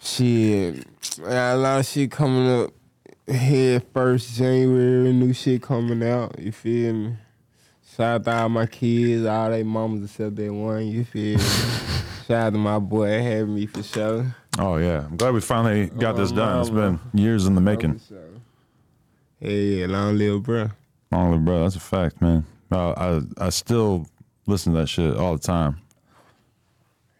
Shit, 0.00 0.84
I 1.24 1.28
got 1.28 1.54
a 1.54 1.56
lot 1.56 1.80
of 1.80 1.86
shit 1.86 2.10
coming 2.10 2.48
up 2.48 2.70
here 3.32 3.82
first 3.92 4.34
January, 4.36 5.12
new 5.12 5.32
shit 5.32 5.62
coming 5.62 6.02
out, 6.02 6.38
you 6.38 6.52
feel 6.52 6.92
me? 6.92 7.16
Shout 7.96 8.20
out 8.20 8.24
to 8.24 8.32
all 8.42 8.48
my 8.48 8.66
kids, 8.66 9.26
all 9.26 9.50
they 9.50 9.62
mamas 9.62 10.04
except 10.04 10.36
that 10.36 10.52
one, 10.52 10.86
you 10.86 11.04
feel 11.04 11.38
me? 11.38 11.44
Shout 12.26 12.30
out 12.46 12.52
to 12.52 12.58
my 12.58 12.78
boy 12.78 13.22
having 13.22 13.54
me 13.54 13.66
for 13.66 13.82
sure. 13.82 14.34
Oh 14.58 14.76
yeah, 14.76 15.06
I'm 15.06 15.16
glad 15.16 15.34
we 15.34 15.40
finally 15.40 15.86
got 15.86 16.14
Oh, 16.14 16.18
this 16.18 16.32
done. 16.32 16.60
It's 16.60 16.70
been 16.70 17.00
years 17.14 17.46
in 17.46 17.54
the 17.54 17.60
making. 17.60 18.00
Hey, 19.40 19.80
yeah, 19.80 19.86
long 19.86 20.16
live 20.16 20.42
bro. 20.42 20.70
Long 21.10 21.32
live 21.32 21.44
bro, 21.44 21.62
that's 21.62 21.76
a 21.76 21.80
fact, 21.80 22.20
man. 22.20 22.44
Uh, 22.70 23.20
I 23.38 23.46
I 23.46 23.48
still 23.50 24.06
listen 24.46 24.72
to 24.72 24.80
that 24.80 24.88
shit 24.88 25.16
all 25.16 25.32
the 25.36 25.42
time. 25.42 25.78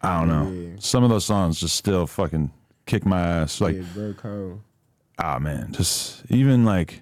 I 0.01 0.19
don't 0.19 0.27
know. 0.27 0.51
Yeah. 0.51 0.75
Some 0.79 1.03
of 1.03 1.09
those 1.09 1.25
songs 1.25 1.59
just 1.59 1.75
still 1.75 2.05
fucking 2.07 2.51
kick 2.85 3.05
my 3.05 3.21
ass. 3.21 3.61
Like 3.61 3.75
yeah, 3.75 3.83
bro, 3.93 4.13
cold. 4.13 4.61
Ah 5.19 5.39
man, 5.39 5.71
just 5.73 6.23
even 6.29 6.65
like 6.65 7.01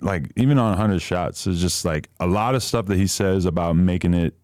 like 0.00 0.32
even 0.36 0.58
on 0.58 0.70
100 0.70 1.00
shots 1.00 1.46
it's 1.46 1.60
just 1.60 1.84
like 1.84 2.08
a 2.18 2.26
lot 2.26 2.54
of 2.54 2.62
stuff 2.62 2.86
that 2.86 2.96
he 2.96 3.06
says 3.06 3.44
about 3.44 3.76
making 3.76 4.14
it 4.14 4.34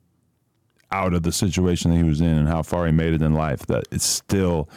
out 0.91 1.15
of 1.15 1.23
the 1.23 1.33
situation 1.33 1.91
that 1.91 1.97
he 1.97 2.03
was 2.03 2.21
in 2.21 2.29
and 2.29 2.49
how 2.49 2.63
far 2.63 2.85
he 2.87 2.93
made 2.93 3.15
it 3.15 3.23
in 3.23 3.33
life 3.33 3.65
that 3.67 3.83
it 3.91 4.03
still 4.03 4.69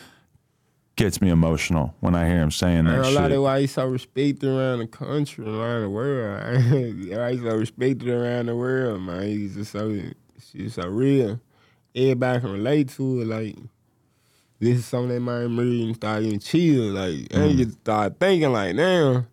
gets 0.95 1.19
me 1.21 1.29
emotional 1.29 1.93
when 1.99 2.15
I 2.15 2.25
hear 2.25 2.37
him 2.41 2.51
saying 2.51 2.85
that 2.85 2.95
And 2.95 3.05
a 3.05 3.09
lot 3.09 3.23
shit. 3.23 3.31
of 3.33 3.43
why 3.43 3.59
he's 3.61 3.71
so 3.71 3.85
respected 3.85 4.45
around 4.49 4.79
the 4.79 4.87
country, 4.87 5.45
around 5.45 5.81
the 5.81 5.89
world. 5.89 6.41
why 6.41 7.31
he's 7.33 7.41
so 7.43 7.55
respected 7.57 8.07
around 8.07 8.45
the 8.45 8.55
world, 8.55 9.01
man. 9.01 9.23
He's 9.23 9.55
just 9.55 9.73
so 9.73 9.99
she's 10.51 10.75
so 10.75 10.87
real. 10.87 11.41
Everybody 11.93 12.39
can 12.39 12.51
relate 12.53 12.89
to 12.91 13.21
it. 13.21 13.27
Like 13.27 13.57
this 14.59 14.79
is 14.79 14.85
something 14.85 15.09
that 15.09 15.19
might 15.19 15.47
move 15.47 15.87
and 15.87 15.95
start 15.95 16.23
getting 16.23 16.39
chill. 16.39 16.91
Like 16.93 17.27
and 17.31 17.59
you 17.59 17.69
start 17.71 18.19
thinking 18.19 18.51
like, 18.51 18.75
damn. 18.75 19.27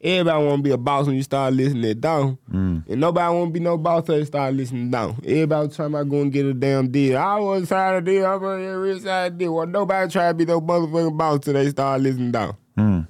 Everybody 0.00 0.46
want 0.46 0.58
to 0.58 0.62
be 0.62 0.70
a 0.70 0.76
boss 0.76 1.06
when 1.08 1.16
you 1.16 1.24
start 1.24 1.54
listening 1.54 1.82
to 1.82 1.92
down. 1.96 2.38
And 2.52 2.84
nobody 3.00 3.34
want 3.34 3.48
to 3.48 3.52
be 3.52 3.58
no 3.58 3.76
boss 3.76 4.04
till 4.06 4.16
they 4.16 4.24
start 4.24 4.54
listening 4.54 4.92
down. 4.92 5.18
Everybody 5.24 5.74
trying 5.74 5.90
to 5.90 6.04
go 6.04 6.20
and 6.22 6.32
get 6.32 6.46
a 6.46 6.54
damn 6.54 6.88
deal. 6.88 7.18
I 7.18 7.40
was 7.40 7.66
trying 7.66 8.04
to 8.04 8.08
deal. 8.12 8.24
I'm 8.24 8.44
on 8.44 8.62
the 8.64 8.78
real 8.78 9.00
side 9.00 9.36
deal. 9.36 9.54
Well, 9.56 9.66
nobody 9.66 10.08
try 10.12 10.28
to 10.28 10.34
be 10.34 10.44
no 10.44 10.60
motherfucking 10.60 11.18
boss 11.18 11.40
till 11.40 11.54
they 11.54 11.68
start 11.70 12.00
listening 12.00 12.30
down. 12.30 12.56
Mm, 12.76 13.08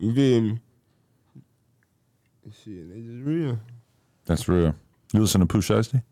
You 0.00 0.14
feel 0.14 0.40
me? 0.40 0.58
Shit, 2.64 2.90
they 2.90 3.00
just 3.00 3.24
real. 3.26 3.60
that's 4.24 4.48
real. 4.48 4.74
You 5.12 5.20
listen 5.20 5.40
to 5.42 5.46
Pooh 5.46 5.58
Shiesty? 5.60 6.02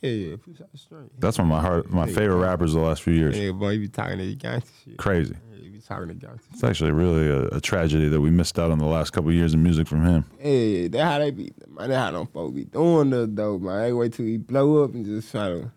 Hey, 0.00 0.14
yeah, 0.14 0.36
push 0.36 0.60
out 0.60 0.68
straight. 0.74 1.10
That's 1.18 1.38
one 1.38 1.46
of 1.46 1.50
my 1.50 1.60
heart, 1.60 1.90
my 1.90 2.06
favorite 2.06 2.36
rappers 2.36 2.72
the 2.72 2.80
last 2.80 3.02
few 3.02 3.14
years. 3.14 3.34
Hey, 3.34 3.50
boy, 3.50 3.70
you 3.70 3.80
be 3.80 3.88
talking 3.88 4.18
to 4.18 4.34
gangster 4.34 4.70
shit. 4.84 4.96
Crazy. 4.96 5.34
Hey, 5.50 5.64
you 5.64 5.70
be 5.70 5.80
talking 5.80 6.08
to 6.08 6.14
gangster 6.14 6.48
It's 6.52 6.62
actually 6.62 6.92
really 6.92 7.28
a, 7.28 7.56
a 7.56 7.60
tragedy 7.60 8.08
that 8.08 8.20
we 8.20 8.30
missed 8.30 8.58
out 8.58 8.70
on 8.70 8.78
the 8.78 8.86
last 8.86 9.10
couple 9.10 9.30
of 9.30 9.34
years 9.34 9.54
of 9.54 9.60
music 9.60 9.88
from 9.88 10.04
him. 10.04 10.24
Hey, 10.38 10.88
that 10.88 11.04
how 11.04 11.18
they 11.18 11.30
be, 11.32 11.52
man. 11.68 11.88
That 11.88 11.98
how 11.98 12.10
them 12.12 12.26
folks 12.28 12.54
be 12.54 12.64
doing 12.64 13.10
the 13.10 13.26
though, 13.26 13.58
man. 13.58 13.82
They 13.82 13.92
wait 13.92 14.12
till 14.12 14.26
he 14.26 14.36
blow 14.36 14.84
up 14.84 14.94
and 14.94 15.04
just 15.04 15.32
try 15.32 15.48
to, 15.48 15.72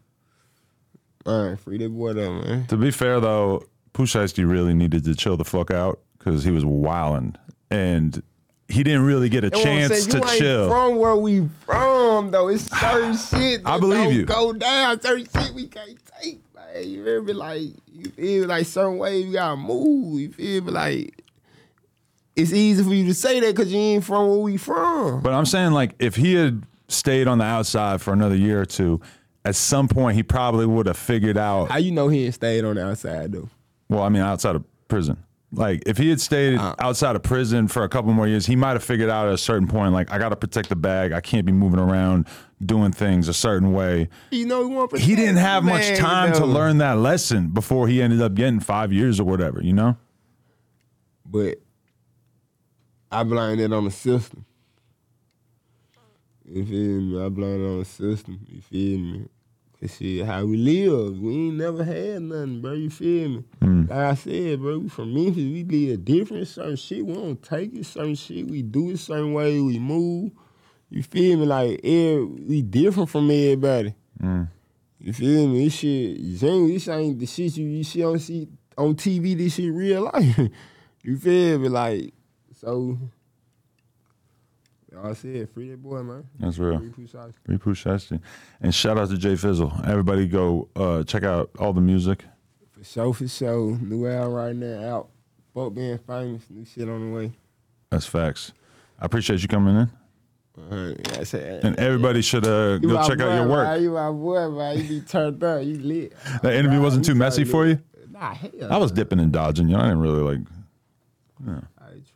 man, 1.26 1.58
free 1.58 1.80
that 1.80 1.90
boy 1.90 2.14
though, 2.14 2.34
man. 2.42 2.68
To 2.68 2.78
be 2.78 2.92
fair 2.92 3.20
though, 3.20 3.66
Shiesty 3.94 4.48
really 4.50 4.74
needed 4.74 5.04
to 5.06 5.16
chill 5.16 5.38
the 5.38 5.46
fuck 5.46 5.72
out 5.72 6.00
because 6.20 6.44
he 6.44 6.52
was 6.52 6.66
wilding 6.66 7.36
and 7.72 8.22
he 8.68 8.84
didn't 8.84 9.06
really 9.06 9.30
get 9.30 9.44
a 9.44 9.50
chance 9.50 10.08
to 10.08 10.22
chill. 10.38 10.70
From 10.70 10.98
where 10.98 11.16
we 11.16 11.48
from 11.66 12.32
though, 12.32 12.48
it's 12.48 12.64
certain 12.80 13.16
shit. 13.16 13.62
I 13.66 13.80
believe 13.80 14.12
you. 14.14 14.26
Go 14.26 14.54
down, 14.54 15.00
certain 15.02 15.26
shit 15.26 15.54
we 15.54 15.68
can't 15.68 15.98
take. 16.22 16.42
Like, 16.54 16.86
you 16.86 17.04
feel 17.04 17.24
me? 17.24 17.34
Like 17.34 17.62
you 17.94 18.10
feel 18.12 18.48
like 18.48 18.66
certain 18.66 18.98
ways 18.98 19.26
you 19.26 19.34
gotta 19.34 19.58
move. 19.58 20.20
You 20.20 20.32
feel 20.32 20.64
me? 20.64 20.72
Like 20.72 21.22
it's 22.36 22.52
easy 22.52 22.84
for 22.84 22.94
you 22.94 23.06
to 23.06 23.14
say 23.14 23.40
that 23.40 23.56
because 23.56 23.72
you 23.72 23.80
ain't 23.80 24.04
from 24.04 24.30
where 24.30 24.40
we 24.40 24.58
from. 24.58 25.22
But 25.22 25.34
I'm 25.34 25.46
saying 25.46 25.72
like 25.72 25.94
if 26.00 26.16
he 26.16 26.34
had 26.34 26.64
stayed 26.88 27.28
on 27.28 27.38
the 27.38 27.46
outside 27.46 28.02
for 28.02 28.14
another 28.14 28.36
year 28.36 28.62
or 28.62 28.66
two, 28.66 29.00
at 29.46 29.56
some 29.56 29.88
point 29.88 30.16
he 30.16 30.24
probably 30.24 30.66
would 30.66 30.88
have 30.88 30.98
figured 30.98 31.38
out. 31.38 31.70
How 31.70 31.78
you 31.78 31.92
know 31.92 32.08
he 32.08 32.26
ain't 32.26 32.34
stayed 32.34 32.66
on 32.66 32.76
the 32.76 32.86
outside 32.86 33.32
though? 33.32 33.50
Well, 33.90 34.02
I 34.02 34.10
mean, 34.10 34.24
outside 34.24 34.56
of 34.56 34.64
prison. 34.88 35.18
Like 35.56 35.84
if 35.86 35.98
he 35.98 36.10
had 36.10 36.20
stayed 36.20 36.60
Uh. 36.60 36.76
outside 36.80 37.16
of 37.16 37.24
prison 37.24 37.68
for 37.68 37.84
a 37.84 37.90
couple 37.90 38.12
more 38.14 38.28
years, 38.28 38.46
he 38.46 38.56
might 38.56 38.74
have 38.74 38.84
figured 38.84 39.10
out 39.10 39.28
at 39.28 39.34
a 39.34 39.38
certain 39.38 39.68
point, 39.68 39.94
like 39.94 40.12
I 40.12 40.18
got 40.18 40.30
to 40.30 40.36
protect 40.36 40.70
the 40.70 40.76
bag. 40.76 41.12
I 41.12 41.22
can't 41.22 41.46
be 41.46 41.52
moving 41.52 41.80
around 41.80 42.28
doing 42.64 42.92
things 42.92 43.28
a 43.28 43.34
certain 43.34 43.72
way. 43.74 44.10
You 44.32 44.46
know 44.46 44.88
he 44.92 45.02
He 45.02 45.16
didn't 45.16 45.38
have 45.38 45.64
much 45.64 45.98
time 45.98 46.34
to 46.34 46.46
learn 46.46 46.78
that 46.80 46.98
lesson 46.98 47.50
before 47.50 47.88
he 47.88 48.02
ended 48.02 48.22
up 48.22 48.34
getting 48.34 48.60
five 48.60 48.92
years 48.92 49.20
or 49.20 49.24
whatever. 49.24 49.62
You 49.62 49.74
know? 49.74 49.98
But 51.26 51.60
I 53.12 53.24
blame 53.24 53.60
it 53.60 53.72
on 53.72 53.86
the 53.86 53.92
system. 53.92 54.46
You 56.48 56.66
feel 56.66 57.02
me? 57.02 57.26
I 57.26 57.30
blame 57.30 57.64
it 57.64 57.68
on 57.68 57.80
the 57.80 57.86
system. 57.86 58.40
You 58.48 58.62
feel 58.62 59.00
me? 59.00 59.26
Cause 59.80 59.98
shit, 59.98 60.26
how 60.26 60.46
we 60.46 60.56
live, 60.56 61.20
we 61.20 61.34
ain't 61.34 61.58
never 61.58 61.84
had 61.84 62.22
nothing, 62.22 62.62
bro. 62.62 62.74
You 62.74 62.90
feel 62.90 63.30
me? 63.30 63.44
Hmm. 63.62 63.82
Like 63.82 63.92
I 63.92 64.16
said, 64.16 64.62
bro, 64.62 64.80
we 64.80 64.88
from 64.90 65.14
Memphis, 65.14 65.36
we 65.38 65.64
live 65.64 66.06
different. 66.06 66.48
Certain 66.48 66.78
shit, 66.78 67.06
we 67.06 67.14
don't 67.14 67.44
take 67.44 67.74
it. 67.74 67.86
Certain 67.86 68.16
shit, 68.16 68.48
we 68.48 68.62
do 68.62 68.92
it 68.92 69.00
certain 69.00 69.34
way. 69.34 69.60
We 69.60 69.78
move. 69.78 70.32
You 70.90 71.04
feel 71.04 71.40
me? 71.40 71.46
Like, 71.46 71.82
every, 71.84 72.26
we 72.26 72.62
different 72.62 73.10
from 73.10 73.26
everybody. 73.26 73.94
Hmm. 74.22 74.44
You 75.00 75.12
feel 75.12 75.48
me? 75.50 75.66
This 75.66 75.74
shit, 75.74 76.40
this 76.40 76.88
ain't 76.88 77.20
the 77.20 77.26
shit 77.26 77.58
you, 77.58 77.66
you 77.68 77.84
see 77.84 78.04
on 78.06 78.18
see 78.20 78.48
on 78.78 78.96
TV. 78.96 79.38
This 79.38 79.56
shit 79.56 79.74
real 79.74 80.10
life. 80.14 80.40
you 81.04 81.18
feel 81.18 81.60
me? 81.60 81.68
Like, 81.68 82.14
so. 82.54 82.98
I 85.04 85.14
said, 85.14 85.50
free 85.52 85.70
that 85.70 85.82
boy, 85.82 86.04
man. 86.04 86.24
That's 86.40 86.58
real. 86.58 86.80
Free 86.80 86.90
Pooh 86.90 87.08
Shiesty. 87.08 87.34
Free 87.46 87.58
Pooh 87.58 87.74
Shiesty. 87.74 88.20
And 88.62 88.74
shout 88.74 88.98
out 88.98 89.10
to 89.10 89.18
Jay 89.18 89.36
Fizzle. 89.36 89.74
Everybody 89.86 90.28
go 90.28 90.70
uh, 90.76 91.04
check 91.04 91.24
out 91.24 91.50
all 91.60 91.74
the 91.74 91.82
music. 91.82 92.24
For 92.72 92.84
show, 92.84 93.14
for 93.14 93.28
sure. 93.28 93.78
New 93.78 94.08
album 94.08 94.34
right 94.34 94.56
now 94.56 94.96
out. 94.96 95.10
Fuck 95.54 95.74
being 95.74 95.98
famous. 96.00 96.44
New 96.50 96.66
shit 96.66 96.90
on 96.90 97.10
the 97.12 97.16
way. 97.16 97.32
That's 97.90 98.06
facts. 98.06 98.52
I 99.00 99.06
appreciate 99.06 99.42
you 99.42 99.48
coming 99.48 99.76
in. 99.76 99.90
Uh, 100.58 100.94
And 101.64 101.78
everybody 101.78 102.22
should 102.22 102.46
uh, 102.48 102.78
go 102.78 103.06
check 103.08 103.20
out 103.20 103.36
your 103.36 103.48
work. 103.50 103.68
Man. 103.68 103.84
You 103.84 103.92
my 103.92 104.10
boy, 104.12 104.50
man. 104.50 104.78
You 104.78 104.84
be 104.88 105.02
turned 105.02 105.44
up. 105.44 105.64
You 105.64 105.80
lit. 105.80 106.14
That 106.42 106.54
interview 106.54 106.82
wasn't 106.82 107.06
too 107.06 107.16
messy 107.16 107.44
so 107.44 107.52
for 107.52 107.68
you? 107.68 107.80
Nah, 108.10 108.34
hell. 108.34 108.52
I 108.72 108.78
was 108.78 108.92
dipping 108.94 109.20
and 109.20 109.32
dodging. 109.32 109.68
You 109.68 109.76
know, 109.76 109.82
I 109.84 109.88
didn't 109.88 110.00
really 110.00 110.22
like. 110.22 110.48
I 111.48 111.92
ain't 111.94 112.08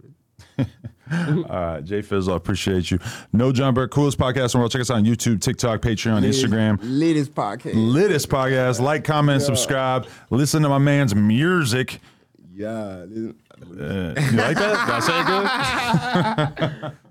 tripping. 0.57 0.73
All 1.11 1.43
right, 1.49 1.83
Jay 1.83 2.01
Fizzle, 2.01 2.33
I 2.33 2.37
appreciate 2.37 2.91
you. 2.91 2.99
No 3.33 3.51
Jumper, 3.51 3.87
coolest 3.87 4.17
podcast 4.17 4.45
in 4.45 4.49
the 4.51 4.57
world. 4.59 4.71
Check 4.71 4.81
us 4.81 4.91
out 4.91 4.97
on 4.97 5.05
YouTube, 5.05 5.41
TikTok, 5.41 5.81
Patreon, 5.81 6.23
Instagram. 6.23 6.79
Latest 6.81 7.33
podcast. 7.33 7.73
Littest 7.75 8.29
podcast. 8.29 8.79
Like, 8.79 9.03
comment, 9.03 9.41
subscribe. 9.41 10.07
Listen 10.29 10.61
to 10.63 10.69
my 10.69 10.77
man's 10.77 11.15
music. 11.15 11.99
Yeah. 12.53 12.69
Uh, 12.69 13.05
you 13.09 13.35
like 14.37 14.57
that? 14.57 14.85
Did 14.85 14.95
I 14.95 14.99
say 16.55 16.79
it 16.79 16.81
good? 16.81 16.97